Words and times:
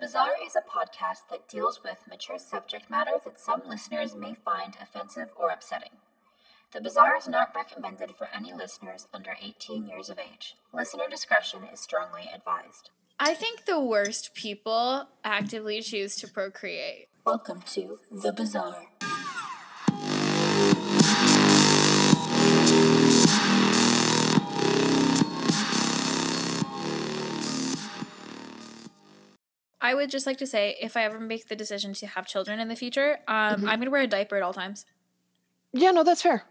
Bazaar 0.00 0.30
is 0.46 0.54
a 0.54 0.60
podcast 0.60 1.28
that 1.28 1.48
deals 1.48 1.82
with 1.82 2.06
mature 2.08 2.38
subject 2.38 2.88
matter 2.88 3.18
that 3.24 3.40
some 3.40 3.62
listeners 3.66 4.14
may 4.14 4.32
find 4.32 4.76
offensive 4.80 5.30
or 5.36 5.50
upsetting. 5.50 5.90
The 6.72 6.80
Bazaar 6.80 7.16
is 7.16 7.26
not 7.26 7.52
recommended 7.52 8.14
for 8.14 8.28
any 8.32 8.52
listeners 8.52 9.08
under 9.12 9.36
18 9.42 9.88
years 9.88 10.08
of 10.08 10.20
age. 10.20 10.54
Listener 10.72 11.08
discretion 11.10 11.64
is 11.72 11.80
strongly 11.80 12.30
advised. 12.32 12.90
I 13.18 13.34
think 13.34 13.64
the 13.64 13.80
worst 13.80 14.34
people 14.34 15.08
actively 15.24 15.80
choose 15.82 16.14
to 16.16 16.28
procreate. 16.28 17.08
Welcome 17.24 17.62
to 17.72 17.98
The 18.12 18.32
Bazaar. 18.32 18.86
I 29.88 29.94
would 29.94 30.10
just 30.10 30.26
like 30.26 30.36
to 30.36 30.46
say 30.46 30.76
if 30.82 30.98
I 30.98 31.04
ever 31.04 31.18
make 31.18 31.48
the 31.48 31.56
decision 31.56 31.94
to 31.94 32.06
have 32.08 32.26
children 32.26 32.60
in 32.60 32.68
the 32.68 32.76
future, 32.76 33.20
um, 33.26 33.66
I'm 33.66 33.78
going 33.78 33.86
to 33.86 33.90
wear 33.90 34.02
a 34.02 34.06
diaper 34.06 34.36
at 34.36 34.42
all 34.42 34.52
times. 34.52 34.84
Yeah, 35.72 35.92
no, 35.92 36.04
that's 36.04 36.20
fair. 36.20 36.44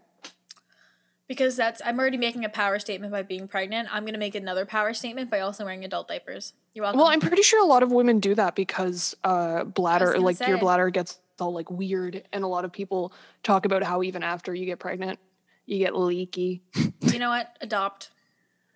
Because 1.28 1.54
that's 1.54 1.80
I'm 1.84 2.00
already 2.00 2.16
making 2.16 2.44
a 2.44 2.48
power 2.48 2.80
statement 2.80 3.12
by 3.12 3.22
being 3.22 3.46
pregnant. 3.46 3.94
I'm 3.94 4.02
going 4.02 4.14
to 4.14 4.18
make 4.18 4.34
another 4.34 4.66
power 4.66 4.92
statement 4.92 5.30
by 5.30 5.38
also 5.38 5.64
wearing 5.64 5.84
adult 5.84 6.08
diapers. 6.08 6.52
You're 6.74 6.82
welcome. 6.82 6.98
Well, 6.98 7.06
I'm 7.06 7.20
pretty 7.20 7.42
sure 7.42 7.62
a 7.62 7.66
lot 7.66 7.84
of 7.84 7.92
women 7.92 8.18
do 8.18 8.34
that 8.34 8.56
because 8.56 9.14
uh, 9.22 9.62
bladder, 9.62 10.18
like 10.18 10.40
your 10.40 10.58
bladder 10.58 10.90
gets 10.90 11.20
all 11.38 11.52
like 11.52 11.70
weird, 11.70 12.24
and 12.32 12.42
a 12.42 12.48
lot 12.48 12.64
of 12.64 12.72
people 12.72 13.12
talk 13.44 13.66
about 13.66 13.84
how 13.84 14.02
even 14.02 14.24
after 14.24 14.52
you 14.52 14.66
get 14.66 14.80
pregnant, 14.80 15.20
you 15.64 15.78
get 15.78 15.94
leaky. 15.94 16.64
you 17.02 17.20
know 17.20 17.28
what? 17.28 17.56
Adopt. 17.60 18.10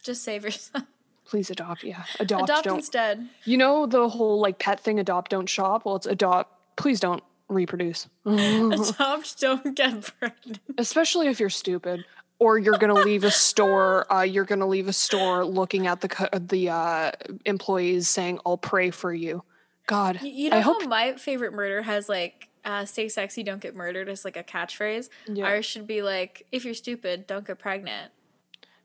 Just 0.05 0.23
save 0.23 0.45
yourself. 0.45 0.85
Please 1.33 1.49
adopt, 1.49 1.83
yeah, 1.83 2.05
adopt. 2.21 2.43
Adopt 2.45 2.65
don't 2.65 2.77
instead. 2.81 3.27
you 3.47 3.57
know 3.57 3.87
the 3.87 4.07
whole 4.07 4.39
like 4.39 4.59
pet 4.59 4.79
thing? 4.79 5.01
Adopt, 5.01 5.31
don't 5.31 5.49
shop. 5.49 5.87
Well, 5.87 5.97
it's 5.97 6.05
adopt. 6.07 6.53
Please 6.77 7.01
don't 7.01 7.23
reproduce, 7.49 8.07
Adopt. 8.27 9.41
Don't 9.41 9.75
get 9.75 10.13
pregnant. 10.19 10.59
especially 10.77 11.29
if 11.29 11.41
you're 11.41 11.49
stupid. 11.49 12.05
Or 12.39 12.59
you're 12.59 12.77
gonna 12.77 12.93
leave 12.93 13.25
a 13.25 13.31
store. 13.31 14.13
Uh, 14.13 14.21
you're 14.25 14.45
gonna 14.45 14.67
leave 14.67 14.89
a 14.89 14.93
store 14.93 15.43
looking 15.47 15.87
at 15.87 16.03
the 16.03 16.09
cu- 16.11 16.39
the 16.39 16.69
uh, 16.69 17.13
employees 17.47 18.09
saying, 18.09 18.39
"I'll 18.45 18.59
pray 18.59 18.91
for 18.91 19.15
you." 19.15 19.43
God, 19.87 20.21
You, 20.21 20.29
you 20.29 20.51
know 20.51 20.59
I 20.59 20.61
how 20.61 20.75
hope 20.75 20.87
my 20.87 21.15
favorite 21.15 21.55
murder 21.55 21.81
has 21.81 22.11
like 22.11 22.51
uh, 22.67 22.85
"Stay 22.85 23.09
sexy, 23.09 23.43
don't 23.43 23.63
get 23.63 23.75
murdered" 23.75 24.11
as 24.11 24.23
like 24.27 24.37
a 24.37 24.45
catchphrase. 24.45 25.09
Yeah. 25.29 25.47
Ours 25.47 25.65
should 25.65 25.87
be 25.87 26.03
like, 26.03 26.45
"If 26.53 26.67
you're 26.67 26.75
stupid, 26.75 27.27
don't 27.27 27.47
get 27.47 27.59
pregnant." 27.59 28.13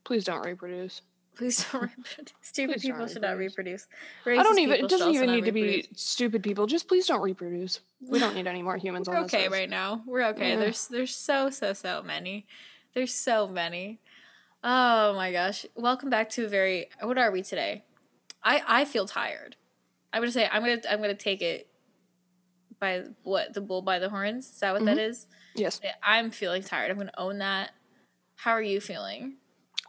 please 0.06 0.24
don't 0.24 0.46
reproduce. 0.46 1.02
Please 1.38 1.64
don't 1.72 1.82
reproduce. 1.98 2.34
Stupid 2.42 2.74
Please 2.74 2.82
people 2.82 3.08
should 3.08 3.22
not 3.22 3.38
reproduce. 3.38 3.88
reproduce. 4.26 4.40
I 4.40 4.44
don't 4.44 4.60
even. 4.60 4.86
It 4.86 4.90
doesn't 4.90 5.14
even 5.14 5.32
need 5.32 5.46
to 5.46 5.52
be 5.52 5.88
stupid 5.96 6.42
people. 6.42 6.66
Just 6.66 6.88
please 6.88 7.06
don't 7.06 7.22
reproduce. 7.22 7.80
We 8.02 8.18
don't 8.18 8.34
need 8.34 8.48
any 8.48 8.64
more 8.64 8.78
humans 8.78 9.08
We're 9.08 9.18
on 9.18 9.26
okay 9.26 9.48
right 9.48 9.70
now. 9.70 10.02
We're 10.08 10.26
okay. 10.30 10.52
Yeah. 10.52 10.60
There's 10.60 10.88
there's 10.88 11.16
so 11.16 11.50
so 11.52 11.74
so 11.74 12.02
many. 12.04 12.48
There's 12.94 13.14
so 13.14 13.48
many. 13.48 14.00
Oh 14.64 15.14
my 15.14 15.32
gosh! 15.32 15.66
Welcome 15.76 16.10
back 16.10 16.30
to 16.32 16.46
a 16.46 16.48
very. 16.48 16.90
What 17.02 17.20
are 17.20 17.32
we 17.32 17.44
today? 17.44 17.84
I 18.44 18.64
I 18.68 18.86
feel 18.86 19.06
tired. 19.06 19.56
I'm 20.12 20.22
gonna 20.22 20.32
say 20.32 20.50
I'm 20.52 20.64
gonna 20.64 20.82
I'm 20.90 21.02
gonna 21.02 21.14
take 21.14 21.44
it 21.44 21.70
by 22.80 23.04
what 23.22 23.54
the 23.54 23.62
bull 23.62 23.84
by 23.84 24.00
the 24.00 24.10
horns. 24.10 24.50
Is 24.50 24.60
that 24.62 24.74
what 24.74 24.86
that 24.86 24.98
mm-hmm. 24.98 25.12
is? 25.12 25.28
Yes, 25.54 25.80
I'm 26.02 26.32
feeling 26.32 26.64
tired. 26.64 26.90
I'm 26.90 26.98
gonna 26.98 27.12
own 27.16 27.38
that. 27.38 27.72
How 28.38 28.52
are 28.52 28.62
you 28.62 28.82
feeling? 28.82 29.36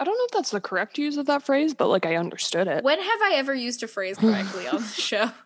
I 0.00 0.04
don't 0.04 0.16
know 0.16 0.24
if 0.27 0.30
that's 0.30 0.50
the 0.50 0.60
correct 0.60 0.96
use 0.98 1.16
of 1.16 1.27
that 1.27 1.42
phrase, 1.42 1.74
but 1.74 1.88
like 1.88 2.06
I 2.06 2.16
understood 2.16 2.68
it. 2.68 2.84
When 2.84 2.98
have 3.00 3.20
I 3.22 3.32
ever 3.36 3.54
used 3.54 3.82
a 3.82 3.88
phrase 3.88 4.16
correctly 4.16 4.66
on 4.68 4.80
the 4.82 4.88
show? 4.88 5.30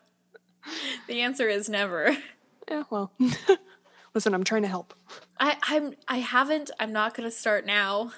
The 1.07 1.19
answer 1.21 1.49
is 1.49 1.67
never. 1.67 2.15
Yeah, 2.71 2.83
well, 2.89 3.11
listen, 4.13 4.33
I'm 4.33 4.45
trying 4.45 4.61
to 4.61 4.69
help. 4.69 4.93
I 5.37 5.57
I'm 5.63 5.93
I 6.07 6.19
haven't. 6.19 6.71
I'm 6.79 6.93
not 6.93 7.13
gonna 7.15 7.31
start 7.31 7.65
now. 7.65 8.13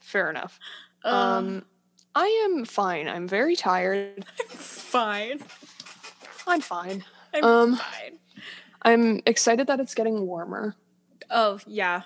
Fair 0.00 0.30
enough. 0.30 0.58
Um, 1.04 1.14
Um, 1.14 1.64
I 2.14 2.26
am 2.46 2.64
fine. 2.64 3.06
I'm 3.06 3.28
very 3.28 3.54
tired. 3.54 4.24
fine. 4.48 5.40
I'm 6.46 6.62
fine. 6.62 7.04
I'm 7.34 7.44
Um, 7.44 7.76
fine. 7.76 8.18
I'm 8.80 9.20
excited 9.26 9.66
that 9.66 9.78
it's 9.80 9.94
getting 9.94 10.26
warmer, 10.26 10.74
Oh 11.28 11.58
yeah. 11.66 12.02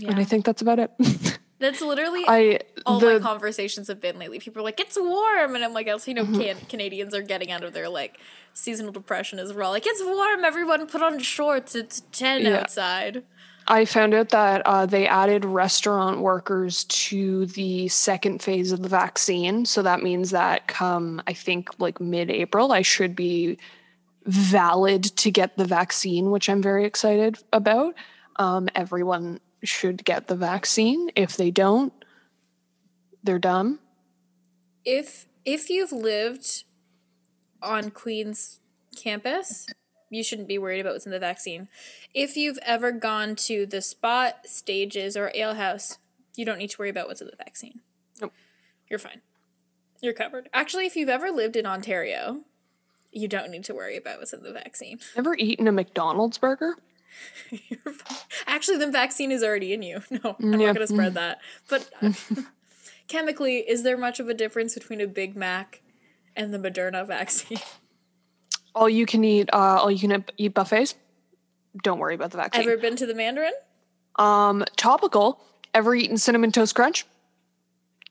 Yeah. 0.00 0.10
and 0.10 0.18
I 0.20 0.24
think 0.24 0.44
that's 0.44 0.62
about 0.62 0.78
it. 0.78 0.90
That's 1.60 1.80
literally 1.80 2.22
I 2.28 2.60
all 2.86 3.00
my 3.00 3.14
the 3.14 3.18
conversations 3.20 3.88
have 3.88 4.00
been 4.00 4.16
lately. 4.16 4.38
People 4.38 4.60
are 4.60 4.64
like, 4.64 4.78
"It's 4.78 4.96
warm," 4.96 5.56
and 5.56 5.64
I'm 5.64 5.72
like, 5.72 5.88
"Also, 5.88 6.08
you 6.12 6.14
know, 6.14 6.22
Mm-hmm. 6.24 6.40
can- 6.40 6.66
Canadians 6.68 7.16
are 7.16 7.20
getting 7.22 7.50
out 7.50 7.64
of 7.64 7.72
their 7.72 7.88
like 7.88 8.20
seasonal 8.52 8.92
depression 8.92 9.40
as 9.40 9.52
well. 9.52 9.70
Like, 9.70 9.82
it's 9.84 10.00
warm. 10.04 10.44
Everyone 10.44 10.86
put 10.86 11.02
on 11.02 11.18
shorts. 11.18 11.74
It's 11.74 12.02
ten 12.12 12.42
Yeah. 12.42 12.58
outside." 12.60 13.24
I 13.66 13.86
found 13.86 14.14
out 14.14 14.28
that 14.28 14.62
uh, 14.66 14.86
they 14.86 15.08
added 15.08 15.44
restaurant 15.44 16.20
workers 16.20 16.84
to 16.84 17.46
the 17.46 17.88
second 17.88 18.40
phase 18.40 18.70
of 18.70 18.82
the 18.82 18.88
vaccine. 18.88 19.64
So 19.66 19.82
that 19.82 20.00
means 20.00 20.30
that 20.30 20.68
come, 20.68 21.20
I 21.26 21.32
think, 21.32 21.70
like 21.80 22.00
mid 22.00 22.30
April, 22.30 22.70
I 22.70 22.82
should 22.82 23.16
be 23.16 23.58
valid 24.26 25.02
to 25.16 25.30
get 25.32 25.56
the 25.56 25.64
vaccine, 25.64 26.30
which 26.30 26.48
I'm 26.48 26.62
very 26.62 26.84
excited 26.84 27.38
about. 27.52 27.94
Um, 28.36 28.68
everyone 28.76 29.40
should 29.62 30.04
get 30.04 30.26
the 30.26 30.36
vaccine. 30.36 31.10
If 31.16 31.36
they 31.36 31.50
don't, 31.50 31.92
they're 33.22 33.38
dumb. 33.38 33.80
If 34.84 35.26
if 35.44 35.70
you've 35.70 35.92
lived 35.92 36.64
on 37.62 37.90
Queen's 37.90 38.60
campus, 38.96 39.66
you 40.10 40.22
shouldn't 40.22 40.48
be 40.48 40.58
worried 40.58 40.80
about 40.80 40.94
what's 40.94 41.06
in 41.06 41.12
the 41.12 41.18
vaccine. 41.18 41.68
If 42.14 42.36
you've 42.36 42.58
ever 42.62 42.92
gone 42.92 43.36
to 43.36 43.66
the 43.66 43.80
spot, 43.80 44.46
stages, 44.46 45.16
or 45.16 45.30
ale 45.34 45.54
house, 45.54 45.98
you 46.36 46.44
don't 46.44 46.58
need 46.58 46.70
to 46.70 46.76
worry 46.78 46.90
about 46.90 47.08
what's 47.08 47.20
in 47.20 47.26
the 47.26 47.36
vaccine. 47.36 47.80
Nope. 48.20 48.32
You're 48.88 48.98
fine. 48.98 49.20
You're 50.00 50.14
covered. 50.14 50.48
Actually, 50.52 50.86
if 50.86 50.96
you've 50.96 51.08
ever 51.08 51.30
lived 51.30 51.56
in 51.56 51.66
Ontario, 51.66 52.42
you 53.12 53.26
don't 53.26 53.50
need 53.50 53.64
to 53.64 53.74
worry 53.74 53.96
about 53.96 54.18
what's 54.18 54.32
in 54.32 54.42
the 54.42 54.52
vaccine. 54.52 55.00
Ever 55.16 55.34
eaten 55.36 55.66
a 55.66 55.72
McDonald's 55.72 56.38
burger? 56.38 56.76
Actually, 58.46 58.78
the 58.78 58.90
vaccine 58.90 59.32
is 59.32 59.42
already 59.42 59.72
in 59.72 59.82
you. 59.82 60.02
No, 60.10 60.36
I'm 60.40 60.60
Yeah. 60.60 60.66
not 60.66 60.74
going 60.74 60.86
to 60.86 60.92
spread 60.92 61.14
that. 61.14 61.38
But 61.68 61.88
uh, 62.02 62.12
chemically, 63.08 63.58
is 63.58 63.82
there 63.82 63.96
much 63.96 64.20
of 64.20 64.28
a 64.28 64.34
difference 64.34 64.74
between 64.74 65.00
a 65.00 65.06
Big 65.06 65.36
Mac 65.36 65.82
and 66.36 66.52
the 66.52 66.58
Moderna 66.58 67.06
vaccine? 67.06 67.58
All 68.74 68.88
you 68.88 69.06
can 69.06 69.24
eat, 69.24 69.48
uh, 69.52 69.56
all 69.80 69.90
you 69.90 69.98
can 69.98 70.24
eat 70.36 70.54
buffets. 70.54 70.94
Don't 71.82 71.98
worry 71.98 72.14
about 72.14 72.30
the 72.30 72.36
vaccine. 72.36 72.62
Ever 72.62 72.76
been 72.76 72.96
to 72.96 73.06
the 73.06 73.14
Mandarin? 73.14 73.52
Um, 74.16 74.64
topical. 74.76 75.40
Ever 75.74 75.94
eaten 75.94 76.16
cinnamon 76.16 76.50
toast 76.52 76.74
crunch? 76.74 77.06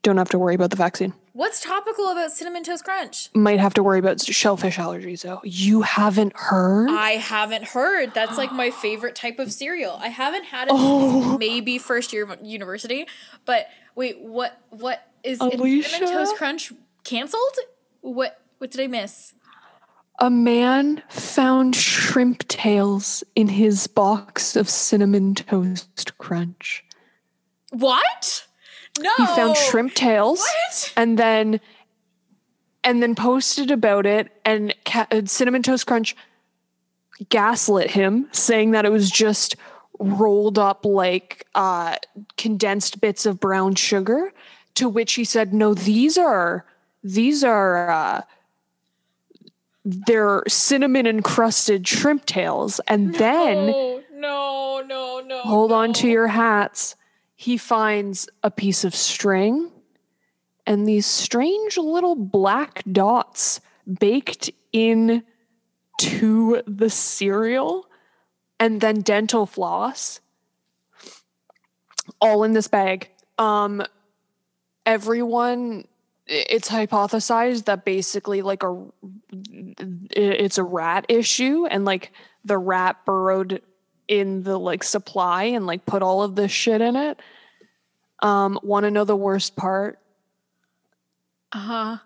Don't 0.02 0.16
have 0.16 0.28
to 0.30 0.38
worry 0.38 0.54
about 0.54 0.70
the 0.70 0.76
vaccine. 0.76 1.12
What's 1.38 1.60
topical 1.60 2.08
about 2.08 2.32
cinnamon 2.32 2.64
toast 2.64 2.82
crunch? 2.82 3.30
Might 3.32 3.60
have 3.60 3.72
to 3.74 3.82
worry 3.84 4.00
about 4.00 4.20
shellfish 4.20 4.76
allergies 4.76 5.22
though. 5.22 5.40
You 5.44 5.82
haven't 5.82 6.32
heard? 6.36 6.90
I 6.90 7.12
haven't 7.12 7.62
heard. 7.62 8.12
That's 8.12 8.36
like 8.36 8.50
my 8.50 8.72
favorite 8.72 9.14
type 9.14 9.38
of 9.38 9.52
cereal. 9.52 9.96
I 10.02 10.08
haven't 10.08 10.46
had 10.46 10.66
it 10.66 10.74
Oh. 10.74 11.38
maybe 11.38 11.78
first 11.78 12.12
year 12.12 12.24
of 12.28 12.44
university. 12.44 13.06
But 13.44 13.68
wait, 13.94 14.20
what? 14.20 14.60
What 14.70 15.06
is 15.22 15.38
Alicia? 15.38 15.88
cinnamon 15.90 16.12
toast 16.12 16.34
crunch 16.34 16.72
canceled? 17.04 17.54
What? 18.00 18.40
What 18.58 18.72
did 18.72 18.80
I 18.80 18.88
miss? 18.88 19.34
A 20.18 20.30
man 20.30 21.04
found 21.08 21.76
shrimp 21.76 22.48
tails 22.48 23.22
in 23.36 23.46
his 23.46 23.86
box 23.86 24.56
of 24.56 24.68
cinnamon 24.68 25.36
toast 25.36 26.18
crunch. 26.18 26.84
What? 27.70 28.47
No. 28.98 29.10
He 29.18 29.26
found 29.26 29.56
shrimp 29.56 29.94
tails 29.94 30.40
What? 30.40 30.92
and 30.96 31.18
then 31.18 31.60
and 32.84 33.02
then 33.02 33.14
posted 33.14 33.70
about 33.70 34.06
it 34.06 34.30
and 34.44 34.74
ca- 34.84 35.06
cinnamon 35.24 35.62
toast 35.62 35.86
crunch 35.86 36.16
gaslit 37.28 37.90
him 37.90 38.28
saying 38.32 38.70
that 38.72 38.84
it 38.84 38.92
was 38.92 39.10
just 39.10 39.56
rolled 39.98 40.58
up 40.58 40.84
like 40.84 41.46
uh 41.56 41.96
condensed 42.36 43.00
bits 43.00 43.26
of 43.26 43.40
brown 43.40 43.74
sugar 43.74 44.32
to 44.74 44.88
which 44.88 45.14
he 45.14 45.24
said 45.24 45.52
no 45.52 45.74
these 45.74 46.16
are 46.16 46.64
these 47.02 47.42
are 47.42 47.90
uh 47.90 48.22
they're 49.84 50.42
cinnamon 50.46 51.06
encrusted 51.06 51.86
shrimp 51.88 52.26
tails 52.26 52.80
and 52.88 53.14
then 53.16 53.70
Oh, 53.74 54.02
no, 54.12 54.82
no, 54.86 55.20
no. 55.26 55.40
hold 55.42 55.72
on 55.72 55.92
to 55.94 56.08
your 56.08 56.26
hats. 56.26 56.94
He 57.40 57.56
finds 57.56 58.28
a 58.42 58.50
piece 58.50 58.82
of 58.82 58.96
string 58.96 59.70
and 60.66 60.88
these 60.88 61.06
strange 61.06 61.78
little 61.78 62.16
black 62.16 62.82
dots 62.90 63.60
baked 64.00 64.50
in 64.72 65.22
to 66.00 66.62
the 66.66 66.90
cereal 66.90 67.86
and 68.58 68.80
then 68.80 69.02
dental 69.02 69.46
floss 69.46 70.18
all 72.20 72.42
in 72.42 72.54
this 72.54 72.66
bag. 72.66 73.08
Um 73.38 73.84
everyone 74.84 75.84
it's 76.26 76.68
hypothesized 76.68 77.66
that 77.66 77.84
basically 77.84 78.42
like 78.42 78.64
a 78.64 78.84
it's 79.30 80.58
a 80.58 80.64
rat 80.64 81.06
issue 81.08 81.66
and 81.66 81.84
like 81.84 82.10
the 82.44 82.58
rat 82.58 82.96
burrowed 83.06 83.62
in 84.08 84.42
the 84.42 84.58
like 84.58 84.82
supply 84.82 85.44
and 85.44 85.66
like 85.66 85.86
put 85.86 86.02
all 86.02 86.22
of 86.22 86.34
this 86.34 86.50
shit 86.50 86.80
in 86.80 86.96
it. 86.96 87.20
Um, 88.20 88.58
want 88.62 88.84
to 88.84 88.90
know 88.90 89.04
the 89.04 89.16
worst 89.16 89.54
part? 89.54 89.98
Uh 91.52 91.58
huh. 91.58 91.96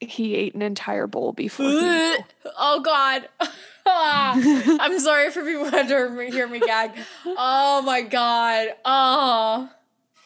He 0.00 0.34
ate 0.34 0.54
an 0.54 0.62
entire 0.62 1.06
bowl 1.06 1.32
before. 1.32 1.66
oh 1.66 2.80
God. 2.82 3.28
I'm 3.86 4.98
sorry 5.00 5.30
for 5.30 5.44
people 5.44 5.70
that 5.70 5.88
don't 5.88 6.32
hear 6.32 6.46
me 6.46 6.60
gag. 6.60 6.92
Oh 7.26 7.82
my 7.82 8.02
God. 8.02 8.68
Oh. 8.84 9.70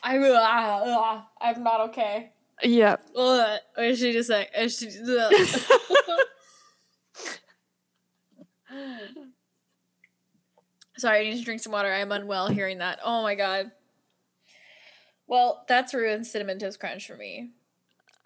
I, 0.03 0.19
uh, 0.19 1.23
I'm 1.41 1.63
not 1.63 1.81
okay. 1.89 2.31
yeah. 2.63 2.97
Ugh. 3.17 3.59
What 3.75 3.83
did 3.83 3.99
she 3.99 4.13
just 4.13 4.29
say? 4.29 4.49
Uh, 4.57 4.69
she-. 4.69 4.91
Sorry, 10.97 11.21
I 11.21 11.31
need 11.31 11.39
to 11.39 11.45
drink 11.45 11.61
some 11.61 11.73
water. 11.73 11.93
I'm 11.93 12.13
unwell 12.13 12.49
hearing 12.49 12.79
that. 12.79 13.01
Oh 13.05 13.23
my 13.23 13.35
god. 13.35 13.71
Well, 15.27 15.65
that's 15.69 15.95
ruined 15.95 16.27
cinnamon 16.27 16.59
toast 16.59 16.79
crunch 16.79 17.07
for 17.07 17.17
me. 17.17 17.51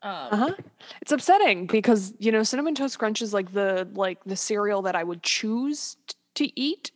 Um, 0.02 0.12
Uh-huh. 0.30 0.54
It's 1.02 1.12
upsetting 1.12 1.66
because, 1.66 2.12
you 2.18 2.30
know, 2.32 2.42
cinnamon 2.42 2.74
toast 2.74 2.98
crunch 2.98 3.22
is 3.22 3.32
like 3.32 3.52
the 3.52 3.88
like 3.94 4.22
the 4.24 4.36
cereal 4.36 4.82
that 4.82 4.94
I 4.96 5.04
would 5.04 5.22
choose 5.22 5.96
t- 6.06 6.16
to 6.46 6.60
eat. 6.60 6.90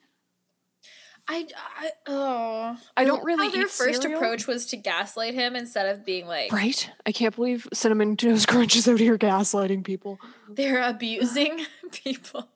I, 1.28 1.46
I 1.78 1.90
oh 2.08 2.76
I 2.96 3.04
don't 3.04 3.18
How 3.20 3.24
really 3.24 3.48
their 3.48 3.62
eat 3.62 3.70
first 3.70 4.02
cereal. 4.02 4.18
approach 4.18 4.48
was 4.48 4.66
to 4.66 4.76
gaslight 4.76 5.34
him 5.34 5.54
instead 5.54 5.86
of 5.86 6.04
being 6.04 6.26
like 6.26 6.50
Right? 6.52 6.90
I 7.06 7.12
can't 7.12 7.34
believe 7.34 7.68
cinnamon 7.72 8.16
toast 8.18 8.48
crunch 8.48 8.74
is 8.74 8.88
out 8.88 8.98
here 8.98 9.16
gaslighting 9.16 9.84
people. 9.84 10.18
they're 10.48 10.82
abusing 10.82 11.64
people. 11.92 12.48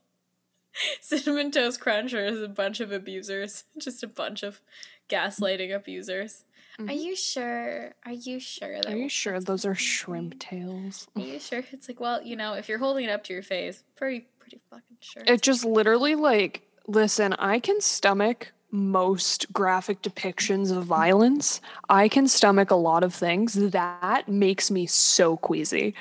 Cinnamon 1.00 1.50
toast 1.50 1.80
cruncher 1.80 2.24
is 2.24 2.42
a 2.42 2.48
bunch 2.48 2.80
of 2.80 2.92
abusers, 2.92 3.64
just 3.78 4.02
a 4.02 4.08
bunch 4.08 4.42
of 4.42 4.60
gaslighting 5.08 5.74
abusers. 5.74 6.44
Are 6.78 6.84
Mhm. 6.84 7.02
you 7.02 7.16
sure? 7.16 7.94
Are 8.04 8.12
you 8.12 8.38
sure? 8.38 8.76
That 8.82 8.92
Are 8.92 8.96
you 8.96 9.08
sure 9.08 9.40
those 9.40 9.64
are 9.64 9.74
shrimp 9.74 10.38
tails? 10.38 11.08
Are 11.16 11.22
you 11.22 11.38
sure? 11.40 11.64
It's 11.72 11.88
like, 11.88 12.00
well, 12.00 12.22
you 12.22 12.36
know, 12.36 12.52
if 12.52 12.68
you're 12.68 12.78
holding 12.78 13.04
it 13.06 13.10
up 13.10 13.24
to 13.24 13.32
your 13.32 13.42
face, 13.42 13.82
pretty, 13.94 14.26
pretty 14.38 14.60
fucking 14.68 14.98
sure. 15.00 15.22
It 15.26 15.40
just 15.40 15.64
literally 15.64 16.14
like 16.14 16.62
listen, 16.88 17.32
I 17.34 17.58
can 17.60 17.80
stomach 17.80 18.52
most 18.70 19.50
graphic 19.52 20.02
depictions 20.02 20.76
of 20.76 20.84
violence. 20.84 21.60
I 21.88 22.08
can 22.08 22.28
stomach 22.28 22.70
a 22.70 22.76
lot 22.76 23.02
of 23.04 23.14
things. 23.14 23.54
That 23.54 24.28
makes 24.28 24.70
me 24.70 24.86
so 24.86 25.36
queasy. 25.36 25.94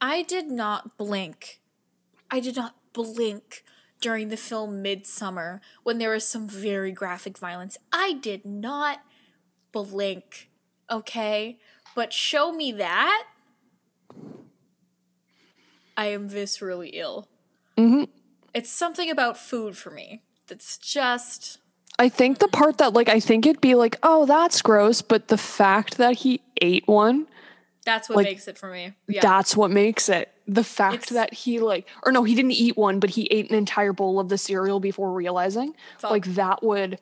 I 0.00 0.22
did 0.22 0.46
not 0.50 0.96
blink. 0.98 1.60
I 2.30 2.40
did 2.40 2.54
not 2.56 2.76
blink 2.92 3.64
during 4.06 4.28
the 4.28 4.36
film 4.36 4.84
Midsommar 4.84 5.58
when 5.82 5.98
there 5.98 6.10
was 6.10 6.24
some 6.24 6.46
very 6.46 6.92
graphic 6.92 7.36
violence. 7.36 7.76
I 7.92 8.12
did 8.12 8.44
not 8.44 9.00
blink. 9.72 10.48
Okay? 10.88 11.58
But 11.96 12.12
show 12.12 12.52
me 12.52 12.70
that. 12.70 13.24
I 15.96 16.06
am 16.06 16.30
viscerally 16.30 16.90
ill. 16.92 17.26
hmm 17.76 18.04
It's 18.54 18.70
something 18.70 19.10
about 19.10 19.36
food 19.36 19.76
for 19.76 19.90
me 19.90 20.22
that's 20.46 20.78
just. 20.78 21.58
I 21.98 22.08
think 22.08 22.38
the 22.38 22.46
part 22.46 22.78
that 22.78 22.92
like 22.92 23.08
I 23.08 23.18
think 23.18 23.44
it'd 23.44 23.60
be 23.60 23.74
like, 23.74 23.98
oh, 24.04 24.24
that's 24.24 24.62
gross, 24.62 25.02
but 25.02 25.26
the 25.26 25.36
fact 25.36 25.96
that 25.96 26.18
he 26.18 26.42
ate 26.62 26.86
one, 26.86 27.26
That's 27.86 28.08
what 28.10 28.16
Like, 28.16 28.26
makes 28.26 28.48
it 28.48 28.58
for 28.58 28.70
me. 28.70 28.92
Yeah. 29.08 29.22
that's 29.22 29.56
what 29.56 29.70
makes 29.70 30.10
it. 30.10 30.30
The 30.46 30.62
fact 30.64 30.94
It's- 30.94 31.10
that 31.14 31.32
he 31.32 31.60
like 31.60 31.86
or 32.04 32.12
no, 32.12 32.24
he 32.24 32.34
didn't 32.34 32.52
eat 32.52 32.76
one, 32.76 33.00
but 33.00 33.08
he 33.10 33.24
ate 33.30 33.48
an 33.48 33.56
entire 33.56 33.94
bowl 33.94 34.20
of 34.20 34.28
the 34.28 34.36
cereal 34.36 34.80
before 34.80 35.12
realizing. 35.12 35.74
Fuck. 35.98 36.10
Like 36.10 36.24
that 36.34 36.62
would 36.62 36.98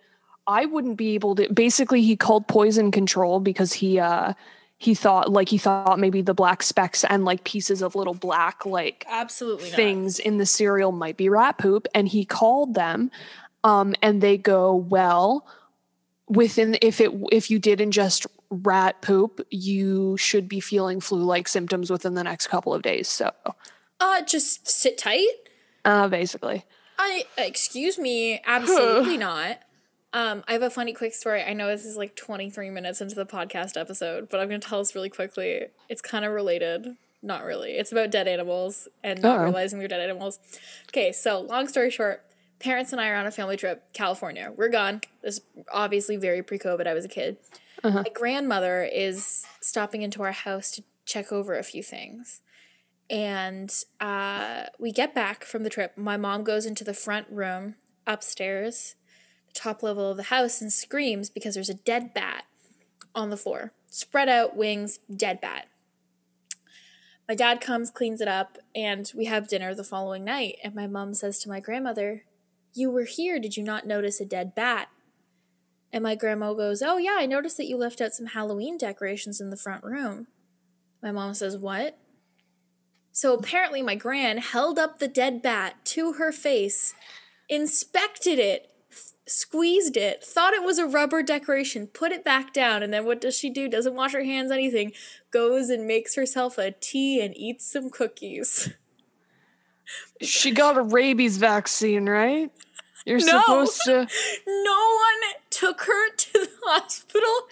I 0.46 0.66
wouldn't 0.66 0.96
be 0.98 1.14
able 1.14 1.34
to 1.36 1.52
basically 1.52 2.02
he 2.02 2.16
called 2.16 2.46
poison 2.46 2.90
control 2.92 3.40
because 3.40 3.72
he 3.72 3.98
uh 3.98 4.34
he 4.76 4.94
thought 4.94 5.32
like 5.32 5.48
he 5.48 5.56
thought 5.56 5.98
maybe 5.98 6.20
the 6.20 6.34
black 6.34 6.62
specks 6.62 7.02
and 7.04 7.24
like 7.24 7.44
pieces 7.44 7.80
of 7.80 7.94
little 7.94 8.12
black 8.12 8.66
like 8.66 9.06
Absolutely 9.08 9.70
not. 9.70 9.76
things 9.76 10.18
in 10.18 10.36
the 10.36 10.44
cereal 10.44 10.92
might 10.92 11.16
be 11.16 11.30
rat 11.30 11.56
poop 11.56 11.86
and 11.94 12.08
he 12.08 12.26
called 12.26 12.74
them 12.74 13.10
um 13.62 13.94
and 14.02 14.20
they 14.20 14.36
go 14.36 14.74
well 14.74 15.46
within 16.28 16.76
if 16.82 17.00
it 17.00 17.10
if 17.32 17.50
you 17.50 17.58
did 17.58 17.78
ingest 17.78 18.26
rat 18.50 19.00
poop 19.02 19.40
you 19.50 20.16
should 20.16 20.48
be 20.48 20.60
feeling 20.60 21.00
flu 21.00 21.22
like 21.22 21.48
symptoms 21.48 21.90
within 21.90 22.14
the 22.14 22.22
next 22.24 22.46
couple 22.48 22.72
of 22.74 22.82
days 22.82 23.08
so 23.08 23.30
Uh, 24.00 24.22
just 24.22 24.68
sit 24.68 24.96
tight. 24.98 25.28
uh 25.84 26.08
basically 26.08 26.64
I 26.96 27.24
excuse 27.36 27.98
me, 27.98 28.40
absolutely 28.46 29.16
not. 29.30 29.58
Um, 30.12 30.44
I 30.46 30.52
have 30.52 30.62
a 30.62 30.70
funny 30.70 30.92
quick 30.92 31.12
story. 31.12 31.42
I 31.42 31.52
know 31.52 31.66
this 31.66 31.84
is 31.84 31.96
like 31.96 32.14
23 32.14 32.70
minutes 32.70 33.00
into 33.00 33.16
the 33.16 33.26
podcast 33.26 33.76
episode, 33.76 34.28
but 34.30 34.38
I'm 34.38 34.46
gonna 34.46 34.60
tell 34.60 34.78
this 34.78 34.94
really 34.94 35.10
quickly. 35.10 35.66
It's 35.88 36.00
kind 36.00 36.24
of 36.24 36.30
related. 36.32 36.96
Not 37.20 37.44
really. 37.44 37.72
It's 37.72 37.90
about 37.90 38.12
dead 38.12 38.28
animals 38.28 38.86
and 39.02 39.20
not 39.20 39.38
Uh-oh. 39.38 39.44
realizing 39.44 39.80
they're 39.80 39.88
dead 39.88 40.00
animals. 40.00 40.38
Okay, 40.90 41.10
so 41.10 41.40
long 41.40 41.66
story 41.66 41.90
short, 41.90 42.22
parents 42.60 42.92
and 42.92 43.00
I 43.00 43.08
are 43.08 43.16
on 43.16 43.26
a 43.26 43.32
family 43.32 43.56
trip, 43.56 43.82
California. 43.92 44.52
We're 44.56 44.68
gone. 44.68 45.00
This 45.22 45.38
is 45.38 45.40
obviously 45.72 46.16
very 46.16 46.44
pre-COVID. 46.44 46.86
I 46.86 46.94
was 46.94 47.04
a 47.04 47.08
kid. 47.08 47.38
Uh-huh. 47.84 48.02
My 48.02 48.10
grandmother 48.14 48.82
is 48.82 49.44
stopping 49.60 50.00
into 50.00 50.22
our 50.22 50.32
house 50.32 50.70
to 50.72 50.84
check 51.04 51.30
over 51.30 51.56
a 51.56 51.62
few 51.62 51.82
things. 51.82 52.40
And 53.10 53.72
uh, 54.00 54.64
we 54.78 54.90
get 54.90 55.14
back 55.14 55.44
from 55.44 55.62
the 55.62 55.70
trip. 55.70 55.92
My 55.96 56.16
mom 56.16 56.42
goes 56.42 56.64
into 56.64 56.82
the 56.82 56.94
front 56.94 57.26
room 57.30 57.74
upstairs, 58.06 58.96
the 59.46 59.60
top 59.60 59.82
level 59.82 60.10
of 60.10 60.16
the 60.16 60.24
house, 60.24 60.62
and 60.62 60.72
screams 60.72 61.28
because 61.28 61.54
there's 61.54 61.68
a 61.68 61.74
dead 61.74 62.14
bat 62.14 62.44
on 63.14 63.28
the 63.28 63.36
floor. 63.36 63.74
Spread 63.90 64.30
out 64.30 64.56
wings, 64.56 65.00
dead 65.14 65.40
bat. 65.42 65.68
My 67.28 67.34
dad 67.34 67.60
comes, 67.60 67.90
cleans 67.90 68.20
it 68.20 68.28
up, 68.28 68.58
and 68.74 69.10
we 69.14 69.26
have 69.26 69.48
dinner 69.48 69.74
the 69.74 69.84
following 69.84 70.24
night. 70.24 70.56
And 70.64 70.74
my 70.74 70.86
mom 70.86 71.12
says 71.12 71.38
to 71.40 71.48
my 71.50 71.60
grandmother, 71.60 72.24
You 72.72 72.90
were 72.90 73.04
here. 73.04 73.38
Did 73.38 73.56
you 73.58 73.62
not 73.62 73.86
notice 73.86 74.20
a 74.20 74.26
dead 74.26 74.54
bat? 74.54 74.88
And 75.94 76.02
my 76.02 76.16
grandma 76.16 76.54
goes, 76.54 76.82
Oh, 76.82 76.96
yeah, 76.96 77.14
I 77.16 77.24
noticed 77.24 77.56
that 77.56 77.68
you 77.68 77.76
left 77.76 78.00
out 78.00 78.12
some 78.12 78.26
Halloween 78.26 78.76
decorations 78.76 79.40
in 79.40 79.50
the 79.50 79.56
front 79.56 79.84
room. 79.84 80.26
My 81.00 81.12
mom 81.12 81.34
says, 81.34 81.56
What? 81.56 81.96
So 83.12 83.32
apparently, 83.32 83.80
my 83.80 83.94
gran 83.94 84.38
held 84.38 84.76
up 84.76 84.98
the 84.98 85.06
dead 85.06 85.40
bat 85.40 85.84
to 85.84 86.14
her 86.14 86.32
face, 86.32 86.94
inspected 87.48 88.40
it, 88.40 88.72
f- 88.90 89.12
squeezed 89.24 89.96
it, 89.96 90.24
thought 90.24 90.52
it 90.52 90.64
was 90.64 90.78
a 90.78 90.86
rubber 90.86 91.22
decoration, 91.22 91.86
put 91.86 92.10
it 92.10 92.24
back 92.24 92.52
down, 92.52 92.82
and 92.82 92.92
then 92.92 93.04
what 93.04 93.20
does 93.20 93.38
she 93.38 93.48
do? 93.48 93.68
Doesn't 93.68 93.94
wash 93.94 94.14
her 94.14 94.24
hands, 94.24 94.50
anything. 94.50 94.90
Goes 95.30 95.70
and 95.70 95.86
makes 95.86 96.16
herself 96.16 96.58
a 96.58 96.72
tea 96.72 97.20
and 97.20 97.36
eats 97.36 97.70
some 97.70 97.88
cookies. 97.88 98.70
she 100.20 100.50
got 100.50 100.76
a 100.76 100.82
rabies 100.82 101.36
vaccine 101.36 102.08
right 102.08 102.50
you're 103.04 103.18
No. 103.18 103.40
supposed 103.40 103.80
to 103.84 104.06
No 104.46 104.96
one 104.96 105.32
took 105.50 105.82
her 105.82 106.10
to 106.10 106.32
the 106.32 106.50
hospital. 106.64 107.48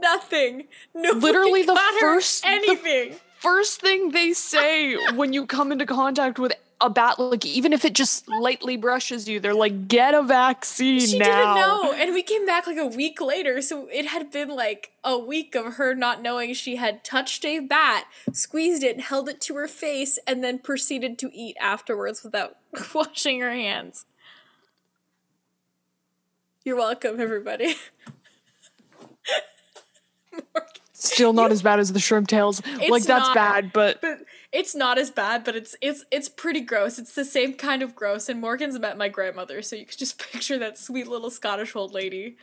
Nothing. 0.00 0.68
Nobody 0.94 1.20
Literally 1.26 1.62
the 1.62 1.80
first- 2.00 2.42
the 2.42 2.48
anything. 2.48 3.16
first 3.38 3.80
thing 3.80 4.10
they 4.10 4.32
say 4.32 4.96
when 5.14 5.32
you 5.32 5.46
come 5.46 5.72
into 5.72 5.86
contact 5.86 6.38
with 6.38 6.52
a 6.80 6.90
bat 6.90 7.18
like 7.18 7.46
even 7.46 7.72
if 7.72 7.86
it 7.86 7.94
just 7.94 8.28
lightly 8.28 8.76
brushes 8.76 9.26
you 9.26 9.40
they're 9.40 9.54
like 9.54 9.88
get 9.88 10.12
a 10.12 10.22
vaccine 10.22 10.98
now. 10.98 11.06
she 11.06 11.18
now 11.18 11.54
didn't 11.54 11.54
know 11.56 11.92
and 11.94 12.12
we 12.12 12.22
came 12.22 12.44
back 12.44 12.66
like 12.66 12.76
a 12.76 12.84
week 12.86 13.18
later 13.18 13.62
so 13.62 13.88
it 13.90 14.04
had 14.04 14.30
been 14.30 14.50
like 14.50 14.90
a 15.02 15.16
week 15.18 15.54
of 15.54 15.74
her 15.76 15.94
not 15.94 16.20
knowing 16.20 16.52
she 16.52 16.76
had 16.76 17.02
touched 17.02 17.46
a 17.46 17.60
bat 17.60 18.04
squeezed 18.30 18.82
it 18.82 19.00
held 19.00 19.26
it 19.26 19.40
to 19.40 19.54
her 19.54 19.66
face 19.66 20.18
and 20.26 20.44
then 20.44 20.58
proceeded 20.58 21.18
to 21.18 21.30
eat 21.32 21.56
afterwards 21.58 22.22
without 22.22 22.56
washing 22.94 23.40
her 23.40 23.52
hands 23.52 24.04
you're 26.66 26.76
welcome 26.76 27.20
everybody 27.20 27.74
Still 30.92 31.32
not 31.32 31.52
as 31.52 31.62
bad 31.62 31.78
as 31.78 31.92
the 31.92 32.00
shrimp 32.00 32.26
tails. 32.26 32.60
like 32.88 33.04
that's 33.04 33.28
not. 33.28 33.34
bad, 33.34 33.72
but 33.72 34.00
but 34.00 34.18
it's 34.50 34.74
not 34.74 34.98
as 34.98 35.10
bad 35.10 35.44
but 35.44 35.54
it's 35.54 35.76
it's 35.80 36.04
it's 36.10 36.28
pretty 36.28 36.60
gross 36.60 36.98
it's 36.98 37.14
the 37.14 37.24
same 37.24 37.54
kind 37.54 37.82
of 37.82 37.94
gross 37.94 38.28
and 38.28 38.40
morgan's 38.40 38.78
met 38.80 38.98
my 38.98 39.08
grandmother 39.08 39.62
so 39.62 39.76
you 39.76 39.86
could 39.86 39.98
just 39.98 40.18
picture 40.32 40.58
that 40.58 40.76
sweet 40.76 41.06
little 41.06 41.30
scottish 41.30 41.76
old 41.76 41.94
lady 41.94 42.36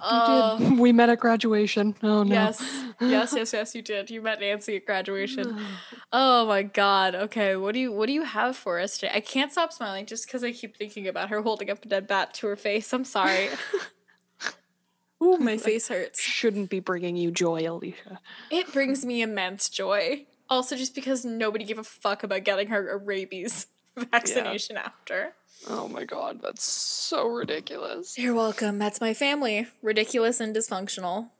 Oh, 0.00 0.56
we, 0.58 0.64
did. 0.66 0.72
Uh, 0.72 0.74
we 0.82 0.92
met 0.92 1.08
at 1.08 1.20
graduation. 1.20 1.94
Oh 2.02 2.22
no. 2.22 2.34
Yes, 2.34 2.84
yes, 3.00 3.34
yes, 3.36 3.52
yes. 3.52 3.74
You 3.74 3.82
did. 3.82 4.10
You 4.10 4.22
met 4.22 4.40
Nancy 4.40 4.76
at 4.76 4.86
graduation. 4.86 5.58
Oh 6.14 6.44
my 6.44 6.62
god. 6.62 7.14
Okay, 7.14 7.56
what 7.56 7.72
do 7.72 7.80
you 7.80 7.90
what 7.90 8.06
do 8.06 8.12
you 8.12 8.22
have 8.22 8.54
for 8.54 8.78
us 8.78 8.98
today? 8.98 9.12
I 9.14 9.20
can't 9.20 9.50
stop 9.50 9.72
smiling 9.72 10.04
just 10.04 10.26
because 10.26 10.44
I 10.44 10.52
keep 10.52 10.76
thinking 10.76 11.08
about 11.08 11.30
her 11.30 11.40
holding 11.40 11.70
up 11.70 11.82
a 11.84 11.88
dead 11.88 12.06
bat 12.06 12.34
to 12.34 12.48
her 12.48 12.56
face. 12.56 12.92
I'm 12.92 13.06
sorry. 13.06 13.48
Ooh, 15.22 15.38
my 15.38 15.56
face 15.56 15.88
hurts. 15.88 16.20
Shouldn't 16.20 16.68
be 16.68 16.80
bringing 16.80 17.16
you 17.16 17.30
joy, 17.30 17.60
Alicia. 17.66 18.20
It 18.50 18.72
brings 18.74 19.06
me 19.06 19.22
immense 19.22 19.70
joy. 19.70 20.26
Also, 20.50 20.76
just 20.76 20.94
because 20.94 21.24
nobody 21.24 21.64
gave 21.64 21.78
a 21.78 21.84
fuck 21.84 22.22
about 22.22 22.44
getting 22.44 22.68
her 22.68 22.90
a 22.90 22.98
rabies 22.98 23.68
vaccination 23.96 24.76
after. 24.76 25.34
Oh 25.68 25.88
my 25.88 26.04
god, 26.04 26.40
that's 26.42 26.64
so 26.64 27.26
ridiculous. 27.26 28.18
You're 28.18 28.34
welcome. 28.34 28.78
That's 28.78 29.00
my 29.00 29.14
family. 29.14 29.66
Ridiculous 29.80 30.40
and 30.40 30.54
dysfunctional. 30.54 31.30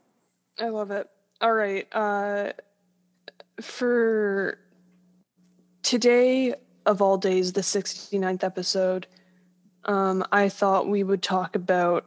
I 0.59 0.69
love 0.69 0.91
it. 0.91 1.09
All 1.41 1.53
right. 1.53 1.87
Uh 1.93 2.53
for 3.61 4.59
today 5.83 6.55
of 6.87 7.03
all 7.03 7.17
days, 7.19 7.53
the 7.53 7.61
69th 7.61 8.43
episode, 8.45 9.07
um, 9.85 10.25
I 10.33 10.49
thought 10.49 10.89
we 10.89 11.03
would 11.03 11.23
talk 11.23 11.55
about 11.55 12.07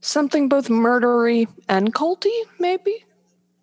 something 0.00 0.48
both 0.48 0.68
murdery 0.68 1.46
and 1.68 1.94
culty, 1.94 2.36
maybe. 2.58 3.04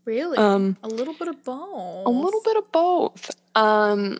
Really? 0.05 0.37
Um, 0.37 0.77
a 0.83 0.87
little 0.87 1.13
bit 1.13 1.27
of 1.27 1.43
both. 1.43 2.05
a 2.05 2.09
little 2.09 2.41
bit 2.43 2.57
of 2.57 2.71
both. 2.71 3.31
Um, 3.55 4.19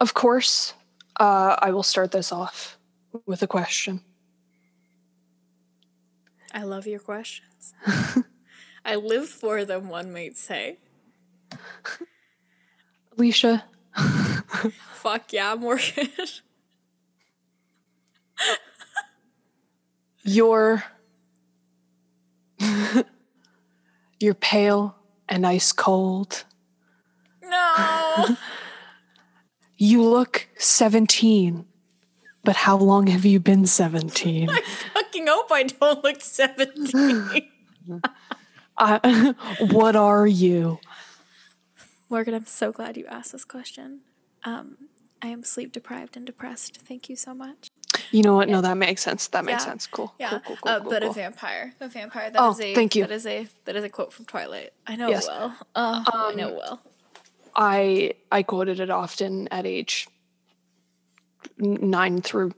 of 0.00 0.14
course, 0.14 0.74
uh, 1.18 1.56
I 1.58 1.70
will 1.72 1.82
start 1.82 2.12
this 2.12 2.32
off 2.32 2.78
with 3.26 3.42
a 3.42 3.46
question. 3.46 4.00
I 6.52 6.62
love 6.64 6.86
your 6.86 7.00
questions. 7.00 7.74
I 8.84 8.96
live 8.96 9.28
for 9.28 9.64
them, 9.64 9.88
one 9.88 10.12
might 10.12 10.36
say. 10.36 10.78
Alicia, 13.16 13.64
Fuck 14.94 15.32
yeah, 15.32 15.54
Morgan. 15.54 16.08
you're 20.22 20.82
you're 24.20 24.34
pale 24.34 24.96
and 25.28 25.46
ice 25.46 25.72
cold. 25.72 26.44
no. 27.42 28.36
You 29.82 30.02
look 30.02 30.46
17. 30.58 31.64
But 32.44 32.54
how 32.56 32.76
long 32.76 33.06
have 33.06 33.24
you 33.24 33.40
been 33.40 33.64
17? 33.66 34.48
I 34.50 34.60
fucking 34.92 35.26
hope 35.26 35.50
I 35.50 35.62
don't 35.64 36.04
look 36.04 36.20
17. 36.20 37.48
Uh, 38.78 39.34
what 39.72 39.94
are 39.94 40.26
you? 40.26 40.78
Morgan, 42.08 42.32
I'm 42.32 42.46
so 42.46 42.72
glad 42.72 42.96
you 42.96 43.04
asked 43.06 43.32
this 43.32 43.44
question. 43.44 44.00
Um, 44.42 44.88
I 45.20 45.26
am 45.26 45.44
sleep 45.44 45.70
deprived 45.72 46.16
and 46.16 46.24
depressed. 46.24 46.78
Thank 46.78 47.10
you 47.10 47.16
so 47.16 47.34
much. 47.34 47.68
You 48.10 48.22
know 48.22 48.34
what? 48.36 48.48
No, 48.48 48.62
that 48.62 48.78
makes 48.78 49.02
sense. 49.02 49.28
That 49.28 49.44
makes 49.44 49.64
Yeah. 49.64 49.70
sense. 49.72 49.86
Cool. 49.86 50.14
Yeah, 50.18 50.30
Cool, 50.30 50.40
cool, 50.40 50.56
cool, 50.62 50.72
uh, 50.72 50.80
cool, 50.80 50.90
but 50.92 51.02
cool. 51.02 51.10
a 51.10 51.14
vampire. 51.14 51.74
A 51.80 51.88
vampire. 51.88 52.30
That 52.30 52.40
Oh, 52.40 52.52
is 52.52 52.60
a 52.60 52.74
thank 52.74 52.96
you. 52.96 53.02
That 53.04 53.12
is 53.12 53.26
a 53.26 53.48
that 53.66 53.76
is 53.76 53.84
a 53.84 53.90
quote 53.90 54.14
from 54.14 54.24
Twilight. 54.24 54.72
I 54.86 54.96
know 54.96 55.10
Yes. 55.10 55.26
it 55.26 55.28
well. 55.30 55.54
Uh, 55.74 56.04
I 56.10 56.34
know 56.34 56.46
Um, 56.46 56.52
it 56.54 56.56
well. 56.56 56.82
I 57.62 58.14
I 58.32 58.42
quoted 58.42 58.80
it 58.80 58.88
often 58.90 59.46
at 59.48 59.66
age 59.66 60.08
nine 61.58 62.22
through 62.22 62.52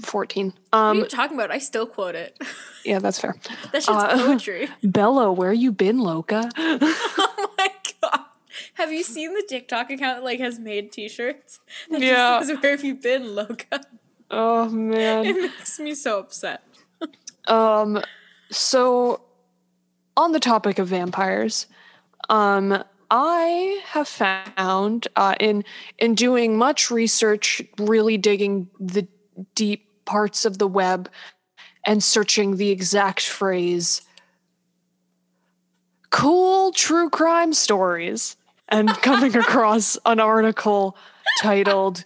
fourteen. 0.00 0.54
What 0.70 0.78
are 0.78 0.90
Um, 0.90 0.98
you 0.98 1.04
talking 1.06 1.36
about? 1.36 1.50
I 1.50 1.58
still 1.58 1.86
quote 1.86 2.14
it. 2.14 2.36
yeah, 2.84 2.98
that's 2.98 3.20
fair. 3.20 3.36
that 3.72 3.82
shit's 3.82 3.88
Uh, 3.88 4.16
poetry. 4.26 4.68
Bella, 4.82 5.30
where 5.32 5.52
you 5.52 5.70
been, 5.70 5.98
Loca? 6.00 6.50
oh 6.56 7.54
my 7.58 7.68
god. 8.00 8.20
Have 8.74 8.90
you 8.92 9.02
seen 9.02 9.34
the 9.34 9.44
TikTok 9.46 9.90
account 9.90 10.18
that 10.18 10.24
like 10.24 10.40
has 10.40 10.58
made 10.58 10.92
t-shirts? 10.92 11.60
That 11.90 12.00
just 12.00 12.04
Yeah. 12.10 12.40
says, 12.42 12.56
Where 12.62 12.72
have 12.72 12.84
you 12.84 12.94
been, 12.94 13.34
Loca? 13.34 13.80
oh 14.30 14.68
man, 14.70 15.26
It 15.26 15.40
makes 15.42 15.78
me 15.78 15.94
so 15.94 16.18
upset. 16.20 16.62
Um, 17.48 18.02
so 18.50 19.20
on 20.16 20.32
the 20.32 20.40
topic 20.40 20.78
of 20.78 20.88
vampires, 20.88 21.66
um, 22.30 22.82
I 23.10 23.80
have 23.86 24.08
found 24.08 25.08
uh, 25.16 25.34
in 25.40 25.64
in 25.98 26.14
doing 26.14 26.58
much 26.58 26.90
research, 26.90 27.62
really 27.78 28.18
digging 28.18 28.68
the 28.78 29.06
deep 29.54 30.04
parts 30.04 30.44
of 30.44 30.58
the 30.58 30.66
web, 30.66 31.10
and 31.84 32.02
searching 32.02 32.56
the 32.56 32.70
exact 32.70 33.26
phrase 33.26 34.02
"cool 36.10 36.72
true 36.72 37.08
crime 37.08 37.54
stories," 37.54 38.36
and 38.68 38.88
coming 38.88 39.36
across 39.36 39.96
an 40.04 40.20
article 40.20 40.96
titled 41.40 42.04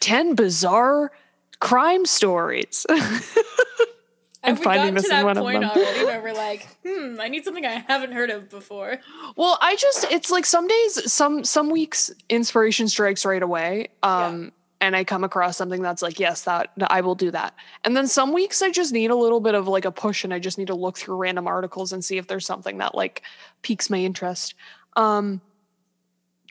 10 0.00 0.34
bizarre 0.34 1.12
crime 1.60 2.04
stories." 2.04 2.84
we 4.46 4.54
finding 4.54 4.94
this 4.94 5.08
that 5.08 5.24
one 5.24 5.36
of 5.36 5.42
point 5.42 5.60
them. 5.60 5.70
already 5.70 6.04
where 6.04 6.22
we're 6.22 6.34
like, 6.34 6.68
hmm, 6.86 7.20
I 7.20 7.28
need 7.28 7.44
something 7.44 7.66
I 7.66 7.84
haven't 7.86 8.12
heard 8.12 8.30
of 8.30 8.48
before. 8.48 8.98
Well, 9.36 9.58
I 9.60 9.76
just 9.76 10.04
it's 10.10 10.30
like 10.30 10.46
some 10.46 10.66
days, 10.66 11.12
some 11.12 11.44
some 11.44 11.70
weeks 11.70 12.10
inspiration 12.28 12.88
strikes 12.88 13.24
right 13.24 13.42
away. 13.42 13.88
Um 14.02 14.52
and 14.80 14.94
I 14.94 15.02
come 15.02 15.24
across 15.24 15.56
something 15.56 15.82
that's 15.82 16.02
like, 16.02 16.20
yes, 16.20 16.42
that 16.42 16.70
I 16.88 17.00
will 17.00 17.16
do 17.16 17.32
that. 17.32 17.52
And 17.84 17.96
then 17.96 18.06
some 18.06 18.32
weeks 18.32 18.62
I 18.62 18.70
just 18.70 18.92
need 18.92 19.10
a 19.10 19.16
little 19.16 19.40
bit 19.40 19.56
of 19.56 19.66
like 19.66 19.84
a 19.84 19.90
push 19.90 20.22
and 20.22 20.32
I 20.32 20.38
just 20.38 20.56
need 20.56 20.68
to 20.68 20.74
look 20.74 20.96
through 20.96 21.16
random 21.16 21.48
articles 21.48 21.92
and 21.92 22.04
see 22.04 22.16
if 22.16 22.28
there's 22.28 22.46
something 22.46 22.78
that 22.78 22.94
like 22.94 23.22
piques 23.62 23.90
my 23.90 23.98
interest. 23.98 24.54
Um 24.94 25.40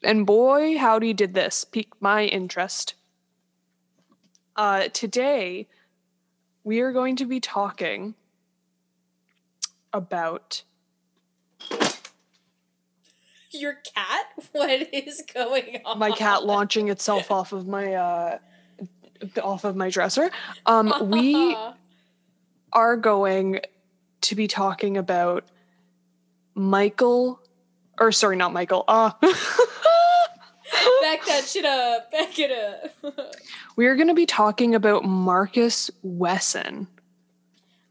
and 0.04 0.26
boy, 0.26 0.78
howdy 0.78 1.14
did 1.14 1.34
this 1.34 1.64
pique 1.64 1.94
my 2.02 2.26
interest. 2.26 2.96
Uh 4.58 4.90
today 4.90 5.68
we 6.68 6.82
are 6.82 6.92
going 6.92 7.16
to 7.16 7.26
be 7.26 7.40
talking 7.40 8.14
about 9.94 10.64
Your 13.52 13.76
cat? 13.96 14.26
What 14.52 14.94
is 14.94 15.24
going 15.34 15.82
on? 15.86 15.98
my 15.98 16.12
cat 16.12 16.44
launching 16.44 16.90
itself 16.90 17.32
off 17.32 17.54
of 17.54 17.68
my 17.68 17.94
uh 17.94 18.38
off 19.42 19.64
of 19.64 19.78
my 19.78 19.90
dresser. 19.90 20.30
Um 20.66 20.94
we 21.10 21.56
are 22.74 22.98
going 22.98 23.62
to 24.22 24.36
be 24.36 24.48
talking 24.48 24.98
about 24.98 25.46
Michael 26.54 27.40
or 27.98 28.12
sorry, 28.12 28.36
not 28.36 28.52
Michael. 28.52 28.84
Uh 28.90 29.12
Back 31.08 31.26
that 31.26 31.46
shit 31.46 31.66
up. 31.66 32.12
Back 32.12 32.38
it 32.40 32.52
up. 32.52 33.36
we 33.76 33.86
are 33.88 33.96
going 33.96 34.08
to 34.10 34.14
be 34.14 34.26
talking 34.26 34.76
about 34.76 35.06
Marcus 35.06 35.90
Wesson. 36.04 36.88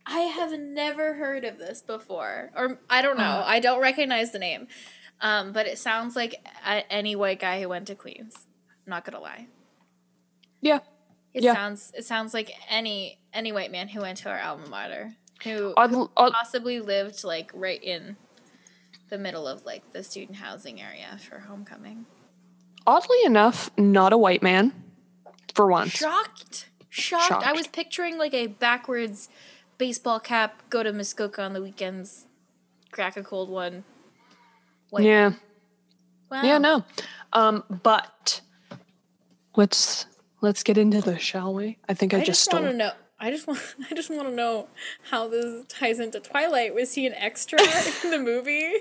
I 0.04 0.20
have 0.20 0.58
never 0.58 1.14
heard 1.14 1.44
of 1.44 1.58
this 1.58 1.80
before. 1.82 2.50
Or 2.54 2.78
I 2.90 3.02
don't 3.02 3.16
know. 3.18 3.42
I 3.44 3.58
don't 3.60 3.80
recognize 3.80 4.32
the 4.32 4.38
name. 4.38 4.68
Um, 5.20 5.52
but 5.52 5.66
it 5.66 5.78
sounds 5.78 6.14
like 6.14 6.34
a- 6.66 6.92
any 6.92 7.16
white 7.16 7.40
guy 7.40 7.60
who 7.62 7.68
went 7.70 7.86
to 7.86 7.94
Queens. 7.94 8.34
I'm 8.86 8.90
not 8.90 9.04
gonna 9.04 9.20
lie. 9.20 9.46
Yeah. 10.60 10.80
It 11.32 11.42
Yeah. 11.42 11.54
sounds 11.54 11.92
it 11.96 12.04
sounds 12.04 12.34
like 12.34 12.52
any 12.68 13.18
any 13.32 13.50
white 13.50 13.70
man 13.72 13.88
who 13.88 14.02
went 14.02 14.18
to 14.18 14.28
our 14.30 14.40
alma 14.40 14.68
mater 14.68 15.14
who 15.42 15.72
odd, 15.76 16.08
possibly 16.32 16.80
lived 16.80 17.24
like 17.24 17.50
right 17.54 17.82
in 17.82 18.16
the 19.08 19.18
middle 19.18 19.46
of 19.48 19.64
like 19.64 19.92
the 19.92 20.02
student 20.04 20.36
housing 20.38 20.80
area 20.80 21.18
for 21.18 21.40
homecoming. 21.40 22.06
Oddly 22.86 23.18
enough, 23.24 23.70
not 23.76 24.12
a 24.12 24.18
white 24.18 24.42
man 24.42 24.72
for 25.54 25.66
once. 25.66 25.92
Shocked. 25.92 26.68
Shocked. 26.88 27.46
I 27.46 27.52
was 27.52 27.66
picturing 27.66 28.18
like 28.18 28.32
a 28.34 28.46
backwards 28.46 29.28
baseball 29.78 30.20
cap, 30.20 30.62
go 30.70 30.82
to 30.82 30.92
Muskoka 30.92 31.42
on 31.42 31.52
the 31.52 31.62
weekends, 31.62 32.26
crack 32.90 33.16
a 33.16 33.22
cold 33.22 33.50
one. 33.50 33.84
White 34.90 35.04
Yeah. 35.04 35.32
Wow. 36.30 36.42
Yeah, 36.42 36.58
no. 36.58 36.84
Um 37.32 37.64
but 37.82 38.40
let's 39.56 40.06
let's 40.40 40.62
get 40.62 40.78
into 40.78 41.00
this, 41.00 41.20
shall 41.20 41.52
we? 41.52 41.78
I 41.88 41.94
think 41.94 42.14
I, 42.14 42.18
I 42.18 42.20
just 42.20 42.28
just 42.28 42.44
stole 42.44 42.60
want 42.62 42.72
to 42.72 42.78
know. 42.78 42.92
I 43.18 43.30
just 43.30 43.46
want. 43.46 43.58
I 43.90 43.94
just 43.94 44.10
want 44.10 44.28
to 44.28 44.34
know 44.34 44.68
how 45.10 45.28
this 45.28 45.64
ties 45.68 46.00
into 46.00 46.20
Twilight. 46.20 46.74
Was 46.74 46.94
he 46.94 47.06
an 47.06 47.14
extra 47.14 47.58
in 48.04 48.10
the 48.10 48.18
movie? 48.18 48.72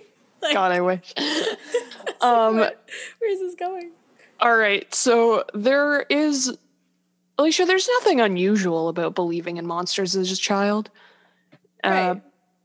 Like, 0.46 0.54
God, 0.54 0.72
I 0.72 0.82
wish. 0.82 1.14
um 2.22 2.56
where 2.58 2.72
is 3.32 3.40
this 3.40 3.56
going? 3.56 3.92
All 4.40 4.56
right. 4.58 4.94
So 4.94 5.46
there 5.54 6.02
is, 6.10 6.56
Alicia, 7.38 7.66
there's 7.66 7.88
nothing 8.00 8.20
unusual 8.22 8.90
about 8.90 9.16
believing 9.16 9.58
in 9.58 9.66
monsters 9.66 10.16
as 10.16 10.32
a 10.32 10.36
child. 10.38 10.90
Uh, 11.84 11.90
Right. 11.90 12.22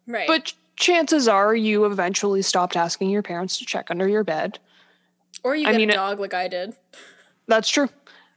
right. 0.06 0.26
but 0.26 0.52
chances 0.76 1.28
are 1.28 1.54
you 1.54 1.84
eventually 1.84 2.42
stopped 2.42 2.76
asking 2.76 3.10
your 3.10 3.22
parents 3.22 3.58
to 3.58 3.66
check 3.66 3.90
under 3.90 4.08
your 4.08 4.24
bed. 4.24 4.58
or 5.44 5.54
you 5.54 5.66
I 5.68 5.72
get 5.72 5.76
mean, 5.78 5.90
a 5.90 5.92
it- 5.92 5.96
dog 5.96 6.20
like 6.20 6.34
I 6.34 6.48
did. 6.48 6.74
That's 7.46 7.68
true. 7.68 7.88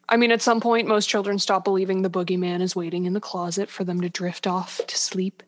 I 0.09 0.17
mean, 0.17 0.31
at 0.31 0.41
some 0.41 0.59
point, 0.59 0.87
most 0.87 1.07
children 1.07 1.39
stop 1.39 1.63
believing 1.63 2.01
the 2.01 2.09
boogeyman 2.09 2.61
is 2.61 2.75
waiting 2.75 3.05
in 3.05 3.13
the 3.13 3.21
closet 3.21 3.69
for 3.69 3.83
them 3.85 4.01
to 4.01 4.09
drift 4.09 4.45
off 4.45 4.81
to 4.85 4.97
sleep. 4.97 5.41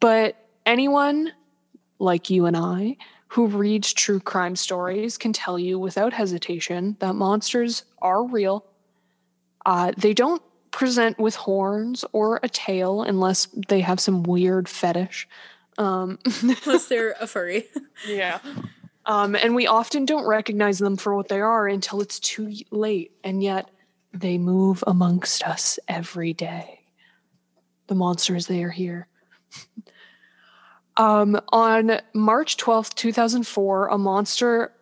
But 0.00 0.36
anyone 0.66 1.32
like 2.00 2.30
you 2.30 2.46
and 2.46 2.56
I 2.56 2.96
who 3.28 3.46
reads 3.46 3.92
true 3.92 4.18
crime 4.18 4.56
stories 4.56 5.16
can 5.16 5.32
tell 5.32 5.56
you 5.56 5.78
without 5.78 6.12
hesitation 6.12 6.96
that 6.98 7.14
monsters 7.14 7.84
are 8.02 8.24
real. 8.24 8.66
Uh, 9.64 9.92
they 9.96 10.12
don't 10.12 10.42
present 10.72 11.16
with 11.16 11.36
horns 11.36 12.04
or 12.12 12.40
a 12.42 12.48
tail 12.48 13.02
unless 13.02 13.46
they 13.68 13.80
have 13.80 14.00
some 14.00 14.24
weird 14.24 14.68
fetish. 14.68 15.28
Um, 15.78 16.18
Unless 16.42 16.88
they're 16.88 17.14
a 17.20 17.26
furry. 17.26 17.66
yeah. 18.06 18.40
Um, 19.06 19.34
and 19.36 19.54
we 19.54 19.66
often 19.66 20.04
don't 20.04 20.26
recognize 20.26 20.78
them 20.78 20.96
for 20.96 21.14
what 21.14 21.28
they 21.28 21.40
are 21.40 21.66
until 21.66 22.00
it's 22.02 22.18
too 22.20 22.52
late, 22.70 23.12
and 23.24 23.42
yet 23.42 23.70
they 24.12 24.36
move 24.38 24.84
amongst 24.86 25.42
us 25.44 25.78
every 25.88 26.32
day. 26.32 26.80
The 27.86 27.94
monsters, 27.94 28.46
they 28.46 28.62
are 28.62 28.70
here. 28.70 29.08
Um, 31.00 31.40
on 31.52 32.00
March 32.14 32.56
12th, 32.56 32.94
2004, 32.94 33.88
a 33.88 33.98
monster 33.98 34.72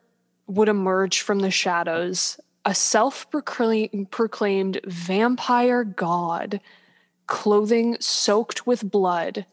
would 0.47 0.69
emerge 0.69 1.21
from 1.21 1.41
the 1.41 1.51
shadows, 1.51 2.41
a 2.65 2.75
self 2.75 3.31
proclaimed 3.31 4.81
vampire 4.85 5.85
god, 5.85 6.61
clothing 7.27 7.97
soaked 8.01 8.67
with 8.67 8.91
blood. 8.91 9.47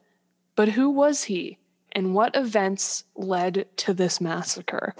But 0.56 0.70
who 0.70 0.90
was 0.90 1.24
he? 1.24 1.58
and 1.96 2.14
what 2.14 2.36
events 2.36 3.06
led 3.16 3.66
to 3.78 3.94
this 3.94 4.20
massacre? 4.20 4.94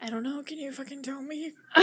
I 0.00 0.08
don't 0.08 0.22
know. 0.22 0.42
Can 0.42 0.58
you 0.58 0.72
fucking 0.72 1.02
tell 1.02 1.20
me? 1.20 1.52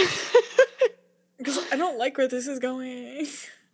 Because 1.38 1.60
I 1.70 1.76
don't 1.76 2.00
like 2.00 2.18
where 2.18 2.30
this 2.30 2.48
is 2.48 2.60
going. 2.60 3.28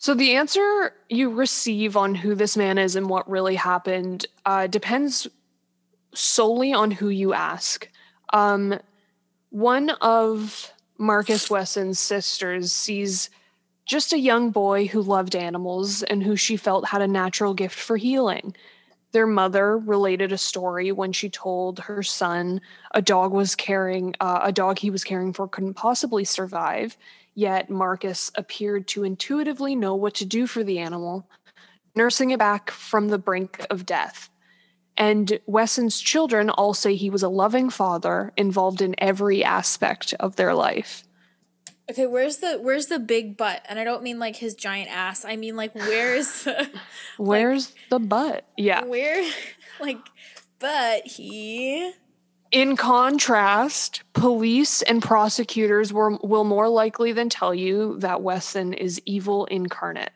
So, 0.00 0.14
the 0.14 0.36
answer 0.36 0.94
you 1.08 1.30
receive 1.30 1.96
on 1.96 2.14
who 2.14 2.36
this 2.36 2.56
man 2.56 2.78
is 2.78 2.94
and 2.94 3.08
what 3.08 3.28
really 3.28 3.56
happened 3.56 4.26
uh, 4.46 4.68
depends 4.68 5.26
solely 6.14 6.72
on 6.72 6.92
who 6.92 7.08
you 7.08 7.34
ask. 7.34 7.88
Um, 8.32 8.78
one 9.50 9.90
of 10.00 10.72
Marcus 10.98 11.50
Wesson's 11.50 11.98
sisters 11.98 12.72
sees 12.72 13.30
just 13.86 14.12
a 14.12 14.18
young 14.18 14.50
boy 14.50 14.86
who 14.86 15.02
loved 15.02 15.34
animals 15.34 16.02
and 16.04 16.22
who 16.22 16.36
she 16.36 16.56
felt 16.56 16.86
had 16.86 17.02
a 17.02 17.08
natural 17.08 17.54
gift 17.54 17.78
for 17.78 17.96
healing. 17.96 18.54
Their 19.12 19.26
mother 19.26 19.78
related 19.78 20.32
a 20.32 20.38
story 20.38 20.92
when 20.92 21.12
she 21.12 21.30
told 21.30 21.78
her 21.80 22.02
son 22.02 22.60
a 22.92 23.00
dog 23.00 23.32
was 23.32 23.54
caring 23.54 24.14
uh, 24.20 24.40
a 24.42 24.52
dog 24.52 24.78
he 24.78 24.90
was 24.90 25.04
caring 25.04 25.32
for 25.32 25.48
couldn't 25.48 25.74
possibly 25.74 26.24
survive, 26.24 26.96
yet 27.34 27.70
Marcus 27.70 28.30
appeared 28.34 28.86
to 28.88 29.04
intuitively 29.04 29.74
know 29.74 29.94
what 29.94 30.14
to 30.14 30.26
do 30.26 30.46
for 30.46 30.62
the 30.62 30.78
animal, 30.78 31.26
nursing 31.94 32.30
it 32.30 32.38
back 32.38 32.70
from 32.70 33.08
the 33.08 33.18
brink 33.18 33.64
of 33.70 33.86
death. 33.86 34.28
And 34.98 35.38
Wesson's 35.46 36.00
children 36.00 36.50
all 36.50 36.74
say 36.74 36.94
he 36.94 37.08
was 37.08 37.22
a 37.22 37.28
loving 37.28 37.70
father 37.70 38.32
involved 38.36 38.82
in 38.82 38.94
every 38.98 39.42
aspect 39.44 40.12
of 40.20 40.36
their 40.36 40.54
life. 40.54 41.04
Okay, 41.90 42.06
where's 42.06 42.38
the 42.38 42.58
where's 42.58 42.86
the 42.86 42.98
big 42.98 43.36
butt? 43.36 43.64
And 43.68 43.78
I 43.78 43.84
don't 43.84 44.02
mean 44.02 44.18
like 44.18 44.36
his 44.36 44.54
giant 44.54 44.90
ass. 44.90 45.24
I 45.24 45.36
mean 45.36 45.56
like 45.56 45.74
where 45.74 46.14
is 46.14 46.44
the 46.44 46.68
Where's 47.16 47.74
the 47.88 47.98
butt? 47.98 48.44
Yeah. 48.56 48.84
where 48.84 49.26
like 49.80 49.98
but 50.58 51.06
he 51.06 51.92
In 52.50 52.76
contrast, 52.76 54.02
police 54.12 54.82
and 54.82 55.02
prosecutors 55.02 55.92
were, 55.92 56.18
will 56.22 56.44
more 56.44 56.68
likely 56.68 57.12
than 57.12 57.30
tell 57.30 57.54
you 57.54 57.98
that 58.00 58.22
Wesson 58.22 58.74
is 58.74 59.00
evil 59.06 59.46
incarnate. 59.46 60.12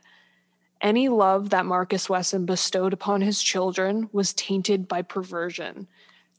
Any 0.83 1.09
love 1.09 1.51
that 1.51 1.65
Marcus 1.65 2.11
Wesson 2.11 2.45
bestowed 2.45 2.93
upon 2.93 3.21
his 3.21 3.41
children 3.41 4.11
was 4.13 4.35
tainted 4.35 4.89
by 4.89 5.03
perversion. 5.03 5.87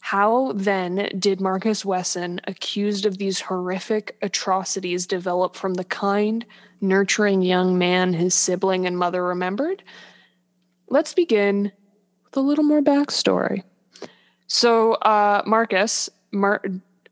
How 0.04 0.52
then 0.54 1.08
did 1.18 1.40
Marcus 1.40 1.86
Wesson, 1.86 2.42
accused 2.44 3.06
of 3.06 3.20
these 3.20 3.40
horrific 3.40 4.18
atrocities, 4.22 5.08
develop 5.08 5.56
from 5.56 5.76
the 5.76 5.86
kind, 5.86 6.46
nurturing 6.82 7.42
young 7.42 7.78
man 7.78 8.12
his 8.12 8.34
sibling 8.34 8.86
and 8.86 8.98
mother 8.98 9.24
remembered? 9.24 9.82
Let's 10.90 11.14
begin 11.14 11.72
with 12.26 12.36
a 12.36 12.42
little 12.42 12.66
more 12.66 12.82
backstory. 12.82 13.64
So, 14.48 14.96
uh, 14.96 15.42
Marcus, 15.46 16.10
Mar- 16.34 16.66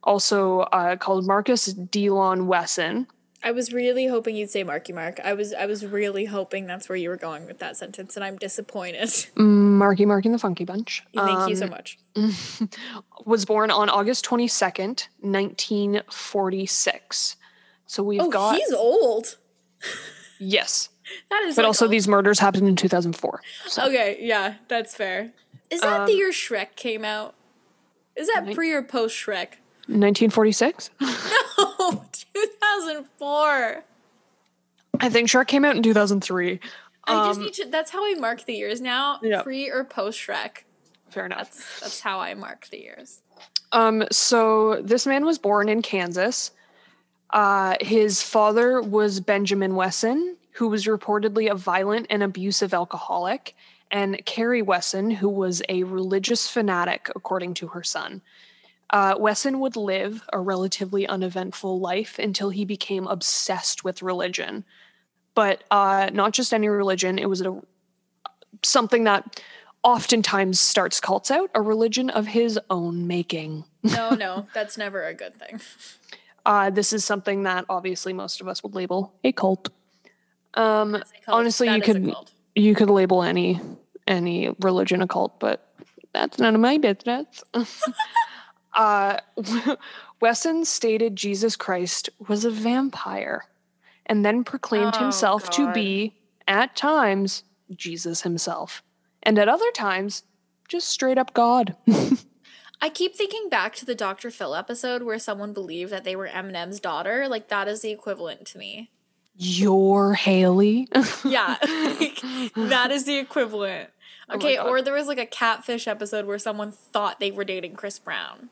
also 0.04 0.60
uh, 0.60 0.98
called 0.98 1.26
Marcus 1.26 1.74
Delon 1.74 2.46
Wesson, 2.46 3.08
I 3.44 3.52
was 3.52 3.74
really 3.74 4.06
hoping 4.08 4.36
you'd 4.36 4.50
say 4.52 4.64
Marky 4.64 4.94
Mark. 4.94 5.20
I 5.24 5.34
was 5.34 5.52
I 5.54 5.66
was 5.66 5.84
really 5.86 6.26
hoping 6.26 6.68
that's 6.68 6.88
where 6.88 6.96
you 6.96 7.10
were 7.10 7.18
going 7.18 7.48
with 7.48 7.58
that 7.60 7.76
sentence, 7.76 8.16
and 8.16 8.24
I'm 8.24 8.38
disappointed. 8.38 9.10
Marky 9.36 10.06
Mark 10.06 10.26
and 10.26 10.34
the 10.34 10.40
Funky 10.40 10.64
Bunch. 10.66 11.04
Thank 11.16 11.50
you 11.50 11.56
so 11.56 11.66
um, 11.66 11.72
much. 11.72 11.98
was 13.26 13.46
born 13.46 13.72
on 13.72 13.90
August 13.90 14.26
22nd, 14.26 15.08
1946. 15.22 17.36
So 17.88 18.04
we've 18.04 18.22
Oh, 18.22 18.30
got 18.30 18.56
he's 18.56 18.72
old. 18.74 19.38
yes, 20.40 20.90
That 21.30 21.42
is 21.44 21.56
but 21.56 21.64
like, 21.64 21.68
also 21.68 21.86
old. 21.86 21.92
these 21.92 22.08
murders 22.08 22.40
happened 22.40 22.68
in 22.68 22.76
2004. 22.76 23.42
So 23.68 23.86
Okay, 23.88 24.18
yeah, 24.22 24.56
that's 24.68 24.96
fair. 24.96 25.32
Is 25.70 25.82
that 25.82 26.06
the 26.06 26.14
Um, 26.14 26.18
year 26.18 26.32
Shrek 26.32 26.76
came 26.76 27.04
out? 27.04 27.34
Is 28.16 28.28
that 28.28 28.54
pre 28.54 28.72
or 28.72 28.84
post 28.84 29.16
Shrek? 29.16 29.58
1946. 29.88 30.92
No, 31.02 32.06
2004. 32.34 33.84
I 35.00 35.10
think 35.10 35.30
Shrek 35.30 35.48
came 35.48 35.66
out 35.66 35.76
in 35.76 35.84
2003. 35.84 36.60
I 37.06 37.28
just 37.28 37.40
Um, 37.40 37.46
need 37.46 37.54
to. 37.56 37.66
That's 37.66 37.92
how 37.92 38.06
I 38.06 38.14
mark 38.16 38.46
the 38.46 38.54
years 38.54 38.82
now. 38.82 39.20
Yeah. 39.22 39.42
Pre 39.42 39.70
or 39.70 39.84
post 39.84 40.20
Shrek. 40.20 40.64
Fair 41.10 41.26
enough. 41.26 41.40
That's 41.52 41.80
that's 41.80 42.00
how 42.02 42.20
I 42.20 42.34
mark 42.36 42.68
the 42.70 42.80
years. 42.80 43.22
Um, 43.72 44.04
so 44.12 44.82
this 44.82 45.06
man 45.08 45.26
was 45.26 45.38
born 45.40 45.70
in 45.70 45.82
Kansas. 45.82 46.52
Uh, 47.32 47.76
his 47.82 48.22
father 48.22 48.82
was 48.82 49.20
Benjamin 49.20 49.76
Wesson, 49.76 50.36
who 50.52 50.68
was 50.68 50.86
reportedly 50.86 51.50
a 51.50 51.56
violent 51.56 52.08
and 52.10 52.22
abusive 52.22 52.74
alcoholic, 52.74 53.56
and 53.90 54.24
Carrie 54.26 54.62
Wesson, 54.62 55.10
who 55.10 55.30
was 55.30 55.62
a 55.70 55.84
religious 55.84 56.48
fanatic, 56.50 57.10
according 57.16 57.54
to 57.56 57.68
her 57.70 57.84
son. 57.84 58.22
Uh, 58.92 59.16
Wesson 59.18 59.60
would 59.62 59.78
live 59.78 60.22
a 60.34 60.40
relatively 60.40 61.08
uneventful 61.08 61.80
life 61.80 62.20
until 62.20 62.50
he 62.50 62.66
became 62.66 63.08
obsessed 63.08 63.84
with 63.84 64.02
religion. 64.02 64.66
But 65.34 65.64
uh, 65.72 66.10
not 66.12 66.34
just 66.34 66.54
any 66.54 66.68
religion, 66.68 67.18
it 67.18 67.30
was 67.30 67.42
a, 67.42 67.62
something 68.64 69.06
that 69.06 69.42
oftentimes 69.84 70.60
starts 70.60 71.00
cults 71.00 71.32
out, 71.32 71.50
a 71.56 71.62
religion 71.62 72.10
of 72.10 72.28
his 72.28 72.60
own 72.70 73.08
making. 73.08 73.64
No, 73.84 74.12
no, 74.12 74.48
that's 74.54 74.78
never 74.78 75.06
a 75.06 75.14
good 75.14 75.40
thing. 75.40 75.62
Uh, 76.46 76.70
this 76.70 76.92
is 76.92 77.06
something 77.06 77.44
that 77.44 77.66
obviously 77.70 78.12
most 78.12 78.42
of 78.42 78.48
us 78.48 78.62
would 78.62 78.76
label 78.76 79.14
a 79.24 79.32
cult. 79.32 79.70
Um, 80.56 80.96
a 80.96 81.00
cult. 81.00 81.06
honestly, 81.28 81.68
you 81.68 81.80
That 81.80 81.90
a 81.90 81.94
could 81.94 82.16
you 82.56 82.76
could 82.76 82.90
label 82.90 83.24
any 83.24 83.60
any 84.08 84.50
religion 84.60 85.02
a 85.02 85.08
cult, 85.08 85.40
but 85.40 85.74
that's 86.14 86.40
none 86.40 86.56
of 86.56 86.62
my 86.62 86.78
business. 86.78 87.44
uh, 88.74 89.18
Wesson 90.22 90.66
stated 90.66 91.16
Jesus 91.16 91.56
Christ 91.56 92.10
was 92.28 92.46
a 92.46 92.52
vampire, 92.52 93.46
and 94.06 94.26
then 94.26 94.44
proclaimed 94.44 94.94
Oh, 94.96 95.00
himself 95.00 95.50
to 95.52 95.72
be, 95.74 96.16
at 96.48 96.76
times, 96.76 97.44
Jesus 97.76 98.22
himself, 98.22 98.84
and 99.24 99.38
at 99.40 99.50
other 99.50 99.72
times, 99.72 100.24
just 100.68 100.88
straight 100.90 101.18
up 101.18 101.34
God. 101.34 101.76
I 102.84 102.90
keep 102.90 103.16
thinking 103.16 103.48
back 103.50 103.76
to 103.76 103.86
the 103.86 103.94
Dr. 103.94 104.32
Phil 104.32 104.56
episode 104.56 105.04
where 105.04 105.20
someone 105.20 105.54
believed 105.54 105.92
that 105.92 106.04
they 106.04 106.16
were 106.16 106.28
Eminem's 106.28 106.80
daughter. 106.80 107.28
Like 107.28 107.48
that 107.50 107.68
is 107.68 107.82
the 107.82 107.92
equivalent 107.92 108.46
to 108.48 108.58
me. 108.58 108.90
You're 109.36 110.14
Hailie. 110.14 110.88
Yeah, 111.24 111.58
like, 112.00 112.22
that 112.56 112.90
is 112.92 113.06
the 113.06 113.18
equivalent. 113.18 113.90
Oh 114.30 114.36
Okay, 114.36 114.56
God. 114.56 114.68
or 114.68 114.82
there 114.82 114.94
was 114.94 115.08
like 115.08 115.20
a 115.20 115.26
catfish 115.26 115.88
episode 115.88 116.26
where 116.26 116.40
someone 116.40 116.72
thought 116.72 117.20
they 117.20 117.32
were 117.32 117.44
dating 117.44 117.76
Chris 117.76 118.00
Brown. 118.00 118.50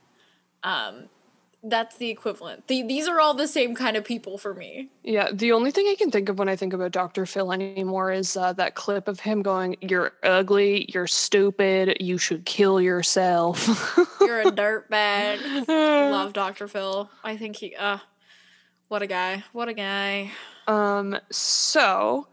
Um, 0.63 1.09
that's 1.63 1.97
the 1.97 2.09
equivalent. 2.09 2.67
The, 2.67 2.83
these 2.83 3.07
are 3.07 3.19
all 3.19 3.33
the 3.33 3.47
same 3.47 3.75
kind 3.75 3.97
of 3.97 4.05
people 4.05 4.37
for 4.37 4.53
me. 4.53 4.89
Yeah, 5.03 5.29
the 5.33 5.51
only 5.51 5.71
thing 5.71 5.87
I 5.87 5.95
can 5.95 6.09
think 6.09 6.29
of 6.29 6.39
when 6.39 6.47
I 6.47 6.55
think 6.55 6.71
about 6.71 6.91
Dr. 6.91 7.25
Phil 7.25 7.51
anymore 7.51 8.11
is 8.13 8.37
uh, 8.37 8.53
that 8.53 8.75
clip 8.75 9.09
of 9.09 9.19
him 9.19 9.41
going, 9.41 9.75
You're 9.81 10.13
ugly, 10.23 10.89
you're 10.93 11.07
stupid, 11.07 11.97
you 11.99 12.17
should 12.17 12.45
kill 12.45 12.79
yourself. 12.79 13.67
You're 14.21 14.41
a 14.41 14.51
dirtbag. 14.51 15.67
Love 16.11 16.33
Dr. 16.33 16.67
Phil. 16.67 17.09
I 17.23 17.35
think 17.35 17.57
he. 17.57 17.75
Uh, 17.75 17.97
what 18.87 19.01
a 19.01 19.07
guy. 19.07 19.43
What 19.51 19.67
a 19.67 19.73
guy. 19.73 20.31
Um, 20.67 21.17
so, 21.29 22.27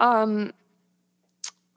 um, 0.00 0.52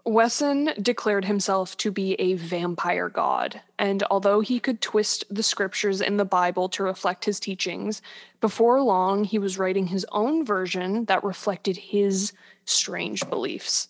Wesson 0.08 0.70
declared 0.82 1.26
himself 1.26 1.76
to 1.78 1.92
be 1.92 2.14
a 2.14 2.36
vampire 2.36 3.10
god, 3.10 3.62
and 3.78 4.04
although 4.10 4.40
he 4.40 4.58
could 4.58 4.82
twist 4.82 5.26
the 5.30 5.44
scriptures 5.44 6.00
in 6.00 6.16
the 6.16 6.24
Bible 6.24 6.70
to 6.70 6.84
reflect 6.84 7.26
his 7.26 7.42
teachings, 7.42 8.02
before 8.40 8.82
long 8.82 9.26
he 9.26 9.38
was 9.38 9.58
writing 9.58 9.88
his 9.88 10.06
own 10.14 10.46
version 10.46 11.04
that 11.06 11.26
reflected 11.26 11.76
his 11.76 12.32
strange 12.64 13.30
beliefs. 13.30 13.90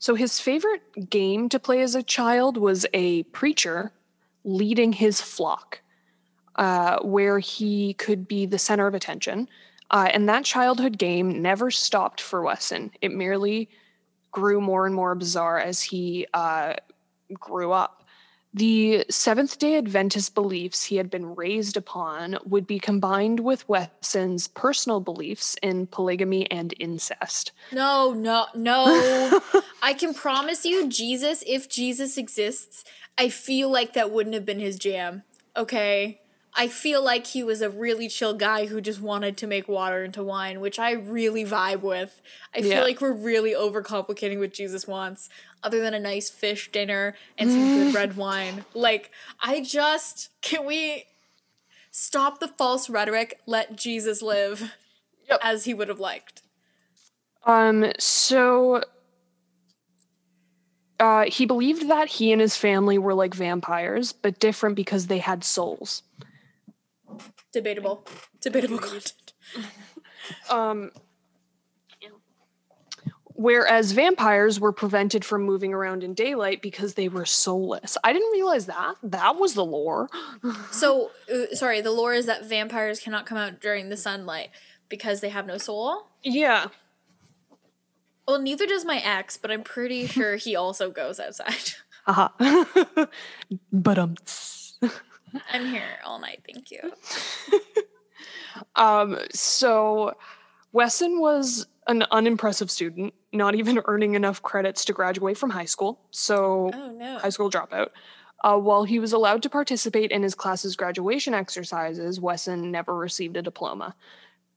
So, 0.00 0.16
his 0.16 0.40
favorite 0.40 1.08
game 1.08 1.48
to 1.48 1.60
play 1.60 1.80
as 1.82 1.94
a 1.94 2.02
child 2.02 2.56
was 2.56 2.84
a 2.92 3.22
preacher 3.24 3.92
leading 4.42 4.92
his 4.92 5.20
flock, 5.20 5.80
uh, 6.56 6.98
where 7.02 7.38
he 7.38 7.94
could 7.94 8.26
be 8.26 8.44
the 8.44 8.58
center 8.58 8.88
of 8.88 8.94
attention. 8.94 9.48
Uh, 9.92 10.08
and 10.12 10.28
that 10.28 10.44
childhood 10.44 10.98
game 10.98 11.40
never 11.40 11.70
stopped 11.70 12.20
for 12.20 12.42
Wesson. 12.42 12.90
It 13.00 13.12
merely 13.12 13.68
grew 14.30 14.60
more 14.60 14.86
and 14.86 14.94
more 14.94 15.14
bizarre 15.14 15.58
as 15.58 15.82
he 15.82 16.26
uh, 16.34 16.74
grew 17.34 17.72
up. 17.72 18.02
The 18.56 19.04
Seventh 19.10 19.58
day 19.58 19.76
Adventist 19.76 20.34
beliefs 20.34 20.82
he 20.84 20.96
had 20.96 21.10
been 21.10 21.34
raised 21.34 21.76
upon 21.76 22.38
would 22.46 22.66
be 22.66 22.78
combined 22.78 23.40
with 23.40 23.68
Wesson's 23.68 24.48
personal 24.48 24.98
beliefs 24.98 25.56
in 25.62 25.86
polygamy 25.88 26.50
and 26.50 26.72
incest. 26.80 27.52
No, 27.70 28.14
no, 28.14 28.46
no. 28.54 29.40
I 29.82 29.92
can 29.92 30.14
promise 30.14 30.64
you, 30.64 30.88
Jesus, 30.88 31.44
if 31.46 31.68
Jesus 31.68 32.16
exists, 32.16 32.84
I 33.18 33.28
feel 33.28 33.70
like 33.70 33.92
that 33.92 34.10
wouldn't 34.10 34.34
have 34.34 34.46
been 34.46 34.60
his 34.60 34.78
jam. 34.78 35.22
Okay? 35.54 36.20
I 36.58 36.68
feel 36.68 37.04
like 37.04 37.26
he 37.26 37.42
was 37.42 37.60
a 37.60 37.68
really 37.68 38.08
chill 38.08 38.32
guy 38.32 38.64
who 38.66 38.80
just 38.80 39.00
wanted 39.00 39.36
to 39.38 39.46
make 39.46 39.68
water 39.68 40.02
into 40.02 40.24
wine, 40.24 40.60
which 40.60 40.78
I 40.78 40.92
really 40.92 41.44
vibe 41.44 41.82
with. 41.82 42.22
I 42.54 42.60
Yeah. 42.60 42.76
feel 42.76 42.84
like 42.84 43.00
we're 43.02 43.12
really 43.12 43.52
overcomplicating 43.52 44.38
what 44.38 44.54
Jesus 44.54 44.86
wants, 44.86 45.28
other 45.62 45.80
than 45.80 45.92
a 45.92 46.00
nice 46.00 46.30
fish 46.30 46.72
dinner 46.72 47.14
and 47.36 47.50
some 47.50 47.74
good 47.74 47.94
red 47.94 48.16
wine. 48.16 48.64
Like, 48.72 49.10
I 49.40 49.60
just 49.60 50.30
can 50.40 50.64
we 50.64 51.04
stop 51.90 52.40
the 52.40 52.48
false 52.48 52.88
rhetoric, 52.88 53.38
let 53.46 53.76
Jesus 53.76 54.22
live 54.22 54.72
Yep. 55.28 55.40
as 55.42 55.64
he 55.64 55.74
would 55.74 55.88
have 55.88 56.00
liked. 56.00 56.42
Um, 57.44 57.92
so 57.98 58.82
uh, 60.98 61.24
he 61.26 61.44
believed 61.46 61.88
that 61.88 62.08
he 62.08 62.32
and 62.32 62.40
his 62.40 62.56
family 62.56 62.96
were 62.96 63.14
like 63.14 63.34
vampires, 63.34 64.12
but 64.12 64.38
different 64.38 64.74
because 64.76 65.08
they 65.08 65.18
had 65.18 65.44
souls. 65.44 66.02
Debatable. 67.56 68.06
Debatable 68.42 68.76
content. 68.76 69.32
Um, 70.50 70.90
whereas 73.34 73.92
vampires 73.92 74.58
were 74.58 74.72
prevented 74.72 75.24
from 75.24 75.44
moving 75.44 75.72
around 75.72 76.02
in 76.02 76.12
daylight 76.12 76.60
because 76.60 76.94
they 76.94 77.08
were 77.08 77.24
soulless. 77.24 77.96
I 78.02 78.12
didn't 78.12 78.32
realize 78.32 78.66
that. 78.66 78.96
That 79.04 79.36
was 79.36 79.54
the 79.54 79.64
lore. 79.64 80.10
So, 80.72 81.12
uh, 81.32 81.54
sorry, 81.54 81.80
the 81.80 81.92
lore 81.92 82.12
is 82.12 82.26
that 82.26 82.44
vampires 82.44 83.00
cannot 83.00 83.24
come 83.24 83.38
out 83.38 83.60
during 83.60 83.88
the 83.88 83.96
sunlight 83.96 84.50
because 84.88 85.20
they 85.20 85.28
have 85.30 85.46
no 85.46 85.56
soul. 85.56 86.08
Yeah. 86.22 86.66
Well, 88.28 88.40
neither 88.40 88.66
does 88.66 88.84
my 88.84 88.98
ex, 88.98 89.38
but 89.38 89.50
I'm 89.50 89.62
pretty 89.62 90.08
sure 90.08 90.36
he 90.36 90.56
also 90.56 90.90
goes 90.90 91.20
outside. 91.20 91.74
Haha. 92.04 92.28
but 93.72 93.98
um. 93.98 94.16
I'm 95.52 95.66
here 95.66 95.98
all 96.04 96.18
night, 96.18 96.42
thank 96.46 96.70
you. 96.70 96.80
Um, 98.74 99.18
so 99.32 100.14
Wesson 100.72 101.20
was 101.20 101.66
an 101.86 102.04
unimpressive 102.10 102.70
student, 102.70 103.12
not 103.32 103.54
even 103.54 103.80
earning 103.84 104.14
enough 104.14 104.42
credits 104.42 104.84
to 104.86 104.92
graduate 104.92 105.36
from 105.36 105.50
high 105.50 105.66
school. 105.66 106.00
So 106.10 106.70
Oh 106.72 106.90
no. 106.92 107.18
high 107.18 107.28
school 107.28 107.50
dropout. 107.50 107.88
Uh, 108.44 108.56
while 108.58 108.84
he 108.84 108.98
was 108.98 109.12
allowed 109.12 109.42
to 109.42 109.50
participate 109.50 110.10
in 110.10 110.22
his 110.22 110.34
class's 110.34 110.76
graduation 110.76 111.34
exercises, 111.34 112.20
Wesson 112.20 112.70
never 112.70 112.94
received 112.96 113.36
a 113.36 113.42
diploma. 113.42 113.94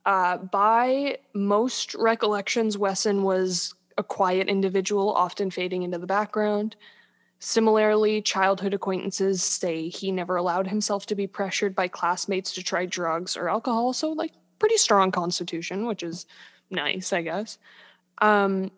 Uh, 0.05 0.37
by 0.37 1.17
most 1.33 1.93
recollections, 1.95 2.77
Wesson 2.77 3.23
was 3.23 3.73
a 3.97 4.03
quiet 4.03 4.47
individual, 4.47 5.13
often 5.13 5.51
fading 5.51 5.83
into 5.83 5.97
the 5.97 6.07
background. 6.07 6.75
Similarly, 7.39 8.21
childhood 8.21 8.73
acquaintances 8.73 9.41
say 9.41 9.89
he 9.89 10.11
never 10.11 10.35
allowed 10.35 10.67
himself 10.67 11.05
to 11.07 11.15
be 11.15 11.25
pressured 11.25 11.73
by 11.73 11.87
classmates 11.87 12.53
to 12.53 12.63
try 12.63 12.85
drugs 12.85 13.37
or 13.37 13.49
alcohol, 13.49 13.93
so, 13.93 14.11
like, 14.11 14.33
pretty 14.59 14.77
strong 14.77 15.11
constitution, 15.11 15.85
which 15.85 16.03
is 16.03 16.25
nice, 16.69 17.13
I 17.13 17.21
guess. 17.21 17.57
Um, 18.19 18.71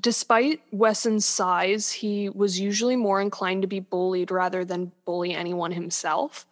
Despite 0.00 0.62
Wesson's 0.72 1.26
size, 1.26 1.92
he 1.92 2.30
was 2.30 2.58
usually 2.58 2.96
more 2.96 3.20
inclined 3.20 3.60
to 3.60 3.68
be 3.68 3.80
bullied 3.80 4.30
rather 4.30 4.64
than 4.64 4.90
bully 5.04 5.34
anyone 5.34 5.70
himself. 5.70 6.46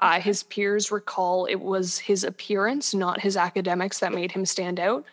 Uh, 0.00 0.20
his 0.20 0.42
peers 0.42 0.90
recall 0.90 1.44
it 1.44 1.60
was 1.60 1.98
his 1.98 2.24
appearance, 2.24 2.92
not 2.92 3.20
his 3.20 3.36
academics, 3.36 4.00
that 4.00 4.12
made 4.12 4.32
him 4.32 4.44
stand 4.44 4.80
out. 4.80 5.04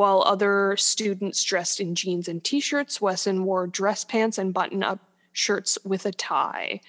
While 0.00 0.22
other 0.26 0.78
students 0.78 1.44
dressed 1.44 1.78
in 1.78 1.94
jeans 1.94 2.26
and 2.26 2.42
t 2.42 2.58
shirts, 2.60 3.02
Wesson 3.02 3.44
wore 3.44 3.66
dress 3.66 4.02
pants 4.02 4.38
and 4.38 4.54
button 4.54 4.82
up 4.82 4.98
shirts 5.32 5.76
with 5.84 6.06
a 6.06 6.10
tie. 6.10 6.80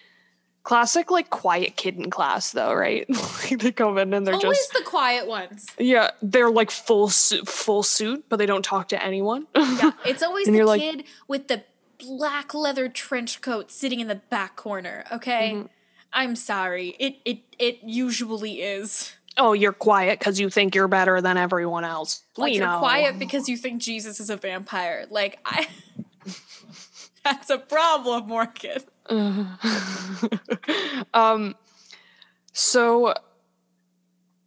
Classic, 0.63 1.12
like, 1.12 1.30
quiet 1.30 1.76
kid 1.76 1.97
in 1.97 2.10
class, 2.10 2.54
though, 2.54 2.74
right? 2.74 3.06
they 3.60 3.74
come 3.74 3.97
in 3.97 4.13
and 4.13 4.26
they're 4.26 4.36
just 4.36 4.45
Always 4.45 4.58
just. 4.60 4.71
the 4.74 4.84
quiet 4.86 5.28
ones. 5.28 5.65
Yeah, 5.78 6.12
they're 6.21 6.50
like 6.50 6.71
full 6.71 7.10
suit, 7.10 7.50
full 7.50 7.84
suit, 7.84 8.24
but 8.30 8.38
they 8.38 8.45
don't 8.45 8.63
talk 8.63 8.88
to 8.88 9.04
anyone. 9.04 9.45
Yeah, 9.58 9.91
it's 10.06 10.24
always 10.24 10.45
the 10.47 10.54
you're 10.54 10.65
like- 10.65 10.80
kid 10.80 11.04
with 11.28 11.50
the 11.50 11.65
black 12.00 12.54
leather 12.54 12.88
trench 12.88 13.41
coat 13.41 13.71
sitting 13.71 14.00
in 14.00 14.08
the 14.08 14.21
back 14.30 14.56
corner. 14.56 15.04
Okay, 15.12 15.52
Mhm. 15.56 15.69
I'm 16.13 16.38
sorry. 16.38 16.95
It 16.97 17.17
it 17.26 17.39
it 17.60 17.80
usually 17.84 18.62
is. 18.62 19.12
Oh, 19.38 19.54
you're 19.54 19.74
quiet 19.74 20.20
because 20.20 20.39
you 20.39 20.50
think 20.50 20.76
you're 20.76 20.88
better 20.88 21.22
than 21.22 21.38
everyone 21.38 21.84
else. 21.84 22.24
Like 22.38 22.52
we 22.52 22.58
you're 22.58 22.67
know. 22.67 22.80
quiet 22.80 23.20
because 23.20 23.48
you 23.50 23.58
think 23.58 23.82
Jesus 23.82 24.20
is 24.20 24.30
a 24.30 24.38
vampire. 24.38 25.06
Like 25.10 25.39
I. 25.46 25.67
That's 27.24 27.50
a 27.50 27.60
problem, 27.60 28.28
Morgan. 28.28 28.82
um, 31.13 31.56
so 32.54 33.13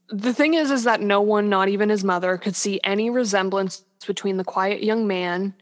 the 0.09 0.35
thing 0.35 0.55
is, 0.55 0.71
is 0.71 0.85
that 0.85 1.01
no 1.01 1.21
one, 1.21 1.49
not 1.49 1.69
even 1.69 1.89
his 1.89 2.05
mother, 2.05 2.37
could 2.37 2.57
see 2.57 2.81
any 2.83 3.11
resemblance 3.11 3.85
between 4.07 4.37
the 4.37 4.45
quiet 4.45 4.83
young 4.83 5.07
man 5.07 5.55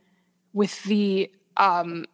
with 0.53 0.83
the 0.85 1.31
um, 1.57 2.07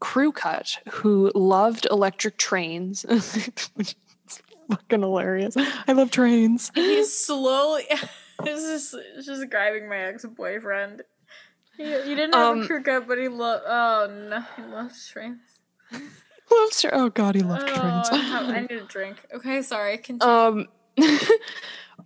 crew 0.00 0.32
cut 0.32 0.78
who 0.88 1.30
loved 1.34 1.86
electric 1.90 2.36
trains. 2.38 3.04
Fucking 4.70 5.00
hilarious. 5.00 5.56
I 5.56 5.92
love 5.92 6.10
trains. 6.10 6.70
He's 6.74 7.12
slowly. 7.12 7.84
this 8.44 8.94
is 8.94 9.26
describing 9.26 9.88
my 9.88 9.96
ex 9.96 10.24
boyfriend. 10.24 11.02
He, 11.76 11.84
he 11.84 12.14
didn't 12.14 12.34
have 12.34 12.56
Um, 12.56 12.62
a 12.62 12.66
crew 12.66 12.82
cut, 12.82 13.08
but 13.08 13.18
he 13.18 13.28
loved. 13.28 13.64
Oh 13.66 14.08
no, 14.30 14.44
he 14.56 14.70
loves 14.72 15.08
trains. 15.08 15.40
Loves 16.52 16.80
tra- 16.80 16.90
oh 16.92 17.10
god, 17.10 17.36
he 17.36 17.42
loved 17.42 17.62
oh, 17.62 17.80
trains. 17.80 18.08
I, 18.10 18.54
I 18.56 18.60
need 18.62 18.72
a 18.72 18.80
drink. 18.80 19.24
Okay, 19.32 19.62
sorry. 19.62 19.98
Continue. 19.98 20.34
Um, 20.34 20.66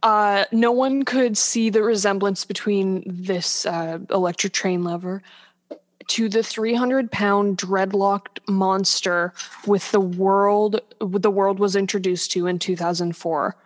uh, 0.03 0.45
no 0.53 0.71
one 0.71 1.03
could 1.05 1.39
see 1.39 1.71
the 1.71 1.83
resemblance 1.83 2.45
between 2.45 3.03
this 3.07 3.65
uh, 3.65 4.01
electric 4.11 4.53
train 4.53 4.85
lover 4.85 5.23
to 6.09 6.29
the 6.29 6.43
300 6.43 7.11
pound 7.11 7.59
dreadlocked 7.59 8.41
monster 8.49 9.33
with 9.67 9.91
the 9.91 10.01
world 10.01 10.81
the 11.01 11.31
world 11.31 11.59
was 11.59 11.77
introduced 11.77 12.31
to 12.33 12.47
in 12.47 12.59
2004 12.59 13.57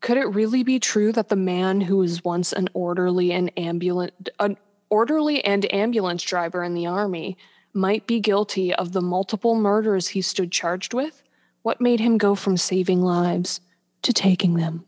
could 0.00 0.16
it 0.16 0.34
really 0.34 0.62
be 0.62 0.80
true 0.80 1.12
that 1.12 1.28
the 1.28 1.36
man 1.36 1.80
who 1.80 1.98
was 1.98 2.24
once 2.24 2.52
an 2.52 2.68
orderly 2.74 3.32
and 3.32 3.52
ambulance 3.56 4.12
an 4.40 4.56
orderly 4.90 5.42
and 5.44 5.72
ambulance 5.72 6.22
driver 6.22 6.62
in 6.62 6.74
the 6.74 6.86
army 6.86 7.36
might 7.72 8.06
be 8.06 8.20
guilty 8.20 8.74
of 8.74 8.92
the 8.92 9.00
multiple 9.00 9.54
murders 9.54 10.08
he 10.08 10.20
stood 10.20 10.52
charged 10.52 10.92
with? 10.92 11.22
What 11.62 11.80
made 11.80 12.00
him 12.00 12.18
go 12.18 12.34
from 12.34 12.56
saving 12.56 13.00
lives 13.00 13.60
to 14.02 14.12
taking 14.12 14.54
them? 14.54 14.84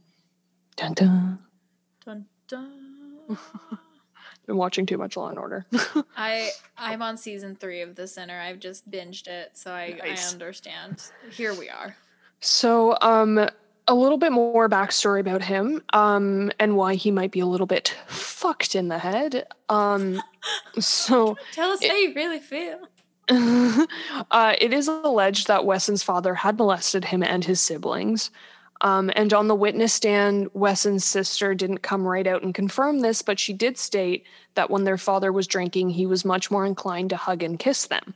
Dun 0.76 0.92
dun. 0.92 1.38
Dun, 2.04 2.26
dun. 2.46 3.38
been 4.46 4.56
watching 4.56 4.86
too 4.86 4.98
much 4.98 5.16
law 5.16 5.28
and 5.28 5.38
order 5.38 5.64
I 6.16 6.50
I'm 6.76 7.02
on 7.02 7.16
season 7.16 7.56
three 7.56 7.80
of 7.80 7.94
The 7.94 8.06
Sinner. 8.06 8.38
I've 8.38 8.58
just 8.58 8.90
binged 8.90 9.26
it, 9.26 9.52
so 9.54 9.72
I, 9.72 9.96
Nice. 9.98 10.30
I 10.30 10.32
understand. 10.32 11.02
Here 11.30 11.54
we 11.54 11.68
are. 11.68 11.96
So, 12.40 12.96
um, 13.00 13.48
a 13.86 13.94
little 13.94 14.18
bit 14.18 14.32
more 14.32 14.68
backstory 14.68 15.20
about 15.20 15.42
him, 15.42 15.82
um, 15.92 16.50
and 16.58 16.76
why 16.76 16.94
he 16.94 17.10
might 17.10 17.30
be 17.30 17.40
a 17.40 17.46
little 17.46 17.66
bit 17.66 17.94
fucked 18.06 18.74
in 18.74 18.88
the 18.88 18.98
head. 18.98 19.46
Um, 19.68 20.22
so, 20.78 21.36
Tell 21.52 21.70
us 21.70 21.84
how 21.84 21.94
you 21.94 22.12
really 22.14 22.40
feel. 22.40 22.80
uh, 24.30 24.54
it 24.60 24.72
is 24.72 24.88
alleged 24.88 25.46
that 25.46 25.64
Wesson's 25.64 26.02
father 26.02 26.34
had 26.34 26.58
molested 26.58 27.06
him 27.06 27.22
and 27.22 27.44
his 27.44 27.60
siblings. 27.60 28.30
Um, 28.84 29.10
and 29.16 29.32
on 29.32 29.48
the 29.48 29.54
witness 29.54 29.94
stand, 29.94 30.50
Wesson's 30.52 31.06
sister 31.06 31.54
didn't 31.54 31.78
come 31.78 32.06
right 32.06 32.26
out 32.26 32.42
and 32.42 32.54
confirm 32.54 33.00
this, 33.00 33.22
but 33.22 33.40
she 33.40 33.54
did 33.54 33.78
state 33.78 34.26
that 34.56 34.68
when 34.68 34.84
their 34.84 34.98
father 34.98 35.32
was 35.32 35.46
drinking, 35.46 35.88
he 35.88 36.04
was 36.04 36.22
much 36.22 36.50
more 36.50 36.66
inclined 36.66 37.08
to 37.08 37.16
hug 37.16 37.42
and 37.42 37.58
kiss 37.58 37.86
them. 37.86 38.14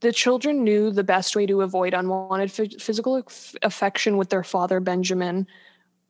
The 0.00 0.12
children 0.12 0.62
knew 0.62 0.92
the 0.92 1.02
best 1.02 1.34
way 1.34 1.44
to 1.46 1.62
avoid 1.62 1.92
unwanted 1.92 2.50
phys- 2.50 2.80
physical 2.80 3.16
aff- 3.16 3.56
affection 3.62 4.16
with 4.16 4.30
their 4.30 4.44
father, 4.44 4.78
Benjamin, 4.78 5.48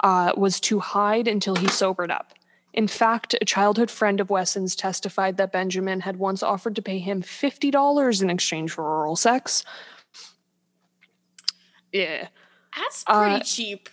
uh, 0.01 0.33
was 0.37 0.61
to 0.61 0.79
hide 0.79 1.27
until 1.27 1.55
he 1.55 1.69
sobered 1.69 2.11
up. 2.11 2.35
In 2.75 2.89
fact, 2.89 3.35
a 3.41 3.47
childhood 3.47 3.91
friend 3.91 4.21
of 4.21 4.29
Wesson's 4.29 4.77
testified 4.77 5.39
that 5.39 5.53
Benjamin 5.53 6.01
had 6.01 6.19
once 6.19 6.43
offered 6.43 6.77
to 6.77 6.83
pay 6.83 6.99
him 6.99 7.23
$50 7.23 8.21
in 8.21 8.29
exchange 8.29 8.73
for 8.73 8.85
oral 8.85 9.17
sex. 9.17 9.65
Yeah. 11.93 12.29
That's 12.77 13.05
pretty 13.05 13.35
Uh, 13.37 13.41
cheap. 13.41 13.89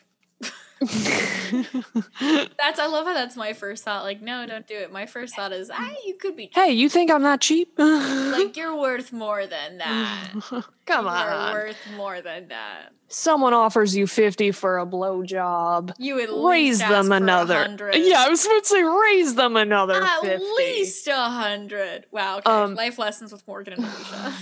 That's 0.84 2.80
I 2.80 2.88
love 2.88 3.06
how 3.06 3.14
that's 3.14 3.38
my 3.38 3.54
first 3.54 3.86
thought. 3.86 4.04
Like, 4.04 4.22
no, 4.22 4.46
don't 4.46 4.68
do 4.68 4.76
it. 4.76 4.92
My 4.92 5.06
first 5.06 5.34
thought 5.36 5.54
is, 5.54 5.72
ah, 5.74 5.92
you 6.06 6.16
could 6.16 6.36
be 6.36 6.50
hey, 6.54 6.72
you 6.72 6.90
think 6.90 7.10
I'm 7.12 7.24
that 7.24 7.40
cheap? 7.42 7.74
like 7.78 8.58
you're 8.58 8.76
worth 8.76 9.14
more 9.14 9.46
than 9.48 9.78
that. 9.78 10.32
Come 10.86 11.08
on, 11.08 11.26
you 11.28 11.32
are 11.32 11.34
on. 11.34 11.54
worth 11.54 11.78
more 11.96 12.22
than 12.22 12.50
that. 12.50 12.92
Someone 13.08 13.54
offers 13.54 13.96
you 13.96 14.08
50 14.08 14.52
for 14.52 14.80
a 14.80 14.86
blowjob. 14.86 15.94
You 16.00 16.20
at 16.20 16.30
Raise 16.32 16.80
them 16.80 17.12
another. 17.12 17.60
100. 17.60 17.96
Yeah, 17.96 18.26
I 18.26 18.30
was 18.30 18.44
about 18.44 18.64
to 18.64 18.70
say 18.70 18.82
raise 18.84 19.36
them 19.36 19.56
another 19.56 20.02
At 20.04 20.22
50. 20.22 20.44
least 20.58 21.08
a 21.08 21.16
hundred. 21.16 22.08
Wow. 22.12 22.40
Okay. 22.40 22.50
Um, 22.52 22.74
Life 22.76 22.98
lessons 22.98 23.32
with 23.32 23.48
Morgan 23.48 23.74
and 23.74 23.84
Alicia. 23.86 24.34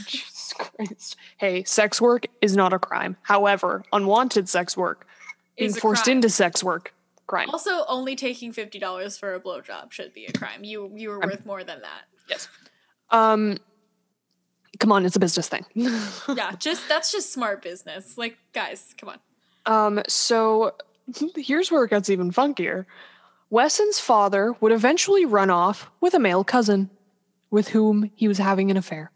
Christ. 0.62 1.16
Hey, 1.38 1.64
sex 1.64 2.00
work 2.00 2.26
is 2.42 2.56
not 2.56 2.74
a 2.74 2.80
crime. 2.80 3.18
However, 3.24 3.84
unwanted 3.92 4.48
sex 4.48 4.78
work, 4.78 5.08
being 5.58 5.74
forced 5.74 6.06
crime. 6.06 6.18
into 6.18 6.30
sex 6.30 6.64
work, 6.64 6.94
crime. 7.28 7.50
Also, 7.50 7.86
only 7.88 8.16
taking 8.16 8.52
fifty 8.52 8.80
dollars 8.80 9.18
for 9.18 9.34
a 9.34 9.40
blowjob 9.40 9.92
should 9.92 10.14
be 10.14 10.26
a 10.26 10.34
crime. 10.34 10.64
You 10.64 10.92
you 10.96 11.10
were 11.10 11.20
worth 11.20 11.46
more 11.46 11.64
than 11.64 11.82
that. 11.82 12.04
Yes. 12.30 12.48
Um, 13.10 13.58
come 14.80 14.92
on, 14.92 15.06
it's 15.06 15.16
a 15.16 15.20
business 15.20 15.48
thing. 15.48 15.66
Yeah, 16.36 16.54
just 16.58 16.88
that's 16.88 17.12
just 17.12 17.34
smart 17.34 17.62
business. 17.62 18.18
Like, 18.18 18.38
guys, 18.54 18.94
come 18.98 19.10
on. 19.10 19.20
Um, 19.66 20.04
so 20.08 20.76
here's 21.36 21.72
where 21.72 21.84
it 21.84 21.90
gets 21.90 22.10
even 22.10 22.32
funkier. 22.32 22.86
Wesson's 23.50 24.00
father 24.00 24.56
would 24.62 24.72
eventually 24.72 25.26
run 25.26 25.50
off 25.50 25.90
with 26.00 26.14
a 26.14 26.20
male 26.20 26.44
cousin 26.44 26.90
with 27.50 27.68
whom 27.68 28.10
he 28.16 28.28
was 28.30 28.38
having 28.38 28.72
an 28.72 28.78
affair. 28.78 29.12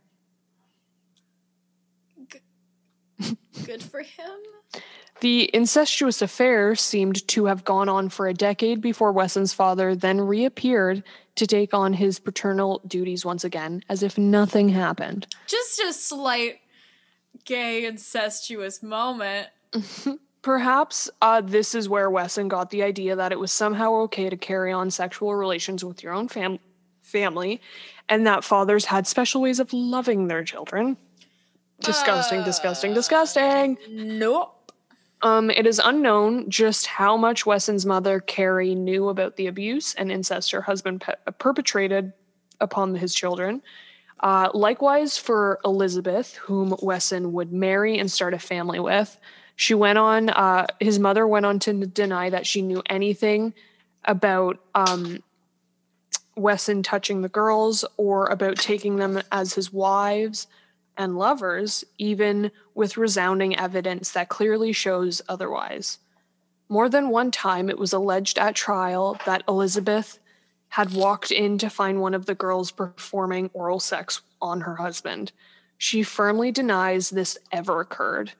Good 3.63 3.83
for 3.83 4.01
him. 4.01 4.81
The 5.21 5.49
incestuous 5.55 6.21
affair 6.21 6.75
seemed 6.75 7.25
to 7.29 7.45
have 7.45 7.63
gone 7.63 7.87
on 7.87 8.09
for 8.09 8.27
a 8.27 8.33
decade 8.33 8.81
before 8.81 9.11
Wesson's 9.11 9.53
father 9.53 9.95
then 9.95 10.19
reappeared 10.19 11.03
to 11.35 11.47
take 11.47 11.73
on 11.73 11.93
his 11.93 12.19
paternal 12.19 12.81
duties 12.87 13.25
once 13.25 13.43
again, 13.43 13.81
as 13.89 14.03
if 14.03 14.17
nothing 14.17 14.69
happened. 14.69 15.27
Just 15.47 15.79
a 15.79 15.93
slight 15.93 16.59
gay 17.45 17.85
incestuous 17.85 18.83
moment. 18.83 19.47
Perhaps 20.41 21.09
uh, 21.21 21.41
this 21.41 21.73
is 21.73 21.89
where 21.89 22.09
Wesson 22.09 22.47
got 22.47 22.69
the 22.69 22.83
idea 22.83 23.15
that 23.15 23.31
it 23.31 23.39
was 23.39 23.51
somehow 23.51 23.93
okay 24.01 24.29
to 24.29 24.37
carry 24.37 24.71
on 24.71 24.91
sexual 24.91 25.33
relations 25.33 25.83
with 25.83 26.03
your 26.03 26.13
own 26.13 26.27
fam- 26.27 26.59
family, 27.01 27.61
and 28.09 28.27
that 28.27 28.43
fathers 28.43 28.85
had 28.85 29.07
special 29.07 29.41
ways 29.41 29.59
of 29.59 29.73
loving 29.73 30.27
their 30.27 30.43
children. 30.43 30.97
Disgusting, 31.81 32.43
disgusting, 32.43 32.93
disgusting. 32.93 33.77
Nope. 33.89 34.71
Um, 35.21 35.49
it 35.49 35.65
is 35.65 35.79
unknown 35.83 36.49
just 36.49 36.85
how 36.85 37.17
much 37.17 37.45
Wesson's 37.45 37.85
mother, 37.85 38.19
Carrie, 38.19 38.75
knew 38.75 39.09
about 39.09 39.35
the 39.37 39.47
abuse 39.47 39.93
and 39.95 40.11
incest 40.11 40.51
her 40.51 40.61
husband 40.61 41.01
pe- 41.01 41.15
perpetrated 41.39 42.13
upon 42.61 42.95
his 42.95 43.13
children. 43.13 43.61
Uh, 44.19 44.49
likewise, 44.53 45.17
for 45.17 45.59
Elizabeth, 45.65 46.35
whom 46.35 46.75
Wesson 46.81 47.33
would 47.33 47.51
marry 47.51 47.97
and 47.97 48.11
start 48.11 48.33
a 48.33 48.39
family 48.39 48.79
with, 48.79 49.17
she 49.55 49.73
went 49.73 49.97
on. 49.97 50.29
Uh, 50.29 50.67
his 50.79 50.99
mother 50.99 51.27
went 51.27 51.45
on 51.45 51.59
to 51.59 51.71
n- 51.71 51.91
deny 51.93 52.29
that 52.29 52.45
she 52.45 52.61
knew 52.61 52.81
anything 52.89 53.53
about 54.05 54.59
um, 54.75 55.23
Wesson 56.35 56.83
touching 56.83 57.21
the 57.21 57.29
girls 57.29 57.83
or 57.97 58.27
about 58.27 58.57
taking 58.57 58.97
them 58.97 59.21
as 59.31 59.53
his 59.53 59.71
wives 59.73 60.47
and 60.97 61.17
lovers, 61.17 61.83
even 61.97 62.51
with 62.73 62.97
resounding 62.97 63.57
evidence 63.57 64.11
that 64.11 64.29
clearly 64.29 64.71
shows 64.71 65.21
otherwise. 65.27 65.99
More 66.69 66.89
than 66.89 67.09
one 67.09 67.31
time, 67.31 67.69
it 67.69 67.77
was 67.77 67.93
alleged 67.93 68.39
at 68.39 68.55
trial 68.55 69.19
that 69.25 69.43
Elizabeth 69.47 70.19
had 70.69 70.93
walked 70.93 71.31
in 71.31 71.57
to 71.59 71.69
find 71.69 72.01
one 72.01 72.13
of 72.13 72.25
the 72.25 72.35
girls 72.35 72.71
performing 72.71 73.49
oral 73.53 73.79
sex 73.79 74.21
on 74.41 74.61
her 74.61 74.75
husband. 74.75 75.31
She 75.77 76.03
firmly 76.03 76.51
denies 76.51 77.09
this 77.09 77.37
ever 77.51 77.81
occurred. 77.81 78.33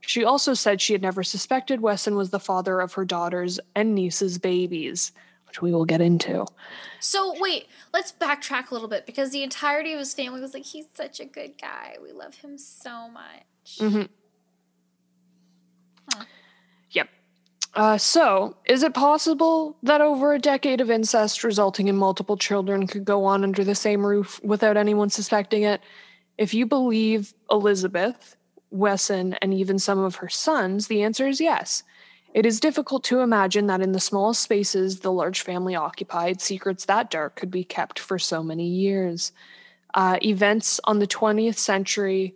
She 0.00 0.24
also 0.24 0.54
said 0.54 0.80
she 0.80 0.94
had 0.94 1.02
never 1.02 1.22
suspected 1.22 1.80
Wesson 1.80 2.16
was 2.16 2.30
the 2.30 2.40
father 2.40 2.80
of 2.80 2.94
her 2.94 3.04
daughter's 3.04 3.60
and 3.74 3.94
niece's 3.94 4.38
babies, 4.38 5.12
which 5.58 5.62
we 5.62 5.72
will 5.72 5.84
get 5.84 6.00
into. 6.00 6.46
So 7.00 7.34
wait, 7.38 7.66
let's 7.92 8.12
backtrack 8.12 8.70
a 8.70 8.74
little 8.74 8.88
bit 8.88 9.06
because 9.06 9.30
the 9.30 9.42
entirety 9.42 9.92
of 9.92 9.98
his 9.98 10.14
family 10.14 10.40
was 10.40 10.54
like, 10.54 10.64
he's 10.64 10.86
such 10.94 11.20
a 11.20 11.24
good 11.24 11.54
guy. 11.60 11.96
We 12.02 12.12
love 12.12 12.36
him 12.36 12.58
so 12.58 13.08
much. 13.08 13.78
Mm-hmm. 13.78 14.02
Yep. 16.90 17.08
Uh, 17.74 17.98
so, 17.98 18.56
is 18.64 18.82
it 18.82 18.94
possible 18.94 19.76
that 19.82 20.00
over 20.00 20.32
a 20.32 20.38
decade 20.38 20.80
of 20.80 20.90
incest 20.90 21.44
resulting 21.44 21.88
in 21.88 21.96
multiple 21.96 22.36
children 22.36 22.86
could 22.86 23.04
go 23.04 23.24
on 23.24 23.44
under 23.44 23.62
the 23.62 23.74
same 23.74 24.04
roof 24.04 24.40
without 24.42 24.76
anyone 24.76 25.10
suspecting 25.10 25.64
it? 25.64 25.82
If 26.38 26.54
you 26.54 26.64
believe 26.64 27.34
Elizabeth, 27.50 28.36
Wesson, 28.70 29.34
and 29.34 29.52
even 29.52 29.78
some 29.78 29.98
of 29.98 30.16
her 30.16 30.28
sons, 30.28 30.86
the 30.86 31.02
answer 31.02 31.28
is 31.28 31.40
yes. 31.40 31.82
It 32.34 32.46
is 32.46 32.60
difficult 32.60 33.04
to 33.04 33.20
imagine 33.20 33.66
that 33.66 33.80
in 33.80 33.92
the 33.92 34.00
small 34.00 34.34
spaces 34.34 35.00
the 35.00 35.12
large 35.12 35.40
family 35.42 35.74
occupied, 35.74 36.40
secrets 36.40 36.84
that 36.84 37.10
dark 37.10 37.36
could 37.36 37.50
be 37.50 37.64
kept 37.64 37.98
for 37.98 38.18
so 38.18 38.42
many 38.42 38.66
years. 38.66 39.32
Uh, 39.94 40.18
events 40.22 40.80
on 40.84 40.98
the 40.98 41.06
20th 41.06 41.56
century, 41.56 42.34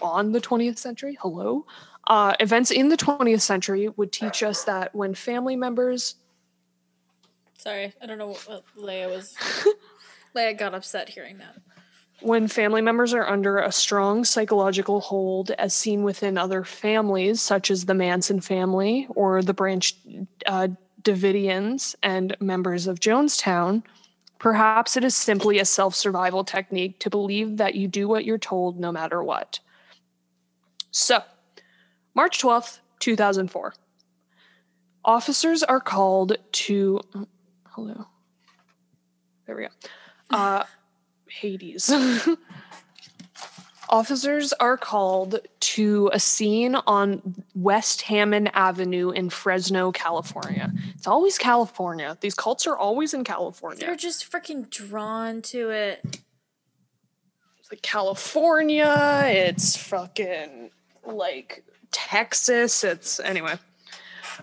on 0.00 0.32
the 0.32 0.40
20th 0.40 0.78
century, 0.78 1.18
hello? 1.20 1.66
Uh, 2.06 2.34
events 2.40 2.70
in 2.70 2.88
the 2.88 2.96
20th 2.96 3.42
century 3.42 3.88
would 3.96 4.12
teach 4.12 4.42
us 4.42 4.64
that 4.64 4.94
when 4.94 5.14
family 5.14 5.56
members 5.56 6.16
Sorry, 7.58 7.92
I 8.00 8.06
don't 8.06 8.18
know 8.18 8.28
what, 8.28 8.48
what 8.48 8.64
Leia 8.78 9.10
was. 9.10 9.34
Leia 10.36 10.56
got 10.56 10.74
upset 10.74 11.08
hearing 11.08 11.38
that. 11.38 11.56
When 12.20 12.48
family 12.48 12.80
members 12.80 13.12
are 13.12 13.26
under 13.26 13.58
a 13.58 13.70
strong 13.70 14.24
psychological 14.24 15.00
hold, 15.00 15.50
as 15.52 15.74
seen 15.74 16.02
within 16.02 16.38
other 16.38 16.64
families, 16.64 17.42
such 17.42 17.70
as 17.70 17.84
the 17.84 17.94
Manson 17.94 18.40
family 18.40 19.06
or 19.10 19.42
the 19.42 19.54
Branch 19.54 19.94
uh, 20.46 20.68
Davidians 21.02 21.94
and 22.02 22.36
members 22.40 22.86
of 22.86 23.00
Jonestown, 23.00 23.82
perhaps 24.38 24.96
it 24.96 25.04
is 25.04 25.14
simply 25.14 25.58
a 25.58 25.64
self 25.64 25.94
survival 25.94 26.42
technique 26.42 26.98
to 27.00 27.10
believe 27.10 27.58
that 27.58 27.74
you 27.74 27.86
do 27.86 28.08
what 28.08 28.24
you're 28.24 28.38
told 28.38 28.80
no 28.80 28.90
matter 28.90 29.22
what. 29.22 29.60
So, 30.90 31.22
March 32.14 32.40
12th, 32.40 32.80
2004. 33.00 33.74
Officers 35.04 35.62
are 35.62 35.80
called 35.80 36.36
to. 36.52 37.00
Hello. 37.66 38.06
There 39.46 39.54
we 39.54 39.62
go. 39.62 39.68
Uh, 40.30 40.64
Hades. 41.40 41.92
Officers 43.88 44.52
are 44.54 44.76
called 44.76 45.38
to 45.60 46.10
a 46.12 46.18
scene 46.18 46.74
on 46.74 47.36
West 47.54 48.02
Hammond 48.02 48.50
Avenue 48.52 49.10
in 49.10 49.30
Fresno, 49.30 49.92
California. 49.92 50.72
It's 50.96 51.06
always 51.06 51.38
California. 51.38 52.18
These 52.20 52.34
cults 52.34 52.66
are 52.66 52.76
always 52.76 53.14
in 53.14 53.22
California. 53.22 53.86
They're 53.86 53.94
just 53.94 54.30
freaking 54.30 54.68
drawn 54.70 55.40
to 55.42 55.70
it. 55.70 56.20
It's 57.60 57.70
like 57.70 57.82
California. 57.82 59.22
It's 59.26 59.76
fucking 59.76 60.70
like 61.04 61.64
Texas. 61.92 62.82
It's 62.82 63.20
anyway. 63.20 63.54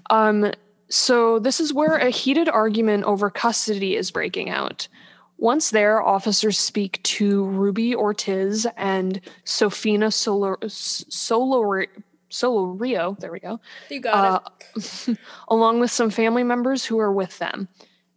Um, 0.10 0.54
so 0.90 1.40
this 1.40 1.60
is 1.60 1.74
where 1.74 1.98
a 1.98 2.10
heated 2.10 2.48
argument 2.48 3.04
over 3.06 3.30
custody 3.30 3.96
is 3.96 4.12
breaking 4.12 4.50
out. 4.50 4.88
Once 5.38 5.72
there, 5.72 6.02
officers 6.02 6.58
speak 6.58 7.02
to 7.04 7.46
Ruby 7.46 7.96
Ortiz 7.96 8.66
and 8.78 9.20
Sofina 9.46 10.12
Solo, 10.14 10.56
Solo, 10.68 11.86
Solo 12.30 13.16
There 13.20 13.32
we 13.32 13.40
go. 13.40 13.60
You 13.90 14.00
got 14.00 14.44
it. 14.76 15.10
Uh, 15.10 15.16
along 15.50 15.80
with 15.80 15.92
some 15.92 16.10
family 16.10 16.44
members 16.44 16.86
who 16.86 17.00
are 17.00 17.12
with 17.12 17.38
them. 17.40 17.68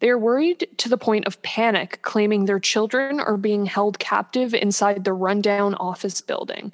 They 0.01 0.11
are 0.11 0.19
worried 0.19 0.69
to 0.77 0.89
the 0.89 0.99
point 0.99 1.27
of 1.27 1.41
panic, 1.43 2.01
claiming 2.03 2.45
their 2.45 2.61
children 2.61 3.19
are 3.19 3.39
being 3.39 3.65
held 3.65 3.99
captive 3.99 4.55
inside 4.55 5.05
the 5.05 5.15
rundown 5.15 5.75
office 5.77 6.21
building. 6.21 6.73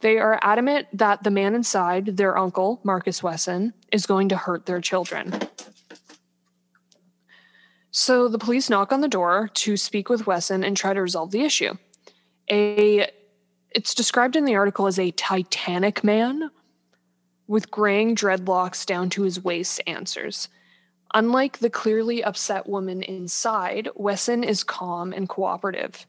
They 0.00 0.18
are 0.18 0.40
adamant 0.42 0.86
that 0.94 1.22
the 1.22 1.30
man 1.30 1.54
inside, 1.54 2.16
their 2.16 2.38
uncle, 2.38 2.80
Marcus 2.82 3.22
Wesson, 3.22 3.74
is 3.92 4.06
going 4.06 4.30
to 4.30 4.36
hurt 4.36 4.64
their 4.64 4.80
children. 4.80 5.38
So 7.90 8.28
the 8.28 8.38
police 8.38 8.70
knock 8.70 8.92
on 8.92 9.00
the 9.00 9.08
door 9.08 9.50
to 9.54 9.76
speak 9.76 10.08
with 10.08 10.26
Wesson 10.26 10.62
and 10.62 10.76
try 10.76 10.94
to 10.94 11.02
resolve 11.02 11.30
the 11.30 11.42
issue. 11.42 11.74
A 12.50 13.10
it's 13.72 13.94
described 13.94 14.34
in 14.34 14.44
the 14.44 14.56
article 14.56 14.86
as 14.88 14.98
a 14.98 15.12
titanic 15.12 16.02
man 16.02 16.50
with 17.46 17.70
graying 17.70 18.16
dreadlocks 18.16 18.84
down 18.84 19.10
to 19.10 19.22
his 19.22 19.42
waist 19.42 19.80
answers. 19.86 20.48
Unlike 21.14 21.58
the 21.58 21.70
clearly 21.70 22.22
upset 22.22 22.68
woman 22.68 23.02
inside, 23.02 23.88
Wesson 23.94 24.44
is 24.44 24.62
calm 24.62 25.12
and 25.12 25.28
cooperative. 25.28 26.06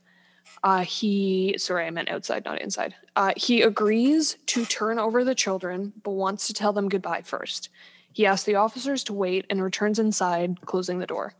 Uh, 0.63 0.81
he, 0.81 1.55
sorry, 1.57 1.87
I 1.87 1.89
meant 1.89 2.09
outside, 2.09 2.45
not 2.45 2.61
inside. 2.61 2.93
Uh, 3.15 3.33
he 3.35 3.61
agrees 3.63 4.37
to 4.47 4.65
turn 4.65 4.99
over 4.99 5.23
the 5.23 5.33
children, 5.33 5.93
but 6.03 6.11
wants 6.11 6.47
to 6.47 6.53
tell 6.53 6.73
them 6.73 6.89
goodbye 6.89 7.21
first. 7.23 7.69
He 8.13 8.25
asks 8.25 8.45
the 8.45 8.55
officers 8.55 9.03
to 9.05 9.13
wait 9.13 9.45
and 9.49 9.63
returns 9.63 9.97
inside, 9.97 10.61
closing 10.65 10.99
the 10.99 11.07
door. 11.07 11.33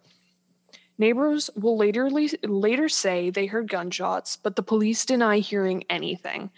Neighbors 1.01 1.49
will 1.55 1.77
later 1.77 2.11
later 2.11 2.87
say 2.87 3.31
they 3.31 3.47
heard 3.47 3.67
gunshots, 3.67 4.37
but 4.37 4.55
the 4.55 4.61
police 4.61 5.03
deny 5.03 5.39
hearing 5.39 5.83
anything. 5.89 6.51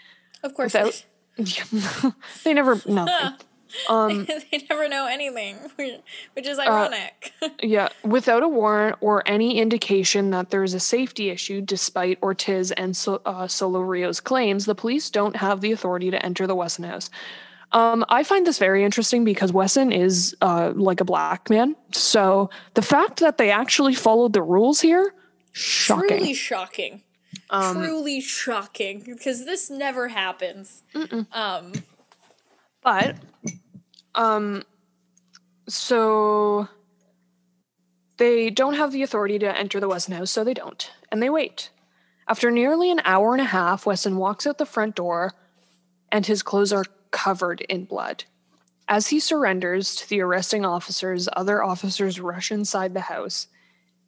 Of 0.43 0.53
course. 0.53 0.73
Without- 0.73 1.06
they 2.43 2.53
never 2.53 2.82
nothing. 2.86 3.38
Um, 3.89 4.25
they 4.25 4.67
never 4.69 4.88
know 4.88 5.08
anything, 5.08 5.58
which 6.36 6.45
is 6.45 6.60
ironic. 6.60 7.34
yeah, 7.63 7.89
without 8.03 8.43
a 8.43 8.47
warrant 8.47 8.97
or 9.01 9.23
any 9.25 9.58
indication 9.58 10.29
that 10.29 10.51
there 10.51 10.63
is 10.63 10.75
a 10.75 10.79
safety 10.79 11.32
issue, 11.32 11.60
despite 11.60 12.21
Ortiz 12.21 12.71
and 12.73 12.95
so, 12.95 13.19
uh, 13.25 13.47
Solorio's 13.47 14.19
claims, 14.19 14.65
the 14.65 14.75
police 14.75 15.10
don't 15.10 15.36
have 15.38 15.62
the 15.62 15.71
authority 15.71 16.12
to 16.12 16.23
enter 16.23 16.45
the 16.45 16.53
Wesson 16.53 16.84
house. 16.84 17.10
Um, 17.73 18.05
I 18.09 18.23
find 18.23 18.45
this 18.45 18.59
very 18.59 18.83
interesting 18.83 19.23
because 19.23 19.51
Wesson 19.51 19.91
is 19.91 20.36
uh, 20.41 20.73
like 20.75 21.01
a 21.01 21.05
black 21.05 21.49
man. 21.49 21.75
So 21.91 22.49
the 22.75 22.83
fact 22.83 23.19
that 23.19 23.38
they 23.38 23.49
actually 23.49 23.95
followed 23.95 24.33
the 24.33 24.43
rules 24.43 24.79
here, 24.79 25.13
shocking. 25.51 26.07
Truly 26.09 26.33
shocking. 26.33 27.01
Um, 27.49 27.77
Truly 27.77 28.21
shocking 28.21 29.01
because 29.05 29.45
this 29.45 29.69
never 29.69 30.07
happens. 30.07 30.83
Um, 31.31 31.73
But 32.83 33.15
um 34.15 34.63
so 35.67 36.67
they 38.17 38.49
don't 38.49 38.75
have 38.75 38.91
the 38.91 39.01
authority 39.01 39.39
to 39.39 39.57
enter 39.57 39.79
the 39.79 39.88
Wesson 39.88 40.13
house, 40.13 40.29
so 40.29 40.43
they 40.43 40.53
don't. 40.53 40.91
And 41.12 41.21
they 41.23 41.29
wait. 41.29 41.69
After 42.27 42.51
nearly 42.51 42.91
an 42.91 43.01
hour 43.05 43.33
and 43.33 43.41
a 43.41 43.45
half, 43.45 43.86
Wesson 43.86 44.17
walks 44.17 44.45
out 44.45 44.57
the 44.57 44.65
front 44.65 44.95
door 44.95 45.33
and 46.12 46.25
his 46.25 46.43
clothes 46.43 46.71
are 46.71 46.86
covered 47.13 47.62
in 47.62 47.86
blood. 47.86 48.26
As 48.89 49.08
he 49.08 49.21
surrenders 49.21 49.95
to 49.95 50.10
the 50.10 50.19
arresting 50.19 50.65
officers, 50.65 51.30
other 51.32 51.63
officers 51.63 52.19
rush 52.19 52.52
inside 52.52 52.93
the 52.93 52.99
house. 52.99 53.47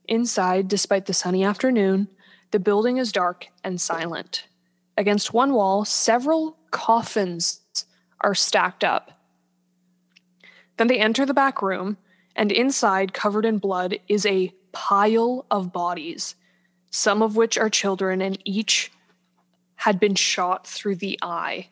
Inside, 0.09 0.67
despite 0.67 1.05
the 1.05 1.13
sunny 1.13 1.45
afternoon, 1.45 2.09
the 2.51 2.59
building 2.59 2.97
is 2.97 3.13
dark 3.13 3.47
and 3.63 3.79
silent. 3.79 4.47
Against 4.97 5.33
one 5.33 5.53
wall, 5.53 5.85
several 5.85 6.57
coffins 6.71 7.61
are 8.19 8.35
stacked 8.35 8.83
up. 8.83 9.11
Then 10.77 10.87
they 10.87 10.99
enter 10.99 11.25
the 11.25 11.33
back 11.33 11.61
room, 11.61 11.97
and 12.35 12.51
inside, 12.51 13.13
covered 13.13 13.45
in 13.45 13.59
blood, 13.59 13.97
is 14.09 14.25
a 14.25 14.53
pile 14.73 15.45
of 15.49 15.71
bodies, 15.71 16.35
some 16.91 17.21
of 17.21 17.37
which 17.37 17.57
are 17.57 17.69
children, 17.69 18.21
and 18.21 18.37
each 18.43 18.91
had 19.75 19.99
been 19.99 20.15
shot 20.15 20.67
through 20.67 20.95
the 20.95 21.17
eye. 21.21 21.69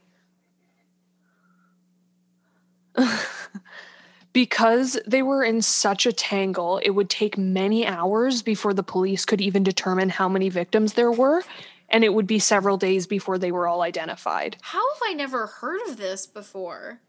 Because 4.33 4.99
they 5.05 5.21
were 5.21 5.43
in 5.43 5.61
such 5.61 6.05
a 6.05 6.11
tangle, 6.11 6.79
it 6.79 6.91
would 6.91 7.09
take 7.09 7.37
many 7.37 7.85
hours 7.85 8.41
before 8.41 8.73
the 8.73 8.83
police 8.83 9.25
could 9.25 9.41
even 9.41 9.63
determine 9.63 10.09
how 10.09 10.27
many 10.27 10.49
victims 10.49 10.93
there 10.93 11.11
were, 11.11 11.43
and 11.89 12.03
it 12.03 12.13
would 12.13 12.27
be 12.27 12.39
several 12.39 12.77
days 12.77 13.05
before 13.05 13.37
they 13.37 13.51
were 13.51 13.67
all 13.67 13.81
identified. 13.81 14.57
how 14.61 14.79
have 14.93 15.01
I 15.05 15.13
never 15.13 15.47
heard 15.47 15.81
of 15.87 15.97
this 15.97 16.25
before? 16.25 16.99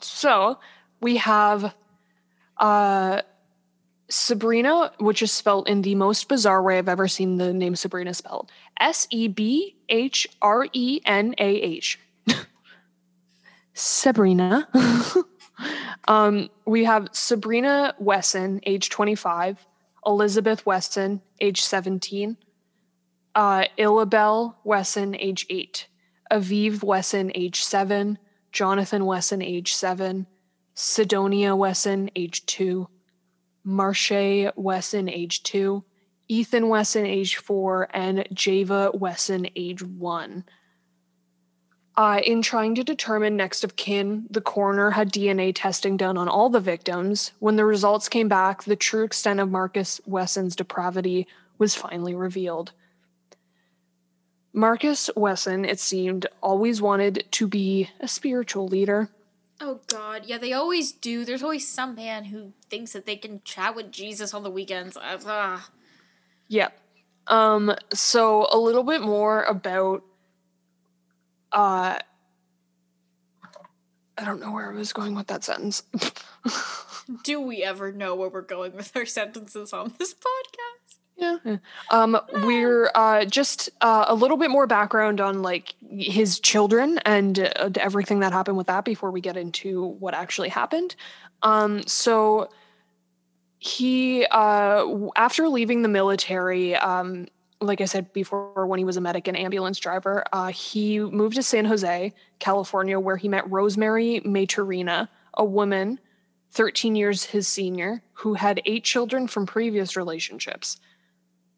So 0.00 0.58
we 1.00 1.16
have 1.16 1.74
uh, 2.58 3.22
Sabrina, 4.08 4.92
which 4.98 5.22
is 5.22 5.32
spelled 5.32 5.68
in 5.68 5.82
the 5.82 5.94
most 5.94 6.28
bizarre 6.28 6.62
way 6.62 6.78
I've 6.78 6.88
ever 6.88 7.08
seen 7.08 7.36
the 7.38 7.52
name 7.52 7.74
Sabrina 7.74 8.14
spelled 8.14 8.52
S 8.78 9.06
E 9.10 9.28
B 9.28 9.76
H 9.88 10.28
R 10.42 10.66
E 10.72 11.00
N 11.04 11.34
A 11.38 11.48
H. 11.48 11.98
Sabrina. 13.80 14.68
um, 16.08 16.50
we 16.66 16.84
have 16.84 17.08
Sabrina 17.12 17.94
Wesson, 17.98 18.60
age 18.66 18.90
25, 18.90 19.66
Elizabeth 20.06 20.66
Wesson, 20.66 21.20
age 21.40 21.62
17, 21.62 22.36
uh, 23.34 23.64
Illabelle 23.78 24.54
Wesson, 24.64 25.14
age 25.16 25.46
8, 25.48 25.86
Aviv 26.30 26.82
Wesson, 26.82 27.32
age 27.34 27.62
7, 27.62 28.18
Jonathan 28.52 29.06
Wesson, 29.06 29.42
age 29.42 29.72
7, 29.74 30.26
Sedonia 30.76 31.56
Wesson, 31.56 32.10
age 32.16 32.44
2, 32.46 32.88
Marshey 33.64 34.48
Wesson, 34.56 35.08
age 35.08 35.42
2, 35.42 35.84
Ethan 36.28 36.68
Wesson, 36.68 37.06
age 37.06 37.36
4, 37.36 37.88
and 37.92 38.28
Java 38.32 38.90
Wesson, 38.94 39.48
age 39.56 39.82
1. 39.82 40.44
Uh, 42.00 42.18
in 42.24 42.40
trying 42.40 42.74
to 42.74 42.82
determine 42.82 43.36
next 43.36 43.62
of 43.62 43.76
kin, 43.76 44.26
the 44.30 44.40
coroner 44.40 44.90
had 44.90 45.12
DNA 45.12 45.52
testing 45.54 45.98
done 45.98 46.16
on 46.16 46.30
all 46.30 46.48
the 46.48 46.58
victims. 46.58 47.32
When 47.40 47.56
the 47.56 47.66
results 47.66 48.08
came 48.08 48.26
back, 48.26 48.64
the 48.64 48.74
true 48.74 49.04
extent 49.04 49.38
of 49.38 49.50
Marcus 49.50 50.00
Wesson's 50.06 50.56
depravity 50.56 51.26
was 51.58 51.74
finally 51.74 52.14
revealed. 52.14 52.72
Marcus 54.54 55.10
Wesson, 55.14 55.66
it 55.66 55.78
seemed, 55.78 56.26
always 56.42 56.80
wanted 56.80 57.26
to 57.32 57.46
be 57.46 57.90
a 58.00 58.08
spiritual 58.08 58.66
leader. 58.66 59.10
Oh 59.60 59.80
God, 59.86 60.22
yeah, 60.24 60.38
they 60.38 60.54
always 60.54 60.92
do. 60.92 61.26
There's 61.26 61.42
always 61.42 61.68
some 61.68 61.94
man 61.96 62.24
who 62.24 62.54
thinks 62.70 62.94
that 62.94 63.04
they 63.04 63.16
can 63.16 63.42
chat 63.44 63.76
with 63.76 63.92
Jesus 63.92 64.32
on 64.32 64.42
the 64.42 64.50
weekends. 64.50 64.96
Uh, 64.96 65.18
ah. 65.26 65.68
Yep. 66.48 66.80
Um, 67.26 67.74
so 67.92 68.48
a 68.50 68.58
little 68.58 68.84
bit 68.84 69.02
more 69.02 69.42
about 69.42 70.02
uh 71.52 71.98
I 74.18 74.24
don't 74.24 74.40
know 74.40 74.52
where 74.52 74.70
I 74.70 74.74
was 74.74 74.92
going 74.92 75.14
with 75.14 75.28
that 75.28 75.44
sentence. 75.44 75.82
Do 77.24 77.40
we 77.40 77.64
ever 77.64 77.90
know 77.90 78.14
where 78.14 78.28
we're 78.28 78.42
going 78.42 78.76
with 78.76 78.94
our 78.94 79.06
sentences 79.06 79.72
on 79.72 79.94
this 79.98 80.14
podcast? 80.14 80.90
yeah. 81.44 81.56
Um 81.90 82.18
we're 82.32 82.90
uh 82.94 83.24
just 83.24 83.70
uh, 83.80 84.06
a 84.08 84.14
little 84.14 84.36
bit 84.36 84.50
more 84.50 84.66
background 84.66 85.20
on 85.20 85.42
like 85.42 85.74
his 85.90 86.40
children 86.40 86.98
and 87.04 87.38
uh, 87.38 87.70
everything 87.76 88.20
that 88.20 88.32
happened 88.32 88.56
with 88.56 88.68
that 88.68 88.84
before 88.84 89.10
we 89.10 89.20
get 89.20 89.36
into 89.36 89.84
what 89.84 90.14
actually 90.14 90.48
happened. 90.48 90.96
Um 91.42 91.82
so 91.86 92.48
he 93.58 94.24
uh 94.30 94.86
after 95.16 95.48
leaving 95.48 95.82
the 95.82 95.88
military 95.88 96.74
um 96.76 97.26
like 97.60 97.80
I 97.80 97.84
said 97.84 98.12
before, 98.12 98.66
when 98.66 98.78
he 98.78 98.84
was 98.84 98.96
a 98.96 99.00
medic 99.00 99.28
and 99.28 99.36
ambulance 99.36 99.78
driver, 99.78 100.24
uh, 100.32 100.48
he 100.48 100.98
moved 100.98 101.36
to 101.36 101.42
San 101.42 101.64
Jose, 101.64 102.12
California, 102.38 102.98
where 102.98 103.16
he 103.16 103.28
met 103.28 103.50
Rosemary 103.50 104.20
Maturina, 104.24 105.08
a 105.34 105.44
woman 105.44 106.00
13 106.52 106.96
years 106.96 107.24
his 107.24 107.46
senior, 107.46 108.02
who 108.12 108.34
had 108.34 108.60
eight 108.64 108.84
children 108.84 109.28
from 109.28 109.46
previous 109.46 109.96
relationships. 109.96 110.80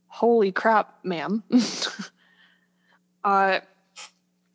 Holy 0.09 0.53
crap, 0.53 0.99
ma'am. 1.05 1.43
uh, 3.25 3.61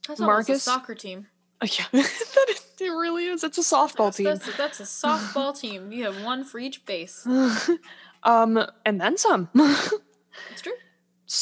That's 0.07 0.19
Marcus? 0.19 0.57
a 0.57 0.59
soccer 0.59 0.95
team. 0.95 1.27
yeah, 1.63 1.85
that 1.91 2.45
is, 2.49 2.65
it 2.79 2.89
really 2.89 3.25
is. 3.25 3.43
It's 3.43 3.57
a 3.57 3.61
softball 3.61 4.05
That's, 4.05 4.17
team. 4.17 4.25
that's, 4.25 4.47
a, 4.47 4.57
that's 4.57 4.79
a 4.79 4.83
softball 4.83 5.59
team. 5.59 5.91
You 5.91 6.03
have 6.03 6.23
one 6.23 6.43
for 6.43 6.59
each 6.59 6.85
base. 6.85 7.25
um, 8.23 8.63
and 8.85 9.01
then 9.01 9.17
some. 9.17 9.49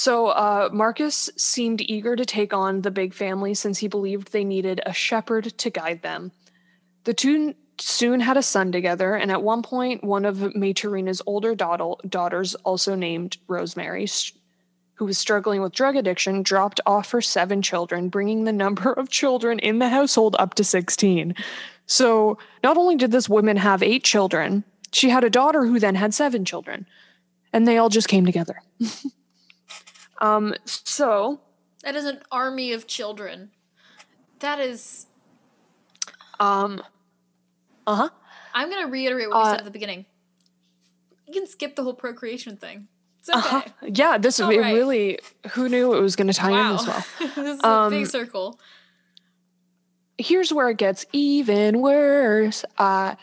So 0.06 0.28
uh, 0.28 0.70
Marcus 0.72 1.32
seemed 1.36 1.82
eager 1.82 2.16
to 2.16 2.28
take 2.28 2.54
on 2.54 2.82
the 2.82 2.92
big 2.92 3.12
family 3.12 3.56
since 3.56 3.80
he 3.80 3.88
believed 3.88 4.32
they 4.32 4.44
needed 4.44 4.80
a 4.86 4.94
shepherd 4.94 5.58
to 5.58 5.70
guide 5.72 6.04
them. 6.04 6.32
The 7.06 7.16
two 7.16 7.56
soon 7.80 8.20
had 8.20 8.38
a 8.38 8.44
son 8.44 8.72
together, 8.72 9.16
and 9.16 9.32
at 9.32 9.42
one 9.42 9.64
point, 9.64 10.04
one 10.04 10.26
of 10.26 10.54
Maturina's 10.54 11.24
older 11.26 11.56
daugh- 11.56 11.98
daughters, 12.08 12.54
also 12.54 12.94
named 12.94 13.38
Rosemary, 13.48 14.08
who 14.94 15.06
was 15.06 15.18
struggling 15.18 15.64
with 15.64 15.74
drug 15.74 15.96
addiction, 15.96 16.44
dropped 16.44 16.80
off 16.86 17.10
her 17.10 17.20
seven 17.20 17.64
children, 17.64 18.10
bringing 18.10 18.44
the 18.44 18.54
number 18.54 18.94
of 18.94 19.10
children 19.10 19.58
in 19.58 19.80
the 19.80 19.90
household 19.90 20.36
up 20.38 20.54
to 20.54 20.64
16. 20.64 21.34
So 21.88 22.38
not 22.64 22.78
only 22.78 22.96
did 22.96 23.10
this 23.10 23.28
woman 23.28 23.58
have 23.58 23.82
eight 23.82 24.04
children, 24.04 24.66
she 24.92 25.10
had 25.10 25.24
a 25.24 25.32
daughter 25.32 25.66
who 25.66 25.80
then 25.80 25.96
had 25.96 26.14
seven 26.14 26.46
children, 26.46 26.86
and 27.52 27.68
they 27.68 27.80
all 27.80 27.90
just 27.90 28.08
came 28.08 28.28
together. 28.28 28.62
Um, 30.22 30.54
so, 30.66 31.42
That 31.84 31.96
is 31.96 32.06
an 32.06 32.20
army 32.32 32.74
of 32.74 32.88
children. 32.88 33.52
That 34.40 34.60
is. 34.60 35.08
um, 36.40 36.82
uh 37.88 37.96
huh. 37.96 38.10
I'm 38.54 38.70
gonna 38.70 38.88
reiterate 38.88 39.30
what 39.30 39.38
we 39.38 39.42
Uh, 39.44 39.52
said 39.52 39.60
at 39.60 39.66
the 39.66 39.72
beginning. 39.72 40.06
You 41.28 41.34
can 41.34 41.48
skip 41.48 41.76
the 41.76 41.84
whole 41.84 41.94
procreation 41.94 42.56
thing. 42.58 42.88
It's 43.20 43.30
okay. 43.30 43.38
Uh-huh. 43.58 43.64
Yeah, 43.82 44.18
this 44.18 44.40
it 44.50 44.60
right. 44.62 44.74
really. 44.76 45.20
Who 45.52 45.68
knew 45.70 45.94
it 45.96 46.00
was 46.02 46.16
to 46.28 46.34
tie 46.34 46.52
in 46.52 46.76
as 46.76 46.86
this 46.86 46.88
well? 46.88 47.04
this 47.36 47.56
is 47.58 47.60
a 47.64 47.68
Um, 47.68 47.90
big 47.92 48.08
circle. 48.08 48.60
Here's 50.18 50.54
where 50.54 50.70
it 50.70 50.78
gets 50.78 51.06
even 51.12 51.82
worse. 51.82 52.64
Uh, 52.78 53.16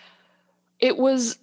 it 0.78 0.96
was 0.98 1.38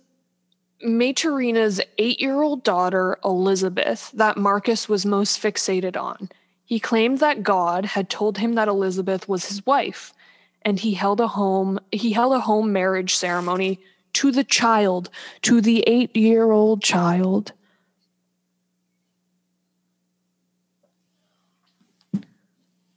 Maturina's 0.83 1.81
eight-year-old 1.97 2.63
daughter 2.63 3.17
Elizabeth 3.23 4.11
that 4.13 4.37
Marcus 4.37 4.87
was 4.87 5.05
most 5.05 5.41
fixated 5.41 5.97
on. 5.97 6.29
He 6.65 6.79
claimed 6.79 7.19
that 7.19 7.43
God 7.43 7.85
had 7.85 8.09
told 8.09 8.37
him 8.37 8.53
that 8.53 8.67
Elizabeth 8.67 9.27
was 9.27 9.47
his 9.47 9.65
wife, 9.65 10.13
and 10.61 10.79
he 10.79 10.93
held 10.93 11.19
a 11.19 11.27
home 11.27 11.79
he 11.91 12.11
held 12.11 12.33
a 12.33 12.39
home 12.39 12.71
marriage 12.71 13.15
ceremony 13.15 13.79
to 14.13 14.31
the 14.31 14.43
child, 14.43 15.09
to 15.43 15.61
the 15.61 15.83
8-year-old 15.87 16.81
child. 16.81 17.53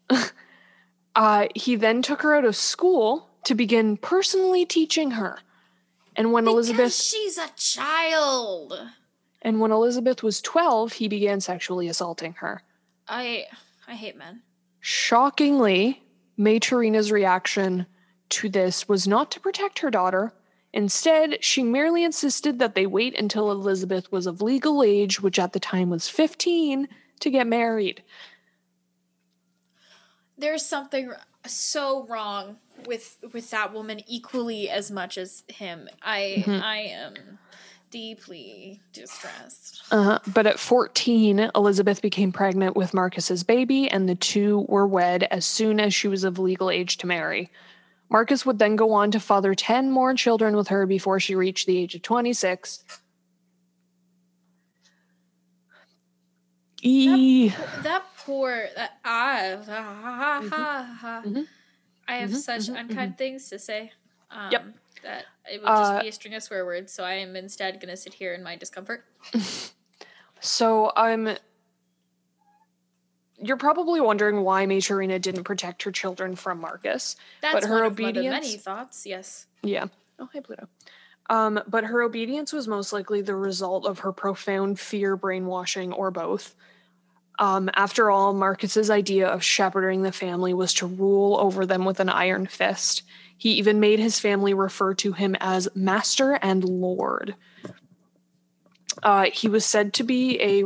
uh, 1.16 1.48
he 1.54 1.76
then 1.76 2.02
took 2.02 2.22
her 2.22 2.34
out 2.36 2.44
of 2.44 2.56
school 2.56 3.28
to 3.44 3.54
begin 3.54 3.96
personally 3.96 4.64
teaching 4.64 5.12
her. 5.12 5.38
And 6.16 6.32
when 6.32 6.44
Because 6.44 6.68
Elizabeth 6.70 6.94
she's 6.94 7.38
a 7.38 7.48
child. 7.56 8.74
and 9.42 9.60
when 9.60 9.72
Elizabeth 9.72 10.22
was 10.22 10.40
12, 10.40 10.92
he 10.94 11.08
began 11.08 11.40
sexually 11.40 11.88
assaulting 11.88 12.34
her. 12.34 12.62
I 13.08 13.46
I 13.86 13.94
hate 13.94 14.16
men. 14.16 14.42
Shockingly, 14.80 16.02
Maturina's 16.38 17.10
reaction 17.12 17.86
to 18.30 18.48
this 18.48 18.88
was 18.88 19.06
not 19.06 19.30
to 19.32 19.40
protect 19.40 19.78
her 19.80 19.90
daughter. 19.90 20.32
Instead, 20.72 21.44
she 21.44 21.62
merely 21.62 22.02
insisted 22.02 22.58
that 22.58 22.74
they 22.74 22.86
wait 22.86 23.18
until 23.18 23.50
Elizabeth 23.50 24.10
was 24.10 24.26
of 24.26 24.40
legal 24.40 24.82
age, 24.82 25.20
which 25.20 25.38
at 25.38 25.52
the 25.52 25.60
time 25.60 25.90
was 25.90 26.08
15, 26.08 26.88
to 27.20 27.30
get 27.30 27.46
married. 27.46 28.02
There's 30.38 30.64
something 30.64 31.12
so 31.46 32.06
wrong 32.06 32.56
with 32.86 33.18
with 33.32 33.50
that 33.50 33.72
woman 33.72 34.00
equally 34.06 34.68
as 34.70 34.90
much 34.90 35.18
as 35.18 35.42
him. 35.48 35.88
I 36.02 36.44
Mhm. 36.46 36.62
I 36.62 36.78
am 36.78 37.38
deeply 37.90 38.80
distressed. 38.92 39.82
Uh, 39.90 40.18
but 40.32 40.46
at 40.46 40.58
14, 40.58 41.50
Elizabeth 41.54 42.00
became 42.00 42.32
pregnant 42.32 42.74
with 42.74 42.94
Marcus's 42.94 43.42
baby, 43.44 43.88
and 43.90 44.08
the 44.08 44.14
two 44.14 44.64
were 44.68 44.86
wed 44.86 45.24
as 45.24 45.44
soon 45.44 45.78
as 45.78 45.94
she 45.94 46.08
was 46.08 46.24
of 46.24 46.38
legal 46.38 46.70
age 46.70 46.96
to 46.98 47.06
marry. 47.06 47.50
Marcus 48.08 48.44
would 48.46 48.58
then 48.58 48.76
go 48.76 48.92
on 48.92 49.10
to 49.10 49.20
father 49.20 49.54
10 49.54 49.90
more 49.90 50.14
children 50.14 50.56
with 50.56 50.68
her 50.68 50.86
before 50.86 51.20
she 51.20 51.34
reached 51.34 51.66
the 51.66 51.76
age 51.78 51.94
of 51.94 52.02
26. 52.02 52.84
E. 56.82 57.50
That 57.82 58.02
poor 58.18 58.68
that 58.74 58.98
ah, 59.04 59.58
ah, 59.68 60.00
ah, 60.04 60.48
ah, 60.52 60.98
ah. 61.02 61.22
Mhm. 61.24 61.46
I 62.08 62.16
have 62.16 62.30
Mhm, 62.30 62.36
such 62.36 62.60
mhm, 62.62 62.78
unkind 62.80 63.18
things 63.18 63.48
to 63.50 63.58
say. 63.58 63.92
Um, 64.30 64.50
Yep. 64.50 64.64
That 65.02 65.24
it 65.50 65.60
would 65.60 65.66
just 65.68 65.92
Uh, 65.94 66.00
be 66.00 66.08
a 66.08 66.12
string 66.12 66.34
of 66.34 66.42
swear 66.44 66.64
words, 66.64 66.92
so 66.92 67.02
I 67.02 67.14
am 67.14 67.34
instead 67.34 67.80
gonna 67.80 67.96
sit 67.96 68.14
here 68.14 68.34
in 68.34 68.42
my 68.42 68.56
discomfort. 68.56 69.04
So 70.44 70.92
I'm. 70.96 71.36
You're 73.38 73.56
probably 73.56 74.00
wondering 74.00 74.42
why 74.42 74.66
Maturina 74.66 75.20
didn't 75.20 75.44
protect 75.44 75.84
her 75.84 75.92
children 75.92 76.34
from 76.34 76.60
Marcus. 76.60 77.14
That's 77.40 77.64
her 77.66 77.76
one 77.76 77.86
of 77.86 77.98
my- 77.98 78.10
the 78.12 78.22
many 78.28 78.56
thoughts. 78.56 79.06
Yes. 79.06 79.46
Yeah. 79.62 79.86
Oh, 80.18 80.28
hi, 80.32 80.40
Pluto. 80.40 80.68
Um, 81.30 81.60
but 81.68 81.84
her 81.84 82.02
obedience 82.02 82.52
was 82.52 82.66
most 82.66 82.92
likely 82.92 83.22
the 83.22 83.36
result 83.36 83.86
of 83.86 84.00
her 84.00 84.12
profound 84.12 84.80
fear, 84.80 85.16
brainwashing, 85.16 85.92
or 85.92 86.10
both. 86.10 86.56
Um, 87.38 87.70
after 87.74 88.10
all, 88.10 88.34
Marcus's 88.34 88.90
idea 88.90 89.26
of 89.26 89.42
shepherding 89.42 90.02
the 90.02 90.12
family 90.12 90.54
was 90.54 90.74
to 90.74 90.86
rule 90.86 91.36
over 91.38 91.66
them 91.66 91.84
with 91.84 92.00
an 92.00 92.08
iron 92.08 92.46
fist. 92.46 93.02
He 93.36 93.52
even 93.52 93.80
made 93.80 93.98
his 93.98 94.20
family 94.20 94.54
refer 94.54 94.94
to 94.94 95.12
him 95.12 95.36
as 95.40 95.68
master 95.74 96.34
and 96.42 96.62
lord. 96.64 97.34
Uh, 99.02 99.30
he 99.32 99.48
was 99.48 99.64
said 99.64 99.94
to 99.94 100.04
be 100.04 100.40
a 100.40 100.64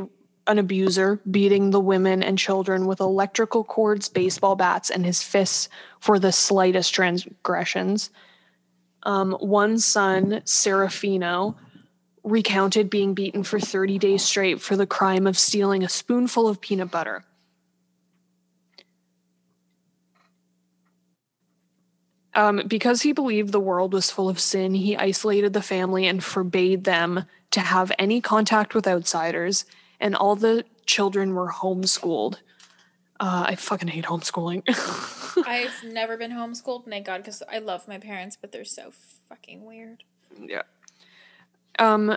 an 0.49 0.59
abuser, 0.59 1.21
beating 1.31 1.71
the 1.71 1.81
women 1.81 2.23
and 2.23 2.39
children 2.39 2.87
with 2.87 3.01
electrical 3.01 3.65
cords, 3.65 4.09
baseball 4.09 4.55
bats, 4.55 4.91
and 4.91 5.05
his 5.05 5.23
fists 5.23 5.69
for 5.99 6.19
the 6.19 6.31
slightest 6.31 6.95
transgressions. 6.95 8.11
Um, 9.03 9.33
one 9.41 9.79
son, 9.79 10.43
Serafino, 10.45 11.57
recounted 12.27 12.91
being 12.91 13.15
beaten 13.15 13.45
for 13.45 13.61
30 13.61 13.99
days 13.99 14.23
straight 14.23 14.61
for 14.61 14.77
the 14.77 14.87
crime 14.87 15.27
of 15.27 15.39
stealing 15.39 15.85
a 15.85 15.89
spoonful 15.89 16.49
of 16.49 16.61
peanut 16.61 16.91
butter. 16.91 17.25
Um, 22.35 22.63
because 22.67 23.01
he 23.01 23.13
believed 23.13 23.53
the 23.53 23.61
world 23.61 23.95
was 23.95 24.11
full 24.11 24.29
of 24.29 24.41
sin, 24.41 24.75
he 24.75 24.97
isolated 24.97 25.55
the 25.55 25.63
family 25.63 26.07
and 26.07 26.23
forbade 26.23 26.85
them 26.85 27.25
to 27.53 27.61
have 27.61 27.93
any 27.99 28.21
contact 28.21 28.75
with 28.75 28.87
outsiders, 28.87 29.65
and 30.01 30.15
all 30.15 30.37
the 30.37 30.65
children 30.85 31.33
were 31.33 31.49
homeschooled. 31.49 32.35
Uh, 33.19 33.47
I 33.49 33.55
fucking 33.55 33.89
hate 33.89 34.05
homeschooling. 34.05 34.63
I've 35.47 35.73
never 35.85 36.19
been 36.19 36.33
homeschooled, 36.33 36.85
thank 36.87 37.07
God, 37.07 37.19
because 37.19 37.43
I 37.51 37.59
love 37.59 37.89
my 37.89 37.99
parents, 37.99 38.37
but 38.39 38.53
they're 38.53 38.65
so 38.65 38.91
fucking 39.31 39.65
weird. 39.65 40.03
Yeah. 40.39 40.63
Um, 41.79 42.17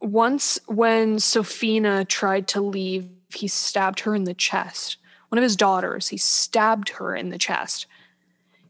once 0.00 0.58
when 0.66 1.16
Sofina 1.16 2.06
tried 2.08 2.48
to 2.48 2.60
leave, 2.60 3.08
he 3.34 3.48
stabbed 3.48 4.00
her 4.00 4.14
in 4.14 4.24
the 4.24 4.34
chest. 4.34 4.96
One 5.28 5.38
of 5.38 5.42
his 5.42 5.56
daughters, 5.56 6.08
he 6.08 6.16
stabbed 6.16 6.90
her 6.90 7.14
in 7.14 7.30
the 7.30 7.38
chest. 7.38 7.86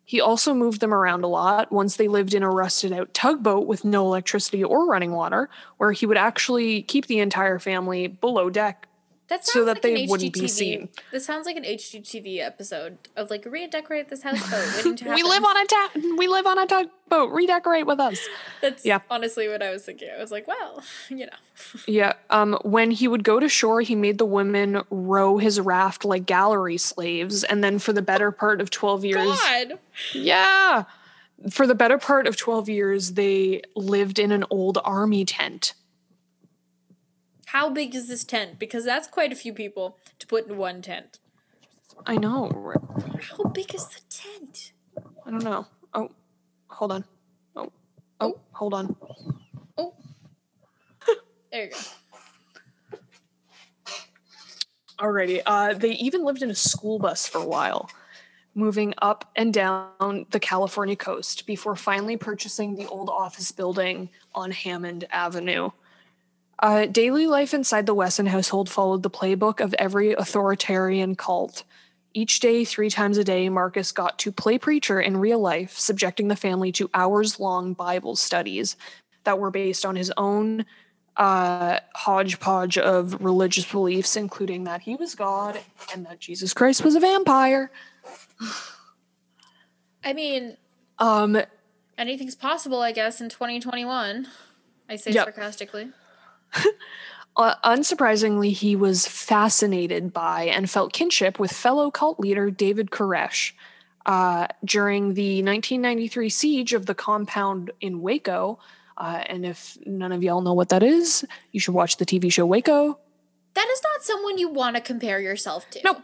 He 0.04 0.20
also 0.20 0.54
moved 0.54 0.80
them 0.80 0.92
around 0.92 1.22
a 1.22 1.28
lot. 1.28 1.70
Once 1.70 1.96
they 1.96 2.08
lived 2.08 2.34
in 2.34 2.42
a 2.42 2.50
rusted 2.50 2.92
out 2.92 3.14
tugboat 3.14 3.66
with 3.66 3.84
no 3.84 4.06
electricity 4.06 4.64
or 4.64 4.86
running 4.86 5.12
water, 5.12 5.48
where 5.76 5.92
he 5.92 6.04
would 6.04 6.16
actually 6.16 6.82
keep 6.82 7.06
the 7.06 7.20
entire 7.20 7.58
family 7.60 8.08
below 8.08 8.50
deck 8.50 8.88
That 9.30 9.46
sounds 9.46 9.52
so 9.52 9.64
that 9.64 9.76
like 9.76 9.82
they 9.82 10.06
wouldn't 10.06 10.34
be 10.34 10.40
HGTV. 10.42 10.50
seen. 10.50 10.88
This 11.12 11.24
sounds 11.24 11.46
like 11.46 11.56
an 11.56 11.64
HGTV 11.64 12.40
episode 12.40 12.98
of 13.16 13.30
like 13.30 13.46
redecorate 13.46 14.08
this 14.10 14.22
houseboat 14.22 14.76
waiting 14.76 14.96
to 14.96 15.04
happen. 15.04 15.14
We 15.14 15.22
live 15.22 15.44
on 15.44 15.56
a 15.56 15.64
ta- 15.66 15.90
we 16.18 16.28
live 16.28 16.46
on 16.46 16.58
a 16.58 16.66
tugboat. 16.66 17.30
Redecorate 17.32 17.86
with 17.86 18.00
us. 18.00 18.18
That's 18.60 18.84
Yeah. 18.84 18.98
honestly 19.10 19.48
what 19.48 19.62
I 19.62 19.70
was 19.70 19.84
thinking. 19.84 20.08
I 20.14 20.20
was 20.20 20.30
like, 20.30 20.46
well, 20.46 20.82
you 21.08 21.26
know. 21.26 21.32
Yeah. 21.86 22.14
Um, 22.30 22.58
when 22.64 22.90
he 22.90 23.06
would 23.08 23.22
go 23.24 23.38
to 23.40 23.48
shore, 23.48 23.80
he 23.82 23.94
made 23.94 24.18
the 24.18 24.26
women 24.26 24.82
row 24.90 25.38
his 25.38 25.60
raft 25.60 26.04
like 26.04 26.26
gallery 26.26 26.76
slaves, 26.76 27.44
and 27.44 27.62
then 27.62 27.78
for 27.78 27.92
the 27.92 28.02
better 28.02 28.30
part 28.32 28.60
of 28.60 28.70
twelve 28.70 29.04
years, 29.04 29.38
God. 29.38 29.78
yeah, 30.12 30.84
for 31.50 31.66
the 31.66 31.74
better 31.74 31.98
part 31.98 32.26
of 32.26 32.36
twelve 32.36 32.68
years, 32.68 33.12
they 33.12 33.62
lived 33.76 34.18
in 34.18 34.32
an 34.32 34.44
old 34.50 34.78
army 34.84 35.24
tent. 35.24 35.74
How 37.52 37.68
big 37.68 37.96
is 37.96 38.06
this 38.06 38.22
tent? 38.22 38.60
Because 38.60 38.84
that's 38.84 39.08
quite 39.08 39.32
a 39.32 39.34
few 39.34 39.52
people 39.52 39.98
to 40.20 40.26
put 40.28 40.46
in 40.46 40.56
one 40.56 40.82
tent. 40.82 41.18
I 42.06 42.16
know. 42.16 42.48
How 43.20 43.42
big 43.50 43.74
is 43.74 43.88
the 43.88 44.00
tent? 44.08 44.70
I 45.26 45.32
don't 45.32 45.42
know. 45.42 45.66
Oh, 45.92 46.12
hold 46.68 46.92
on. 46.92 47.04
Oh, 47.56 47.72
oh, 48.20 48.38
hold 48.52 48.72
on. 48.72 48.94
Oh. 49.76 49.94
There 51.50 51.64
you 51.64 51.70
go. 51.70 52.98
Alrighty. 55.00 55.42
Uh, 55.44 55.74
they 55.74 55.94
even 55.94 56.24
lived 56.24 56.44
in 56.44 56.50
a 56.50 56.54
school 56.54 57.00
bus 57.00 57.26
for 57.26 57.38
a 57.38 57.46
while, 57.46 57.90
moving 58.54 58.94
up 59.02 59.28
and 59.34 59.52
down 59.52 60.24
the 60.30 60.38
California 60.38 60.94
coast 60.94 61.48
before 61.48 61.74
finally 61.74 62.16
purchasing 62.16 62.76
the 62.76 62.86
old 62.86 63.10
office 63.10 63.50
building 63.50 64.08
on 64.36 64.52
Hammond 64.52 65.08
Avenue. 65.10 65.70
Uh, 66.60 66.86
daily 66.86 67.26
life 67.26 67.54
inside 67.54 67.86
the 67.86 67.94
Wesson 67.94 68.26
household 68.26 68.68
followed 68.68 69.02
the 69.02 69.10
playbook 69.10 69.60
of 69.60 69.74
every 69.78 70.12
authoritarian 70.12 71.14
cult. 71.14 71.64
Each 72.12 72.38
day, 72.40 72.64
three 72.64 72.90
times 72.90 73.16
a 73.18 73.24
day, 73.24 73.48
Marcus 73.48 73.92
got 73.92 74.18
to 74.18 74.32
play 74.32 74.58
preacher 74.58 75.00
in 75.00 75.16
real 75.16 75.38
life, 75.38 75.78
subjecting 75.78 76.28
the 76.28 76.36
family 76.36 76.70
to 76.72 76.90
hours 76.92 77.40
long 77.40 77.72
Bible 77.72 78.14
studies 78.16 78.76
that 79.24 79.38
were 79.38 79.50
based 79.50 79.86
on 79.86 79.96
his 79.96 80.12
own 80.16 80.66
uh, 81.16 81.78
hodgepodge 81.94 82.78
of 82.78 83.22
religious 83.22 83.70
beliefs, 83.70 84.16
including 84.16 84.64
that 84.64 84.80
he 84.82 84.96
was 84.96 85.14
God 85.14 85.58
and 85.94 86.04
that 86.06 86.18
Jesus 86.18 86.52
Christ 86.52 86.84
was 86.84 86.94
a 86.94 87.00
vampire. 87.00 87.70
I 90.04 90.12
mean, 90.12 90.56
Um, 90.98 91.40
anything's 91.96 92.34
possible, 92.34 92.80
I 92.80 92.92
guess, 92.92 93.20
in 93.20 93.28
2021. 93.28 94.26
I 94.88 94.96
say 94.96 95.12
Yep. 95.12 95.24
sarcastically. 95.26 95.92
uh, 97.36 97.54
unsurprisingly, 97.64 98.52
he 98.52 98.76
was 98.76 99.06
fascinated 99.06 100.12
by 100.12 100.44
and 100.44 100.70
felt 100.70 100.92
kinship 100.92 101.38
with 101.38 101.52
fellow 101.52 101.90
cult 101.90 102.20
leader 102.20 102.50
David 102.50 102.90
Koresh. 102.90 103.52
Uh, 104.06 104.46
during 104.64 105.12
the 105.12 105.42
1993 105.42 106.30
siege 106.30 106.72
of 106.72 106.86
the 106.86 106.94
compound 106.94 107.70
in 107.82 108.00
Waco, 108.00 108.58
uh, 108.96 109.22
and 109.26 109.44
if 109.44 109.76
none 109.86 110.10
of 110.10 110.22
y'all 110.22 110.40
know 110.40 110.54
what 110.54 110.70
that 110.70 110.82
is, 110.82 111.24
you 111.52 111.60
should 111.60 111.74
watch 111.74 111.98
the 111.98 112.06
TV 112.06 112.32
show 112.32 112.46
Waco. 112.46 112.98
That 113.54 113.68
is 113.68 113.82
not 113.82 114.02
someone 114.02 114.38
you 114.38 114.48
want 114.48 114.76
to 114.76 114.82
compare 114.82 115.20
yourself 115.20 115.68
to. 115.70 115.80
Nope. 115.84 115.98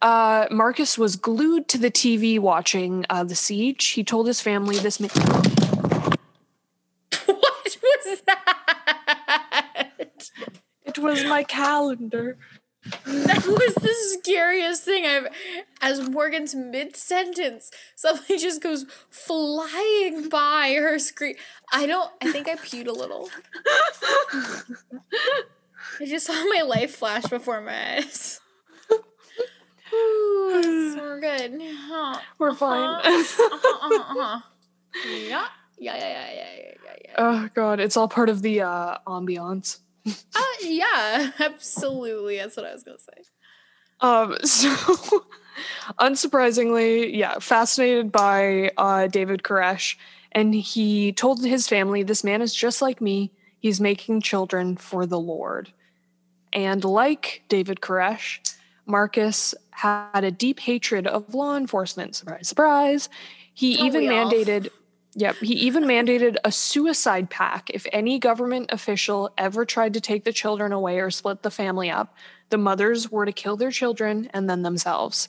Uh, 0.00 0.46
Marcus 0.50 0.98
was 0.98 1.14
glued 1.14 1.68
to 1.68 1.78
the 1.78 1.90
TV 1.90 2.38
watching 2.40 3.06
uh, 3.08 3.22
the 3.22 3.36
siege. 3.36 3.88
He 3.88 4.02
told 4.02 4.26
his 4.26 4.40
family 4.40 4.78
this. 4.78 4.98
Ma- 4.98 5.08
what 7.26 7.76
was 7.82 8.22
that? 8.26 8.40
It 10.98 11.02
was 11.02 11.24
my 11.24 11.42
calendar. 11.42 12.36
That 13.04 13.46
was 13.46 13.74
the 13.74 13.94
scariest 14.18 14.82
thing 14.82 15.06
I've. 15.06 15.28
As 15.80 16.08
Morgan's 16.08 16.54
mid 16.54 16.96
sentence, 16.96 17.70
something 17.94 18.38
just 18.38 18.60
goes 18.60 18.86
flying 19.10 20.28
by 20.28 20.74
her 20.78 20.98
screen. 20.98 21.36
I 21.72 21.86
don't. 21.86 22.10
I 22.20 22.32
think 22.32 22.48
I 22.48 22.56
peed 22.56 22.88
a 22.88 22.92
little. 22.92 23.28
I 26.00 26.06
just 26.06 26.26
saw 26.26 26.32
my 26.32 26.62
life 26.62 26.96
flash 26.96 27.24
before 27.26 27.60
my 27.60 27.98
eyes. 27.98 28.40
Ooh, 29.94 30.96
we're 30.98 31.20
good. 31.20 31.54
Uh-huh. 31.54 32.18
We're 32.38 32.54
fine. 32.54 33.00
Uh-huh, 33.04 33.44
uh-huh, 33.52 34.20
uh-huh. 34.20 34.40
Yeah. 35.06 35.46
Yeah, 35.78 35.96
yeah, 35.96 36.08
yeah, 36.08 36.08
yeah, 36.08 36.30
yeah, 36.34 36.74
yeah, 36.84 36.96
yeah. 37.04 37.14
oh 37.18 37.48
god, 37.54 37.80
it's 37.80 37.96
all 37.96 38.06
part 38.06 38.28
of 38.28 38.42
the 38.42 38.60
uh 38.60 38.98
ambiance. 39.06 39.80
Uh, 40.34 40.40
yeah, 40.62 41.30
absolutely. 41.38 42.36
That's 42.36 42.56
what 42.56 42.66
I 42.66 42.72
was 42.72 42.82
gonna 42.82 42.98
say. 42.98 43.22
Um, 44.00 44.36
so 44.44 44.70
unsurprisingly, 46.00 47.16
yeah, 47.16 47.38
fascinated 47.38 48.10
by 48.10 48.72
uh, 48.76 49.06
David 49.06 49.42
Koresh, 49.42 49.96
and 50.32 50.54
he 50.54 51.12
told 51.12 51.44
his 51.44 51.68
family, 51.68 52.02
"This 52.02 52.24
man 52.24 52.42
is 52.42 52.54
just 52.54 52.82
like 52.82 53.00
me. 53.00 53.32
He's 53.60 53.80
making 53.80 54.22
children 54.22 54.76
for 54.76 55.06
the 55.06 55.20
Lord." 55.20 55.72
And 56.52 56.84
like 56.84 57.42
David 57.48 57.80
Koresh, 57.80 58.40
Marcus 58.86 59.54
had 59.70 60.24
a 60.24 60.30
deep 60.30 60.60
hatred 60.60 61.06
of 61.06 61.34
law 61.34 61.56
enforcement. 61.56 62.14
Surprise, 62.16 62.48
surprise. 62.48 63.08
He 63.54 63.76
Don't 63.76 63.86
even 63.86 64.00
we 64.02 64.08
all? 64.08 64.30
mandated. 64.30 64.70
Yep, 65.14 65.36
he 65.36 65.54
even 65.54 65.84
mandated 65.84 66.36
a 66.42 66.50
suicide 66.50 67.28
pact 67.28 67.70
if 67.74 67.86
any 67.92 68.18
government 68.18 68.70
official 68.72 69.30
ever 69.36 69.66
tried 69.66 69.92
to 69.94 70.00
take 70.00 70.24
the 70.24 70.32
children 70.32 70.72
away 70.72 71.00
or 71.00 71.10
split 71.10 71.42
the 71.42 71.50
family 71.50 71.90
up 71.90 72.14
the 72.52 72.58
mothers 72.58 73.10
were 73.10 73.26
to 73.26 73.32
kill 73.32 73.56
their 73.56 73.72
children 73.72 74.30
and 74.32 74.48
then 74.48 74.62
themselves. 74.62 75.28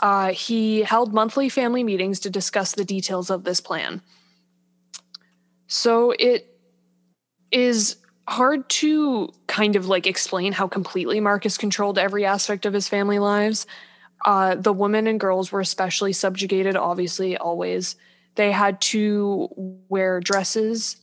Uh, 0.00 0.32
he 0.32 0.82
held 0.82 1.12
monthly 1.12 1.50
family 1.50 1.84
meetings 1.84 2.20
to 2.20 2.30
discuss 2.30 2.72
the 2.72 2.84
details 2.84 3.28
of 3.28 3.44
this 3.44 3.60
plan. 3.60 4.00
So 5.66 6.12
it 6.12 6.48
is 7.50 7.96
hard 8.28 8.68
to 8.68 9.28
kind 9.48 9.74
of 9.74 9.88
like 9.88 10.06
explain 10.06 10.52
how 10.52 10.68
completely 10.68 11.18
Marcus 11.18 11.58
controlled 11.58 11.98
every 11.98 12.24
aspect 12.24 12.64
of 12.64 12.72
his 12.72 12.88
family 12.88 13.18
lives. 13.18 13.66
Uh, 14.24 14.54
the 14.54 14.72
women 14.72 15.08
and 15.08 15.18
girls 15.18 15.50
were 15.50 15.60
especially 15.60 16.12
subjugated, 16.12 16.76
obviously, 16.76 17.36
always. 17.36 17.96
They 18.34 18.52
had 18.52 18.80
to 18.82 19.48
wear 19.88 20.20
dresses 20.20 21.02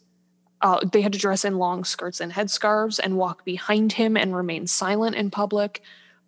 uh, 0.61 0.80
they 0.91 1.01
had 1.01 1.13
to 1.13 1.19
dress 1.19 1.45
in 1.45 1.57
long 1.57 1.84
skirts 1.84 2.19
and 2.19 2.34
headscarves 2.34 2.99
and 3.01 3.17
walk 3.17 3.45
behind 3.45 3.93
him 3.93 4.17
and 4.17 4.36
remain 4.36 4.67
silent 4.67 5.15
in 5.15 5.32
public. 5.32 5.82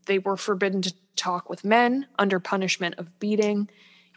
They 0.06 0.20
were 0.20 0.38
forbidden 0.38 0.82
to 0.84 0.94
talk 1.16 1.50
with 1.50 1.66
men 1.66 2.08
under 2.18 2.40
punishment 2.40 2.96
of 2.98 3.20
beating. 3.20 3.70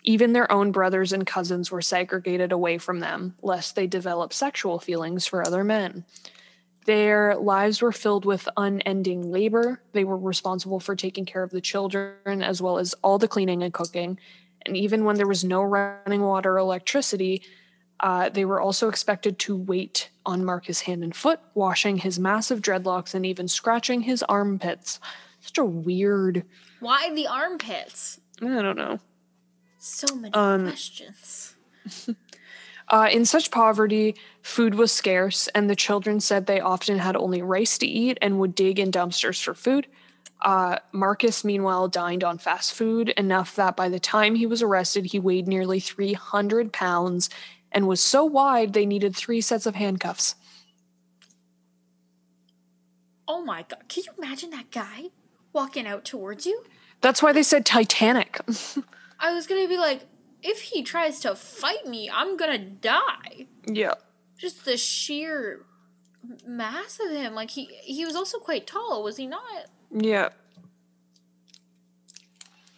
Even 0.05 0.32
their 0.32 0.51
own 0.53 0.70
brothers 0.70 1.12
and 1.12 1.26
cousins 1.26 1.70
were 1.70 1.82
segregated 1.82 2.53
away 2.53 2.78
from 2.78 3.01
them, 3.01 3.35
lest 3.43 3.74
they 3.74 3.87
develop 3.87 4.32
sexual 4.32 4.78
feelings 4.78 5.26
for 5.26 5.45
other 5.45 5.64
men. 5.64 6.05
Their 6.85 7.35
lives 7.37 7.80
were 7.80 7.93
filled 7.93 8.26
with 8.26 8.47
unending 8.57 9.32
labor. 9.32 9.80
They 9.93 10.05
were 10.05 10.18
responsible 10.18 10.78
for 10.78 10.95
taking 10.95 11.24
care 11.24 11.43
of 11.43 11.51
the 11.51 11.62
children 11.62 12.43
as 12.43 12.61
well 12.61 12.78
as 12.78 12.95
all 13.03 13.18
the 13.18 13.26
cleaning 13.26 13.62
and 13.62 13.72
cooking. 13.72 14.18
And 14.67 14.77
even 14.77 15.05
when 15.05 15.17
there 15.17 15.27
was 15.27 15.45
no 15.45 15.62
running 15.62 16.23
water 16.23 16.55
or 16.55 16.59
electricity, 16.59 17.43
uh, 18.01 18.29
they 18.29 18.45
were 18.45 18.61
also 18.61 18.89
expected 18.89 19.39
to 19.41 19.57
wait 19.57 20.11
on 20.27 20.45
Marcus' 20.45 20.81
hand 20.81 21.05
and 21.05 21.15
foot, 21.15 21.41
washing 21.55 21.99
his 21.99 22.19
massive 22.19 22.61
dreadlocks 22.61 23.15
and 23.15 23.25
even 23.25 23.49
scratching 23.49 24.03
his 24.03 24.23
armpits. 24.25 25.01
Such 25.41 25.59
a 25.59 25.65
weird. 25.65 26.45
Why 26.81 27.12
the 27.15 27.27
armpits? 27.27 28.21
I 28.43 28.47
don't 28.62 28.77
know. 28.77 28.99
So 29.79 30.15
many 30.17 30.35
Um, 30.35 30.62
questions. 30.62 31.55
Uh, 32.89 33.09
in 33.11 33.25
such 33.25 33.51
poverty, 33.51 34.15
food 34.43 34.75
was 34.75 34.93
scarce, 34.93 35.49
and 35.49 35.71
the 35.71 35.77
children 35.77 36.21
said 36.21 36.45
they 36.45 36.61
often 36.61 36.99
had 36.99 37.17
only 37.17 37.41
rice 37.41 37.79
to 37.79 37.87
eat 37.87 38.19
and 38.21 38.39
would 38.39 38.55
dig 38.55 38.79
in 38.79 38.91
dumpsters 38.91 39.43
for 39.43 39.55
food. 39.55 39.87
Uh, 40.45 40.79
Marcus, 40.93 41.43
meanwhile, 41.43 41.89
dined 41.89 42.23
on 42.23 42.37
fast 42.37 42.75
food 42.75 43.09
enough 43.09 43.57
that 43.57 43.77
by 43.77 43.89
the 43.89 43.99
time 43.99 44.35
he 44.35 44.45
was 44.47 44.61
arrested, 44.63 45.07
he 45.07 45.19
weighed 45.19 45.49
nearly 45.49 45.81
300 45.81 46.71
pounds 46.71 47.31
and 47.73 47.89
was 47.89 48.01
so 48.01 48.25
wide 48.25 48.75
they 48.75 48.85
needed 48.85 49.17
three 49.17 49.41
sets 49.41 49.65
of 49.65 49.75
handcuffs. 49.75 50.35
Oh 53.27 53.43
my 53.43 53.65
god. 53.69 53.85
Can 53.89 54.05
you 54.05 54.13
imagine 54.23 54.51
that 54.51 54.71
guy 54.71 55.05
walking 55.55 55.87
out 55.87 56.05
towards 56.05 56.45
you? 56.45 56.63
That's 57.01 57.23
why 57.23 57.33
they 57.33 57.43
said 57.43 57.65
Titanic. 57.65 58.39
I 59.19 59.33
was 59.33 59.47
gonna 59.47 59.67
be 59.67 59.79
like, 59.79 60.03
if 60.43 60.61
he 60.61 60.83
tries 60.83 61.21
to 61.21 61.35
fight 61.35 61.87
me, 61.87 62.11
I'm 62.13 62.37
gonna 62.37 62.59
die. 62.59 63.47
yeah. 63.67 63.95
Just 64.37 64.67
the 64.67 64.77
sheer 64.77 65.65
mass 66.47 67.01
of 67.03 67.11
him. 67.11 67.35
Like 67.35 67.51
he 67.51 67.65
he 67.83 68.05
was 68.05 68.15
also 68.15 68.39
quite 68.39 68.67
tall, 68.67 69.03
was 69.03 69.17
he 69.17 69.27
not? 69.27 69.71
Yeah. 69.95 70.31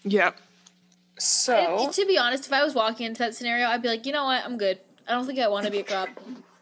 Yeah. 0.04 0.32
So 1.18 1.84
And 1.84 1.92
to 1.94 2.06
be 2.06 2.18
honest, 2.18 2.46
if 2.46 2.52
I 2.52 2.62
was 2.62 2.74
walking 2.74 3.06
into 3.06 3.18
that 3.20 3.34
scenario, 3.34 3.66
I'd 3.68 3.82
be 3.82 3.88
like, 3.88 4.06
you 4.06 4.12
know 4.12 4.24
what, 4.24 4.44
I'm 4.44 4.58
good. 4.58 4.78
I 5.08 5.12
don't 5.12 5.26
think 5.26 5.38
I 5.38 5.48
want 5.48 5.64
to 5.64 5.72
be 5.72 5.78
a 5.78 5.82
cop. 5.82 6.08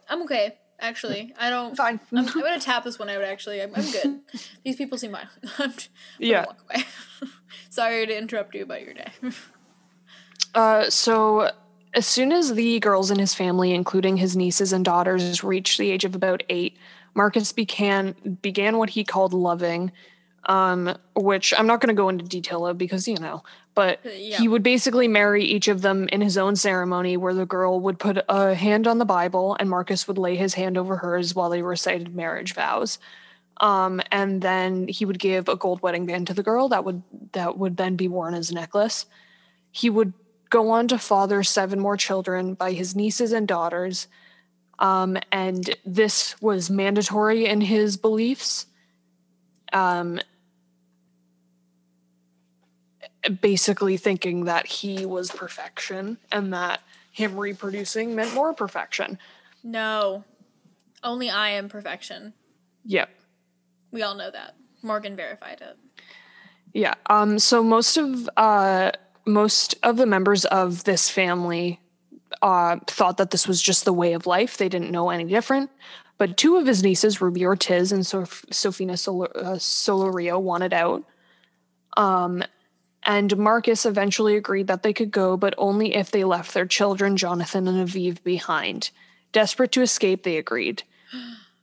I'm 0.09 0.23
okay, 0.23 0.57
actually. 0.79 1.35
I 1.39 1.51
don't. 1.51 1.77
fine. 1.77 1.99
I'm, 2.13 2.19
I'm 2.19 2.41
gonna 2.41 2.61
tap 2.61 2.85
this 2.85 2.99
one 2.99 3.09
out. 3.09 3.23
Actually, 3.23 3.63
I'm, 3.63 3.73
I'm 3.75 3.91
good. 3.91 4.21
These 4.65 4.77
people 4.77 4.97
seem 4.97 5.13
fine. 5.13 5.29
I'm 5.59 5.73
just 5.73 5.89
gonna 6.21 6.31
Yeah. 6.31 6.45
Walk 6.47 6.59
away. 6.71 6.85
Sorry 7.71 8.07
to 8.07 8.17
interrupt 8.17 8.55
you 8.55 8.63
about 8.63 8.83
your 8.83 8.95
day. 8.95 9.11
Uh, 10.55 10.89
so 10.89 11.51
as 11.95 12.07
soon 12.07 12.33
as 12.33 12.55
the 12.55 12.79
girls 12.81 13.11
in 13.11 13.19
his 13.19 13.35
family, 13.35 13.73
including 13.73 14.17
his 14.17 14.37
nieces 14.37 14.73
and 14.73 14.85
daughters, 14.85 15.43
reached 15.43 15.79
the 15.79 15.91
age 15.91 16.05
of 16.05 16.15
about 16.15 16.43
eight, 16.49 16.77
Marcus 17.15 17.51
began 17.51 18.15
began 18.43 18.79
what 18.79 18.91
he 18.91 19.05
called 19.05 19.33
loving, 19.33 19.91
um, 20.47 20.97
which 21.16 21.55
I'm 21.57 21.66
not 21.66 21.80
going 21.80 21.95
to 21.95 22.01
go 22.01 22.09
into 22.09 22.24
detail 22.24 22.66
of 22.66 22.78
because 22.78 23.09
you 23.09 23.16
know, 23.16 23.42
but 23.74 24.01
Yeah. 24.05 24.38
he 24.38 24.49
would 24.49 24.62
basically 24.62 25.09
marry 25.09 25.45
each 25.45 25.68
of 25.68 25.82
them 25.82 26.09
in 26.09 26.20
his 26.20 26.36
own 26.38 26.57
ceremony, 26.57 27.16
where 27.16 27.34
the 27.34 27.47
girl 27.47 27.80
would 27.80 27.99
put 27.99 28.18
a 28.28 28.55
hand 28.55 28.86
on 28.86 28.99
the 28.99 29.05
Bible 29.05 29.57
and 29.59 29.70
Marcus 29.70 30.07
would 30.07 30.18
lay 30.18 30.36
his 30.36 30.55
hand 30.55 30.76
over 30.76 30.97
hers 30.97 31.34
while 31.34 31.51
they 31.51 31.62
recited 31.62 32.14
marriage 32.14 32.55
vows. 32.55 32.99
Um, 33.59 34.01
and 34.11 34.42
then 34.42 34.88
he 34.88 35.05
would 35.05 35.18
give 35.18 35.49
a 35.49 35.57
gold 35.57 35.80
wedding 35.82 36.07
band 36.07 36.26
to 36.26 36.34
the 36.34 36.42
girl 36.42 36.68
that 36.70 36.84
would 36.84 37.03
that 37.32 37.57
would 37.57 37.76
then 37.76 37.97
be 37.97 38.09
worn 38.09 38.34
as 38.34 38.51
a 38.51 38.55
necklace. 38.55 39.07
He 39.70 39.90
would 39.90 40.12
go 40.51 40.70
on 40.70 40.88
to 40.88 40.99
father 40.99 41.42
seven 41.42 41.80
more 41.80 41.97
children 41.97 42.55
by 42.55 42.72
his 42.72 42.95
nieces 42.95 43.32
and 43.32 43.47
daughters. 43.47 44.09
Um, 44.80 45.16
and 45.30 45.74
this 45.86 46.40
was 46.42 46.68
mandatory 46.68 47.47
in 47.47 47.61
his 47.61 47.97
beliefs. 47.97 48.66
Um, 49.72 50.20
basically, 53.41 53.97
thinking 53.97 54.45
that 54.45 54.66
he 54.66 55.07
was 55.07 55.31
perfection 55.31 56.18
and 56.33 56.53
that 56.53 56.81
him 57.11 57.39
reproducing 57.39 58.14
meant 58.14 58.35
more 58.35 58.53
perfection. 58.55 59.18
no, 59.62 60.25
only 61.03 61.29
I 61.29 61.51
am 61.51 61.68
perfection. 61.68 62.33
Yep. 62.87 63.11
We 63.93 64.03
all 64.03 64.14
know 64.14 64.31
that. 64.31 64.55
Morgan 64.83 65.16
verified 65.16 65.61
it. 65.61 65.77
Yeah. 66.72 66.95
Um, 67.11 67.39
so 67.39 67.62
most 67.62 67.97
of 67.97 68.29
uh, 68.37 68.93
most 69.27 69.75
of 69.83 69.97
the 69.97 70.07
members 70.07 70.45
of 70.47 70.85
this 70.85 71.09
family 71.11 71.79
uh, 72.43 72.77
thought 72.87 73.18
that 73.18 73.31
this 73.31 73.47
was 73.47 73.62
just 73.62 73.85
the 73.85 73.93
way 73.93 74.14
of 74.14 74.27
life. 74.27 74.57
They 74.57 74.68
didn't 74.68 74.91
know 74.91 75.11
any 75.11 75.25
different. 75.25 75.70
But 76.16 76.37
two 76.37 76.57
of 76.57 76.66
his 76.66 76.83
nieces, 76.83 77.20
Ruby 77.20 77.45
Ortiz 77.45 77.93
and 77.93 78.07
Sof- 78.07 78.45
Sofina 78.51 78.99
Sol- 78.99 79.25
uh, 79.35 79.57
Solorio, 79.57 80.41
wanted 80.41 80.72
out. 80.72 81.05
Um, 81.97 82.43
and 83.05 83.37
Marcus 83.37 83.85
eventually 83.87 84.37
agreed 84.37 84.67
that 84.67 84.83
they 84.83 84.93
could 84.93 85.11
go, 85.11 85.37
but 85.37 85.55
only 85.59 85.95
if 85.95 86.11
they 86.11 86.25
left 86.25 86.55
their 86.55 86.67
children, 86.67 87.17
Jonathan 87.17 87.69
and 87.69 87.89
Aviv, 87.89 88.23
behind. 88.23 88.91
Desperate 89.33 89.73
to 89.73 89.83
escape, 89.83 90.23
they 90.23 90.37
agreed. 90.37 90.83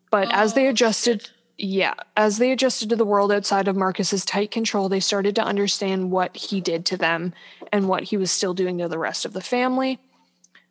But 0.09 0.31
as 0.33 0.53
they 0.53 0.67
Oh, 0.67 0.71
adjusted, 0.71 1.21
shit. 1.21 1.31
yeah, 1.57 1.93
as 2.17 2.37
they 2.37 2.51
adjusted 2.51 2.89
to 2.89 2.95
the 2.95 3.05
world 3.05 3.31
outside 3.31 3.67
of 3.67 3.75
Marcus's 3.75 4.25
tight 4.25 4.51
control, 4.51 4.89
they 4.89 4.99
started 4.99 5.35
to 5.35 5.43
understand 5.43 6.11
what 6.11 6.35
he 6.35 6.61
did 6.61 6.85
to 6.87 6.97
them 6.97 7.33
and 7.71 7.87
what 7.87 8.03
he 8.03 8.17
was 8.17 8.31
still 8.31 8.53
doing 8.53 8.77
to 8.79 8.87
the 8.87 8.99
rest 8.99 9.25
of 9.25 9.33
the 9.33 9.41
family. 9.41 9.99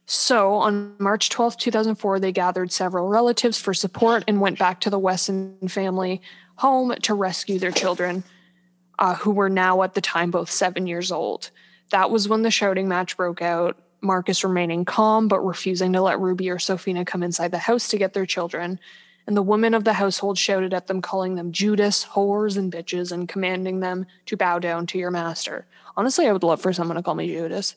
So, 0.07 0.55
on 0.55 0.97
March 0.99 1.31
12th, 1.31 1.57
2004, 1.59 2.19
they 2.19 2.33
gathered 2.33 2.73
several 2.73 3.09
relatives 3.09 3.61
for 3.61 3.73
support 3.73 4.25
and 4.27 4.41
went 4.41 4.59
back 4.59 4.81
to 4.81 4.91
the 4.91 4.99
Wesson 4.99 5.57
family 5.69 6.21
home 6.57 6.95
to 7.03 7.15
rescue 7.15 7.59
their 7.59 7.71
children, 7.71 8.23
uh, 9.01 9.15
who 9.15 9.31
were 9.33 9.49
now 9.49 9.83
at 9.83 9.95
the 9.95 10.01
time 10.01 10.31
both 10.31 10.51
seven 10.51 10.87
years 10.87 11.11
old. 11.11 11.51
That 11.91 12.11
was 12.11 12.29
when 12.29 12.43
the 12.43 12.51
shouting 12.51 12.87
match 12.87 13.17
broke 13.17 13.43
out. 13.43 13.77
Marcus 14.03 14.45
remaining 14.45 14.85
calm 14.85 15.29
but 15.29 15.41
refusing 15.41 15.93
to 15.93 16.01
let 16.01 16.21
Ruby 16.21 16.49
or 16.49 16.57
Sofina 16.57 17.07
come 17.07 17.23
inside 17.23 17.51
the 17.51 17.59
house 17.59 17.89
to 17.89 17.99
get 17.99 18.15
their 18.15 18.27
children. 18.27 18.79
and 19.27 19.37
the 19.37 19.43
women 19.43 19.75
of 19.75 19.85
the 19.85 19.93
household 19.93 20.39
shouted 20.39 20.73
at 20.73 20.87
them, 20.87 21.03
calling 21.03 21.35
them 21.35 21.53
Judas, 21.53 22.05
whores, 22.05 22.57
and 22.57 22.73
bitches, 22.73 23.13
and 23.13 23.29
commanding 23.29 23.81
them 23.81 24.07
to 24.27 24.37
bow 24.37 24.59
down 24.59 24.87
to 24.87 24.99
your 24.99 25.11
master. 25.11 25.67
Honestly, 25.97 26.27
I 26.27 26.33
would 26.33 26.43
love 26.43 26.61
for 26.61 26.73
someone 26.73 26.97
to 26.97 27.03
call 27.03 27.15
me 27.15 27.27
Judas. 27.29 27.77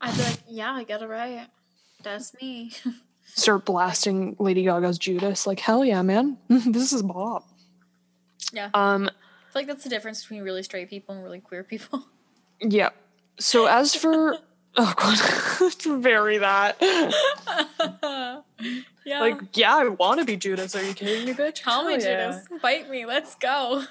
I'd 0.00 0.14
be 0.14 0.22
like, 0.22 0.38
yeah, 0.48 0.72
I 0.72 0.84
got 0.84 1.02
it 1.02 1.08
right. 1.08 1.46
That's 2.02 2.34
me. 2.40 2.72
Start 3.24 3.64
blasting 3.64 4.36
Lady 4.38 4.64
Gaga's 4.64 4.98
Judas. 4.98 5.46
Like, 5.46 5.58
hell 5.58 5.84
yeah, 5.84 6.02
man. 6.02 6.36
this 6.48 6.92
is 6.92 7.02
Bob. 7.02 7.42
yeah. 8.52 8.70
Um, 8.74 9.10
feel 9.56 9.62
like 9.62 9.68
that's 9.68 9.84
the 9.84 9.90
difference 9.90 10.22
between 10.22 10.42
really 10.42 10.62
straight 10.62 10.90
people 10.90 11.14
and 11.14 11.24
really 11.24 11.40
queer 11.40 11.64
people. 11.64 12.04
yeah. 12.60 12.90
So 13.38 13.66
as 13.66 13.94
for 13.94 14.36
oh 14.76 14.94
god, 14.96 15.74
vary 16.02 16.38
that. 16.38 16.76
yeah. 19.04 19.20
Like, 19.20 19.40
yeah, 19.54 19.74
I 19.74 19.88
want 19.88 20.20
to 20.20 20.26
be 20.26 20.36
Judas. 20.36 20.74
Are 20.74 20.84
you 20.84 20.92
kidding 20.92 21.24
me, 21.24 21.32
bitch? 21.32 21.62
Call 21.62 21.84
me 21.86 21.94
yeah. 21.94 22.32
Judas. 22.32 22.46
Bite 22.60 22.90
me. 22.90 23.06
Let's 23.06 23.34
go. 23.36 23.84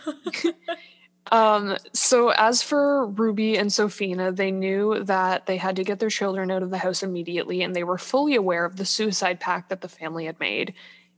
Um, 1.32 1.76
so 1.92 2.30
as 2.30 2.62
for 2.62 3.08
Ruby 3.08 3.58
and 3.58 3.72
Sofina, 3.72 4.36
they 4.36 4.52
knew 4.52 5.04
that 5.06 5.48
they 5.48 5.58
had 5.58 5.76
to 5.78 5.84
get 5.84 5.98
their 5.98 6.10
children 6.10 6.52
out 6.52 6.62
of 6.62 6.70
the 6.70 6.78
house 6.78 7.02
immediately, 7.02 7.64
and 7.64 7.76
they 7.76 7.84
were 7.84 7.98
fully 7.98 8.36
aware 8.36 8.64
of 8.64 8.76
the 8.76 8.86
suicide 8.86 9.40
pact 9.40 9.70
that 9.70 9.82
the 9.82 9.90
family 9.90 10.26
had 10.26 10.40
made. 10.40 10.76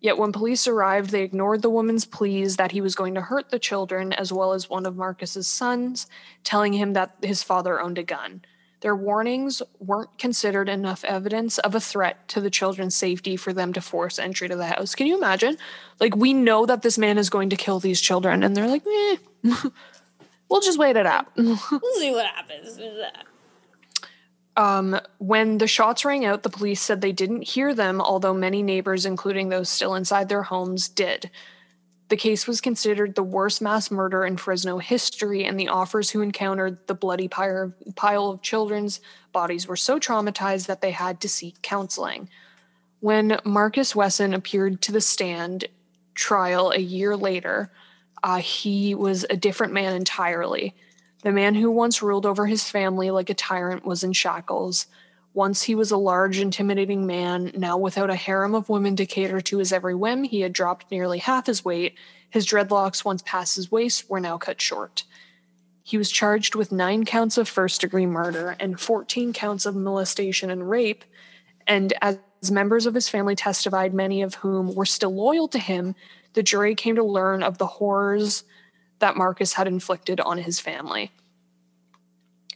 Yet 0.08 0.18
when 0.18 0.32
police 0.32 0.70
arrived, 0.70 1.10
they 1.10 1.24
ignored 1.24 1.62
the 1.62 1.70
woman's 1.70 2.06
pleas 2.06 2.56
that 2.56 2.72
he 2.72 2.80
was 2.80 2.96
going 2.96 3.16
to 3.16 3.20
hurt 3.20 3.50
the 3.50 3.60
children, 3.60 4.14
as 4.14 4.32
well 4.32 4.54
as 4.54 4.70
one 4.70 4.86
of 4.86 4.96
Marcus's 4.96 5.50
sons, 5.50 6.08
telling 6.46 6.72
him 6.72 6.94
that 6.94 7.18
his 7.22 7.44
father 7.44 7.82
owned 7.82 7.98
a 7.98 8.04
gun. 8.04 8.42
Their 8.80 8.96
warnings 8.96 9.62
weren't 9.80 10.18
considered 10.18 10.70
enough 10.70 11.04
evidence 11.04 11.58
of 11.58 11.76
a 11.76 11.82
threat 11.82 12.26
to 12.30 12.40
the 12.40 12.50
children's 12.50 12.96
safety 12.96 13.36
for 13.36 13.52
them 13.52 13.74
to 13.74 13.82
force 13.82 14.18
entry 14.18 14.48
to 14.48 14.56
the 14.56 14.68
house. 14.68 14.96
Can 14.96 15.08
you 15.08 15.18
imagine? 15.18 15.58
Like, 16.00 16.16
we 16.16 16.32
know 16.34 16.66
that 16.66 16.84
this 16.84 16.98
man 16.98 17.18
is 17.18 17.30
going 17.30 17.50
to 17.50 17.58
kill 17.58 17.82
these 17.82 18.00
children, 18.00 18.44
and 18.44 18.56
they're 18.56 18.70
like, 18.70 18.88
eh, 18.88 19.18
we'll 20.50 20.62
just 20.62 20.80
wait 20.80 20.96
it 20.96 21.06
out. 21.06 21.28
we'll 21.36 21.58
see 22.00 22.12
what 22.12 22.28
happens. 22.28 22.80
Um, 24.58 25.00
when 25.20 25.60
the 25.60 25.68
shots 25.68 26.04
rang 26.04 26.26
out, 26.26 26.42
the 26.42 26.50
police 26.50 26.82
said 26.82 27.00
they 27.00 27.12
didn't 27.12 27.44
hear 27.44 27.76
them, 27.76 28.02
although 28.02 28.34
many 28.34 28.64
neighbors, 28.64 29.06
including 29.06 29.50
those 29.50 29.70
still 29.70 29.94
inside 29.94 30.30
their 30.30 30.42
homes, 30.42 30.90
did. 30.90 31.30
The 32.10 32.18
case 32.18 32.48
was 32.48 32.60
considered 32.60 33.14
the 33.14 33.24
worst 33.24 33.62
mass 33.62 33.92
murder 33.92 34.26
in 34.26 34.38
Fresno 34.38 34.80
history, 34.80 35.46
and 35.46 35.60
the 35.60 35.68
offers 35.68 36.10
who 36.10 36.22
encountered 36.22 36.80
the 36.88 36.96
bloody 36.96 37.28
pile 37.28 38.32
of 38.32 38.42
children's 38.42 39.00
bodies 39.32 39.68
were 39.68 39.76
so 39.76 40.00
traumatized 40.00 40.66
that 40.66 40.82
they 40.82 40.92
had 40.92 41.22
to 41.22 41.30
seek 41.30 41.62
counseling. 41.62 42.28
When 43.00 43.40
Marcus 43.44 43.96
Wesson 43.96 44.34
appeared 44.34 44.82
to 44.84 44.92
the 44.92 45.02
stand 45.02 45.66
trial 46.16 46.72
a 46.72 46.80
year 46.80 47.16
later, 47.16 47.72
uh, 48.24 48.40
he 48.40 48.96
was 48.96 49.24
a 49.30 49.38
different 49.38 49.74
man 49.74 49.94
entirely. 49.94 50.74
The 51.24 51.32
man 51.32 51.56
who 51.56 51.72
once 51.72 52.02
ruled 52.02 52.26
over 52.26 52.46
his 52.46 52.70
family 52.70 53.10
like 53.10 53.30
a 53.30 53.34
tyrant 53.34 53.86
was 53.86 54.04
in 54.04 54.14
shackles. 54.14 54.88
Once 55.34 55.64
he 55.64 55.76
was 55.76 55.92
a 55.92 55.98
large, 55.98 56.40
intimidating 56.40 57.06
man, 57.06 57.52
now 57.56 57.78
without 57.78 58.10
a 58.10 58.16
harem 58.16 58.56
of 58.56 58.70
women 58.70 58.96
to 58.96 59.06
cater 59.06 59.42
to 59.42 59.58
his 59.58 59.72
every 59.72 59.96
whim, 59.96 60.24
he 60.24 60.42
had 60.42 60.54
dropped 60.54 60.90
nearly 60.92 61.20
half 61.20 61.46
his 61.46 61.66
weight. 61.66 61.96
His 62.30 62.46
dreadlocks, 62.46 63.06
once 63.06 63.22
past 63.24 63.56
his 63.56 63.72
waist, 63.72 64.10
were 64.10 64.20
now 64.20 64.38
cut 64.38 64.62
short. 64.62 65.04
He 65.84 65.98
was 65.98 66.12
charged 66.12 66.56
with 66.56 66.72
nine 66.72 67.06
counts 67.06 67.38
of 67.38 67.48
first 67.48 67.82
degree 67.82 68.06
murder 68.06 68.56
and 68.60 68.80
14 68.80 69.32
counts 69.32 69.66
of 69.66 69.76
molestation 69.76 70.50
and 70.50 70.70
rape. 70.70 71.06
And 71.66 71.94
as 72.02 72.18
members 72.52 72.86
of 72.86 72.94
his 72.94 73.10
family 73.10 73.36
testified, 73.36 73.94
many 73.94 74.22
of 74.22 74.36
whom 74.36 74.76
were 74.76 74.86
still 74.86 75.16
loyal 75.16 75.48
to 75.50 75.60
him, 75.60 75.96
the 76.34 76.44
jury 76.44 76.76
came 76.76 76.96
to 76.96 77.04
learn 77.04 77.42
of 77.42 77.58
the 77.58 77.68
horrors 77.68 78.44
that 79.00 79.18
Marcus 79.18 79.54
had 79.54 79.68
inflicted 79.68 80.20
on 80.20 80.38
his 80.38 80.60
family. 80.60 81.12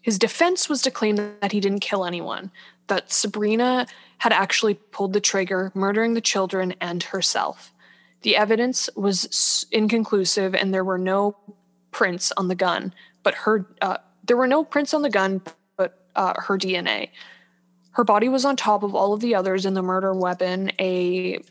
His 0.01 0.17
defense 0.17 0.67
was 0.67 0.81
to 0.81 0.91
claim 0.91 1.15
that 1.15 1.51
he 1.51 1.59
didn't 1.59 1.79
kill 1.79 2.05
anyone, 2.05 2.51
that 2.87 3.11
Sabrina 3.11 3.85
had 4.17 4.33
actually 4.33 4.73
pulled 4.73 5.13
the 5.13 5.21
trigger, 5.21 5.71
murdering 5.75 6.13
the 6.13 6.21
children 6.21 6.73
and 6.81 7.03
herself. 7.03 7.71
The 8.23 8.35
evidence 8.35 8.89
was 8.95 9.65
inconclusive, 9.71 10.55
and 10.55 10.73
there 10.73 10.83
were 10.83 10.97
no 10.97 11.35
prints 11.91 12.31
on 12.37 12.47
the 12.47 12.55
gun, 12.55 12.93
but 13.23 13.33
her 13.35 13.67
uh, 13.81 13.97
there 14.25 14.37
were 14.37 14.47
no 14.47 14.63
prints 14.63 14.93
on 14.93 15.01
the 15.01 15.09
gun, 15.09 15.41
but 15.75 16.05
uh, 16.15 16.33
her 16.37 16.57
DNA. 16.57 17.09
Her 17.91 18.03
body 18.03 18.29
was 18.29 18.45
on 18.45 18.55
top 18.55 18.83
of 18.83 18.95
all 18.95 19.13
of 19.13 19.19
the 19.19 19.35
others 19.35 19.65
in 19.65 19.73
the 19.73 19.81
murder 19.81 20.13
weapon, 20.13 20.71
a 20.79 21.41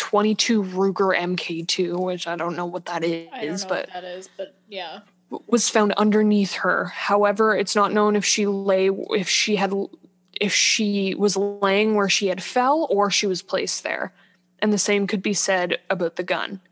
22 0.00 0.62
Ruger 0.62 1.14
MK2, 1.14 2.00
which 2.00 2.26
I 2.26 2.34
don't 2.34 2.56
know 2.56 2.64
what 2.64 2.86
that 2.86 3.04
is, 3.04 3.28
I 3.34 3.44
don't 3.44 3.60
know 3.60 3.66
but 3.68 3.90
that 3.92 4.02
is, 4.02 4.30
but 4.34 4.54
yeah. 4.66 5.00
was 5.46 5.68
found 5.68 5.92
underneath 5.92 6.54
her. 6.54 6.86
However, 6.86 7.54
it's 7.54 7.76
not 7.76 7.92
known 7.92 8.16
if 8.16 8.24
she 8.24 8.46
lay 8.46 8.88
if 8.88 9.28
she 9.28 9.56
had 9.56 9.74
if 10.40 10.54
she 10.54 11.14
was 11.14 11.36
laying 11.36 11.94
where 11.96 12.08
she 12.08 12.28
had 12.28 12.42
fell 12.42 12.86
or 12.88 13.10
she 13.10 13.26
was 13.26 13.42
placed 13.42 13.82
there. 13.82 14.14
And 14.60 14.72
the 14.72 14.78
same 14.78 15.06
could 15.06 15.22
be 15.22 15.34
said 15.34 15.78
about 15.90 16.16
the 16.16 16.22
gun. 16.22 16.62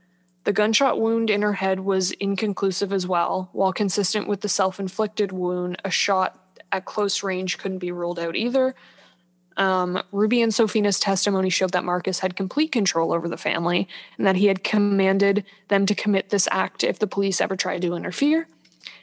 The 0.45 0.53
gunshot 0.55 0.99
wound 0.99 1.29
in 1.29 1.43
her 1.43 1.53
head 1.53 1.81
was 1.81 2.12
inconclusive 2.12 2.95
as 2.95 3.07
well. 3.07 3.51
While 3.53 3.74
consistent 3.74 4.26
with 4.26 4.41
the 4.41 4.49
self-inflicted 4.49 5.33
wound, 5.33 5.83
a 5.85 5.91
shot 5.91 6.57
at 6.72 6.87
close 6.87 7.22
range 7.22 7.59
couldn't 7.59 7.79
be 7.79 7.93
ruled 7.93 8.18
out 8.18 8.37
either. 8.37 8.74
Um, 9.59 10.00
Ruby 10.12 10.40
and 10.40 10.54
Sofina's 10.54 11.00
testimony 11.00 11.50
showed 11.50 11.72
that 11.72 11.84
Marcus 11.84 12.20
had 12.20 12.36
complete 12.36 12.70
control 12.70 13.12
over 13.12 13.28
the 13.28 13.36
family 13.36 13.88
and 14.16 14.26
that 14.26 14.36
he 14.36 14.46
had 14.46 14.62
commanded 14.62 15.44
them 15.66 15.84
to 15.86 15.96
commit 15.96 16.30
this 16.30 16.48
act 16.52 16.84
if 16.84 17.00
the 17.00 17.09
police 17.09 17.40
ever 17.40 17.56
tried 17.56 17.82
to 17.82 17.94
interfere. 17.94 18.46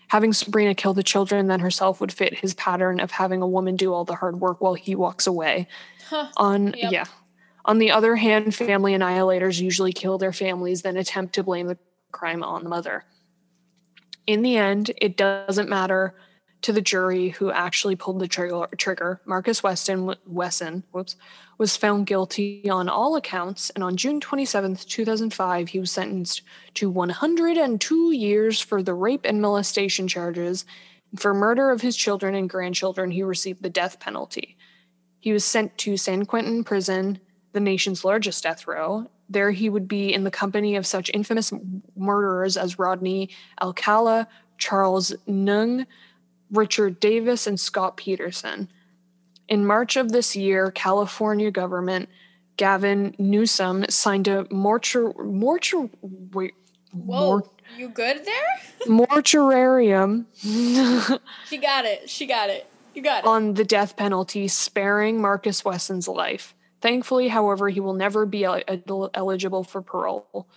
Having 0.08 0.34
Sabrina 0.34 0.74
kill 0.74 0.93
the 0.93 1.03
children 1.03 1.47
then 1.47 1.60
herself 1.60 1.99
would 1.99 2.14
fit 2.14 2.39
his 2.39 2.53
pattern 2.53 3.01
of 3.01 3.12
having 3.12 3.41
a 3.41 3.47
woman 3.47 3.76
do 3.76 3.93
all 3.93 4.06
the 4.06 4.16
hard 4.16 4.39
work 4.39 4.62
while 4.62 4.76
he 4.76 4.95
walks 4.95 5.28
away. 5.28 5.68
Huh. 6.08 6.30
On 6.38 6.68
Yep. 6.68 6.91
yeah. 6.91 7.06
On 7.66 7.80
the 7.80 7.91
other 7.91 8.16
hand, 8.16 8.56
family 8.56 8.93
annihilators 8.93 9.60
usually 9.60 9.91
kill 9.91 10.18
their 10.18 10.32
families, 10.32 10.84
then 10.84 10.97
attempt 10.97 11.34
to 11.36 11.43
blame 11.43 11.68
the 11.68 11.78
crime 12.12 12.43
on 12.43 12.64
the 12.64 12.70
mother. 12.70 13.03
In 14.28 14.41
the 14.41 14.56
end, 14.56 14.91
it 14.97 15.18
doesn't 15.18 15.68
matter 15.68 16.14
to 16.66 16.74
the 16.74 16.82
jury 16.82 17.30
who 17.30 17.51
actually 17.51 17.95
pulled 17.95 18.18
the 18.18 18.28
trigger. 18.28 19.22
Marcus 19.26 19.61
Weston 19.61 20.16
Wesson, 20.26 20.84
whoops, 20.91 21.16
was 21.59 21.78
found 21.78 22.07
guilty 22.07 22.68
on 22.68 22.89
all 22.89 23.16
accounts, 23.16 23.70
and 23.70 23.84
on 23.84 23.95
June 23.95 24.20
27th, 24.20 24.84
2005, 24.88 25.68
he 25.68 25.80
was 25.80 25.91
sentenced 25.91 26.41
to 26.74 26.89
102 26.89 28.11
years 28.13 28.59
for 28.59 28.82
the 28.82 28.95
rape 28.95 29.26
and 29.26 29.43
molestation 29.43 30.07
charges. 30.07 30.66
For 31.16 31.36
murder 31.36 31.70
of 31.70 31.82
his 31.82 31.95
children 31.95 32.34
and 32.34 32.49
grandchildren, 32.49 33.11
he 33.11 33.22
received 33.22 33.61
the 33.61 33.70
death 33.70 33.99
penalty. 33.99 34.57
He 35.20 35.32
was 35.34 35.45
sent 35.45 35.78
to 35.78 35.97
San 35.97 36.26
Quentin 36.26 36.63
prison, 36.63 37.20
the 37.51 37.59
nation's 37.59 38.03
largest 38.03 38.41
death 38.41 38.66
row. 38.66 39.05
There 39.30 39.51
he 39.51 39.70
would 39.70 39.88
be 39.88 40.11
in 40.11 40.24
the 40.24 40.32
company 40.32 40.78
of 40.78 40.88
such 40.88 41.11
infamous 41.13 41.53
murderers 41.95 42.57
as 42.57 42.80
Rodney 42.80 43.30
Alcala, 43.61 44.28
Charles 44.57 45.13
Nung, 45.28 45.86
Richard 46.58 46.99
Davis, 46.99 47.47
and 47.47 47.60
Scott 47.60 47.97
Peterson. 47.97 48.70
In 49.47 49.66
March 49.66 49.95
of 49.95 50.12
this 50.12 50.36
year, 50.36 50.72
California 50.72 51.51
government 51.51 52.10
Gavin 52.58 53.16
Newsom 53.20 53.86
signed 53.89 54.28
a 54.28 54.47
mortuary 54.49 55.14
mortuary 55.26 56.53
Whoa. 56.93 57.49
you 57.78 57.89
good 57.89 58.26
there? 58.26 58.62
mortuarium 58.88 60.26
She 61.47 61.58
got 61.58 61.86
it. 61.86 62.10
She 62.10 62.26
got 62.26 62.49
it. 62.49 62.68
You 62.93 63.01
got 63.01 63.26
it. 63.26 63.28
on 63.28 63.56
the 63.56 63.66
death 63.66 63.97
penalty, 63.97 64.47
sparing 64.47 65.22
Marcus 65.22 65.66
Wesson's 65.66 66.08
life. 66.08 66.56
Thankfully, 66.80 67.28
however, 67.28 67.68
he 67.68 67.82
will 67.82 67.93
never 67.93 68.26
be 68.26 68.45
el- 68.45 69.10
eligible 69.14 69.64
for 69.66 69.82
parole. 69.82 70.47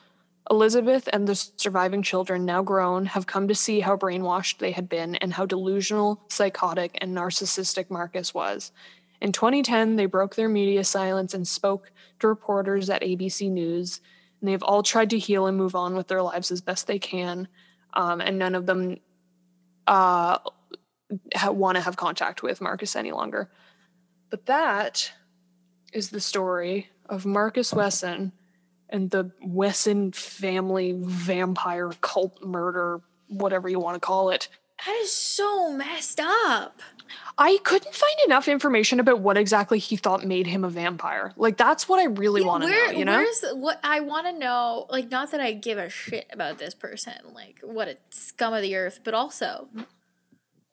Elizabeth 0.50 1.08
and 1.12 1.28
the 1.28 1.34
surviving 1.34 2.02
children, 2.02 2.44
now 2.44 2.62
grown, 2.62 3.04
have 3.06 3.26
come 3.26 3.48
to 3.48 3.54
see 3.54 3.80
how 3.80 3.96
brainwashed 3.96 4.58
they 4.58 4.72
had 4.72 4.88
been 4.88 5.14
and 5.16 5.32
how 5.32 5.44
delusional, 5.44 6.22
psychotic, 6.28 6.96
and 7.00 7.14
narcissistic 7.14 7.90
Marcus 7.90 8.32
was. 8.32 8.72
In 9.20 9.32
2010, 9.32 9.96
they 9.96 10.06
broke 10.06 10.36
their 10.36 10.48
media 10.48 10.84
silence 10.84 11.34
and 11.34 11.46
spoke 11.46 11.90
to 12.20 12.28
reporters 12.28 12.88
at 12.88 13.02
ABC 13.02 13.50
News, 13.50 14.00
and 14.40 14.48
they've 14.48 14.62
all 14.62 14.82
tried 14.82 15.10
to 15.10 15.18
heal 15.18 15.46
and 15.46 15.56
move 15.56 15.74
on 15.74 15.94
with 15.94 16.08
their 16.08 16.22
lives 16.22 16.50
as 16.50 16.60
best 16.60 16.86
they 16.86 16.98
can, 16.98 17.48
um, 17.94 18.20
and 18.20 18.38
none 18.38 18.54
of 18.54 18.64
them 18.64 18.98
uh, 19.86 20.38
want 21.46 21.76
to 21.76 21.82
have 21.82 21.96
contact 21.96 22.42
with 22.42 22.60
Marcus 22.60 22.96
any 22.96 23.12
longer. 23.12 23.50
But 24.30 24.46
that 24.46 25.12
is 25.92 26.10
the 26.10 26.20
story 26.20 26.88
of 27.08 27.26
Marcus 27.26 27.72
Wesson 27.72 28.32
and 28.90 29.10
the 29.10 29.30
Wesson 29.42 30.12
family 30.12 30.94
vampire 30.96 31.90
cult 32.00 32.42
murder, 32.44 33.00
whatever 33.28 33.68
you 33.68 33.78
want 33.78 33.94
to 33.94 34.00
call 34.00 34.30
it. 34.30 34.48
That 34.86 34.94
is 35.02 35.12
so 35.12 35.72
messed 35.72 36.20
up. 36.20 36.80
I 37.36 37.58
couldn't 37.64 37.94
find 37.94 38.14
enough 38.26 38.48
information 38.48 39.00
about 39.00 39.20
what 39.20 39.36
exactly 39.36 39.78
he 39.78 39.96
thought 39.96 40.24
made 40.24 40.46
him 40.46 40.64
a 40.64 40.68
vampire. 40.68 41.32
Like 41.36 41.56
that's 41.56 41.88
what 41.88 41.98
I 42.00 42.04
really 42.04 42.42
Yeah, 42.42 42.46
want 42.46 42.64
to 42.64 42.70
know, 42.70 42.90
you 42.90 43.04
know? 43.04 43.16
Where's 43.16 43.44
what 43.54 43.80
I 43.82 44.00
want 44.00 44.26
to 44.26 44.32
know? 44.32 44.86
Like, 44.90 45.10
not 45.10 45.30
that 45.32 45.40
I 45.40 45.52
give 45.52 45.78
a 45.78 45.88
shit 45.88 46.26
about 46.32 46.58
this 46.58 46.74
person, 46.74 47.14
like 47.34 47.60
what 47.62 47.88
a 47.88 47.96
scum 48.10 48.54
of 48.54 48.62
the 48.62 48.76
earth, 48.76 49.00
but 49.04 49.14
also 49.14 49.68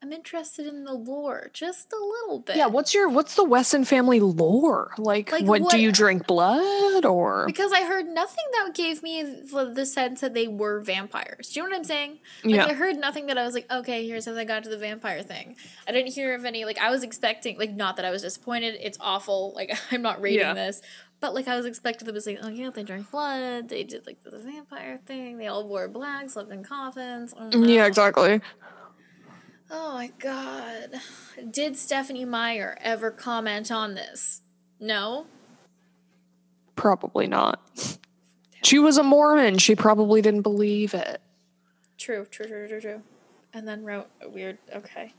I'm 0.05 0.13
interested 0.13 0.67
in 0.67 0.83
the 0.83 0.93
lore 0.93 1.49
just 1.51 1.91
a 1.91 1.95
little 1.95 2.39
bit. 2.39 2.57
Yeah, 2.57 2.67
what's 2.67 2.93
your 2.93 3.09
what's 3.09 3.33
the 3.35 3.43
Wesson 3.43 3.85
family 3.85 4.19
lore? 4.19 4.91
Like, 4.99 5.31
Like, 5.31 5.45
what, 5.45 5.61
what- 5.61 5.71
do 5.71 5.79
you 5.79 5.91
drink 5.91 6.27
blood 6.27 7.05
or 7.05 7.45
because 7.47 7.71
I 7.71 7.83
heard 7.85 8.05
nothing 8.05 8.43
that 8.53 8.75
gave 8.75 9.01
me 9.01 9.23
the 9.23 9.85
sense 9.85 10.21
that 10.21 10.35
they 10.35 10.47
were 10.47 10.79
vampires. 10.81 11.49
Do 11.49 11.59
you 11.59 11.63
know 11.65 11.71
what 11.71 11.77
I'm 11.77 11.83
saying? 11.85 12.19
Like 12.43 12.55
Yeah. 12.55 12.65
I 12.67 12.73
heard 12.73 12.97
nothing 12.97 13.25
that 13.27 13.37
I 13.39 13.43
was 13.45 13.55
like, 13.55 13.65
okay, 13.71 14.05
here's 14.07 14.25
how 14.25 14.33
they 14.33 14.45
got 14.45 14.63
to 14.65 14.69
the 14.69 14.77
vampire 14.77 15.23
thing. 15.23 15.55
I 15.87 15.91
didn't 15.91 16.13
hear 16.13 16.35
of 16.35 16.45
any 16.45 16.65
like 16.65 16.77
I 16.77 16.91
was 16.91 17.01
expecting 17.01 17.57
like 17.57 17.71
not 17.73 17.95
that 17.95 18.05
I 18.05 18.11
was 18.11 18.21
disappointed. 18.21 18.77
It's 18.79 18.99
awful. 19.01 19.53
Like 19.55 19.75
I'm 19.91 20.03
not 20.03 20.21
reading 20.21 20.41
Yeah. 20.41 20.53
this. 20.53 20.81
But 21.21 21.33
like 21.33 21.47
I 21.47 21.55
was 21.55 21.65
expecting 21.65 22.05
them 22.05 22.13
to 22.13 22.21
say, 22.21 22.37
oh 22.39 22.49
yeah, 22.49 22.69
they 22.69 22.83
drank 22.83 23.09
blood. 23.09 23.69
They 23.69 23.83
did 23.83 24.05
like 24.05 24.21
the 24.23 24.37
vampire 24.37 24.99
thing. 25.07 25.37
They 25.39 25.47
all 25.47 25.67
wore 25.67 25.87
black, 25.87 26.29
slept 26.29 26.51
in 26.51 26.63
coffins. 26.63 27.33
Oh, 27.35 27.45
Yeah, 27.45 27.57
mm-hmm. 27.57 27.85
exactly. 27.87 28.41
Oh 29.69 29.93
my 29.93 30.11
god. 30.19 31.01
Did 31.51 31.75
Stephenie 31.75 32.25
Meyer 32.25 32.77
ever 32.81 33.11
comment 33.11 33.71
on 33.71 33.95
this? 33.95 34.41
No. 34.79 35.25
Probably 36.75 37.27
not. 37.27 37.59
She 38.63 38.79
was 38.79 38.97
a 38.97 39.03
Mormon. 39.03 39.57
She 39.57 39.75
probably 39.75 40.21
didn't 40.21 40.41
believe 40.41 40.93
it. 40.93 41.21
True, 41.97 42.25
true, 42.29 42.47
true, 42.47 42.67
true, 42.67 42.81
true. 42.81 43.01
And 43.53 43.67
then 43.67 43.85
wrote 43.85 44.07
a 44.21 44.29
weird. 44.29 44.57
Okay, 44.75 45.13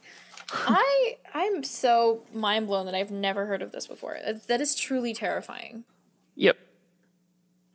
I 0.53 1.17
I'm 1.35 1.65
so 1.65 2.23
mind 2.33 2.67
blown 2.67 2.87
that 2.87 2.95
I've 2.95 3.11
never 3.11 3.47
heard 3.47 3.63
of 3.63 3.73
this 3.73 3.87
before. 3.87 4.19
That, 4.25 4.47
that 4.49 4.61
is 4.61 4.75
truly 4.75 5.15
terrifying. 5.15 5.85
Yep. 6.35 6.59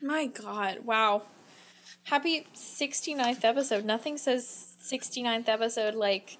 My 0.01 0.27
God! 0.27 0.79
Wow. 0.85 1.23
Happy 2.03 2.47
69th 2.55 3.43
episode. 3.43 3.85
Nothing 3.85 4.17
says 4.17 4.75
69th 4.83 5.49
episode 5.49 5.95
like. 5.95 6.37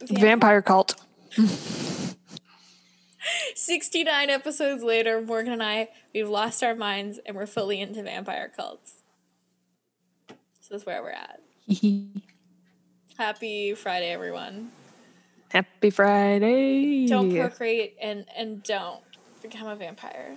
Vamp- 0.00 0.20
Vampire 0.20 0.62
cult. 0.62 0.94
69 3.54 4.30
episodes 4.30 4.82
later, 4.82 5.20
Morgan 5.22 5.52
and 5.54 5.62
I, 5.62 5.88
we've 6.12 6.28
lost 6.28 6.62
our 6.62 6.74
minds 6.74 7.18
and 7.24 7.36
we're 7.36 7.46
fully 7.46 7.80
into 7.80 8.02
vampire 8.02 8.50
cults. 8.54 9.02
So 10.28 10.68
that's 10.70 10.86
where 10.86 11.02
we're 11.02 11.10
at. 11.10 11.40
Happy 13.18 13.74
Friday, 13.74 14.10
everyone. 14.10 14.70
Happy 15.50 15.90
Friday. 15.90 17.06
Don't 17.06 17.34
procreate 17.34 17.96
and 18.00 18.26
and 18.36 18.62
don't 18.62 19.02
become 19.40 19.68
a 19.68 19.76
vampire. 19.76 20.36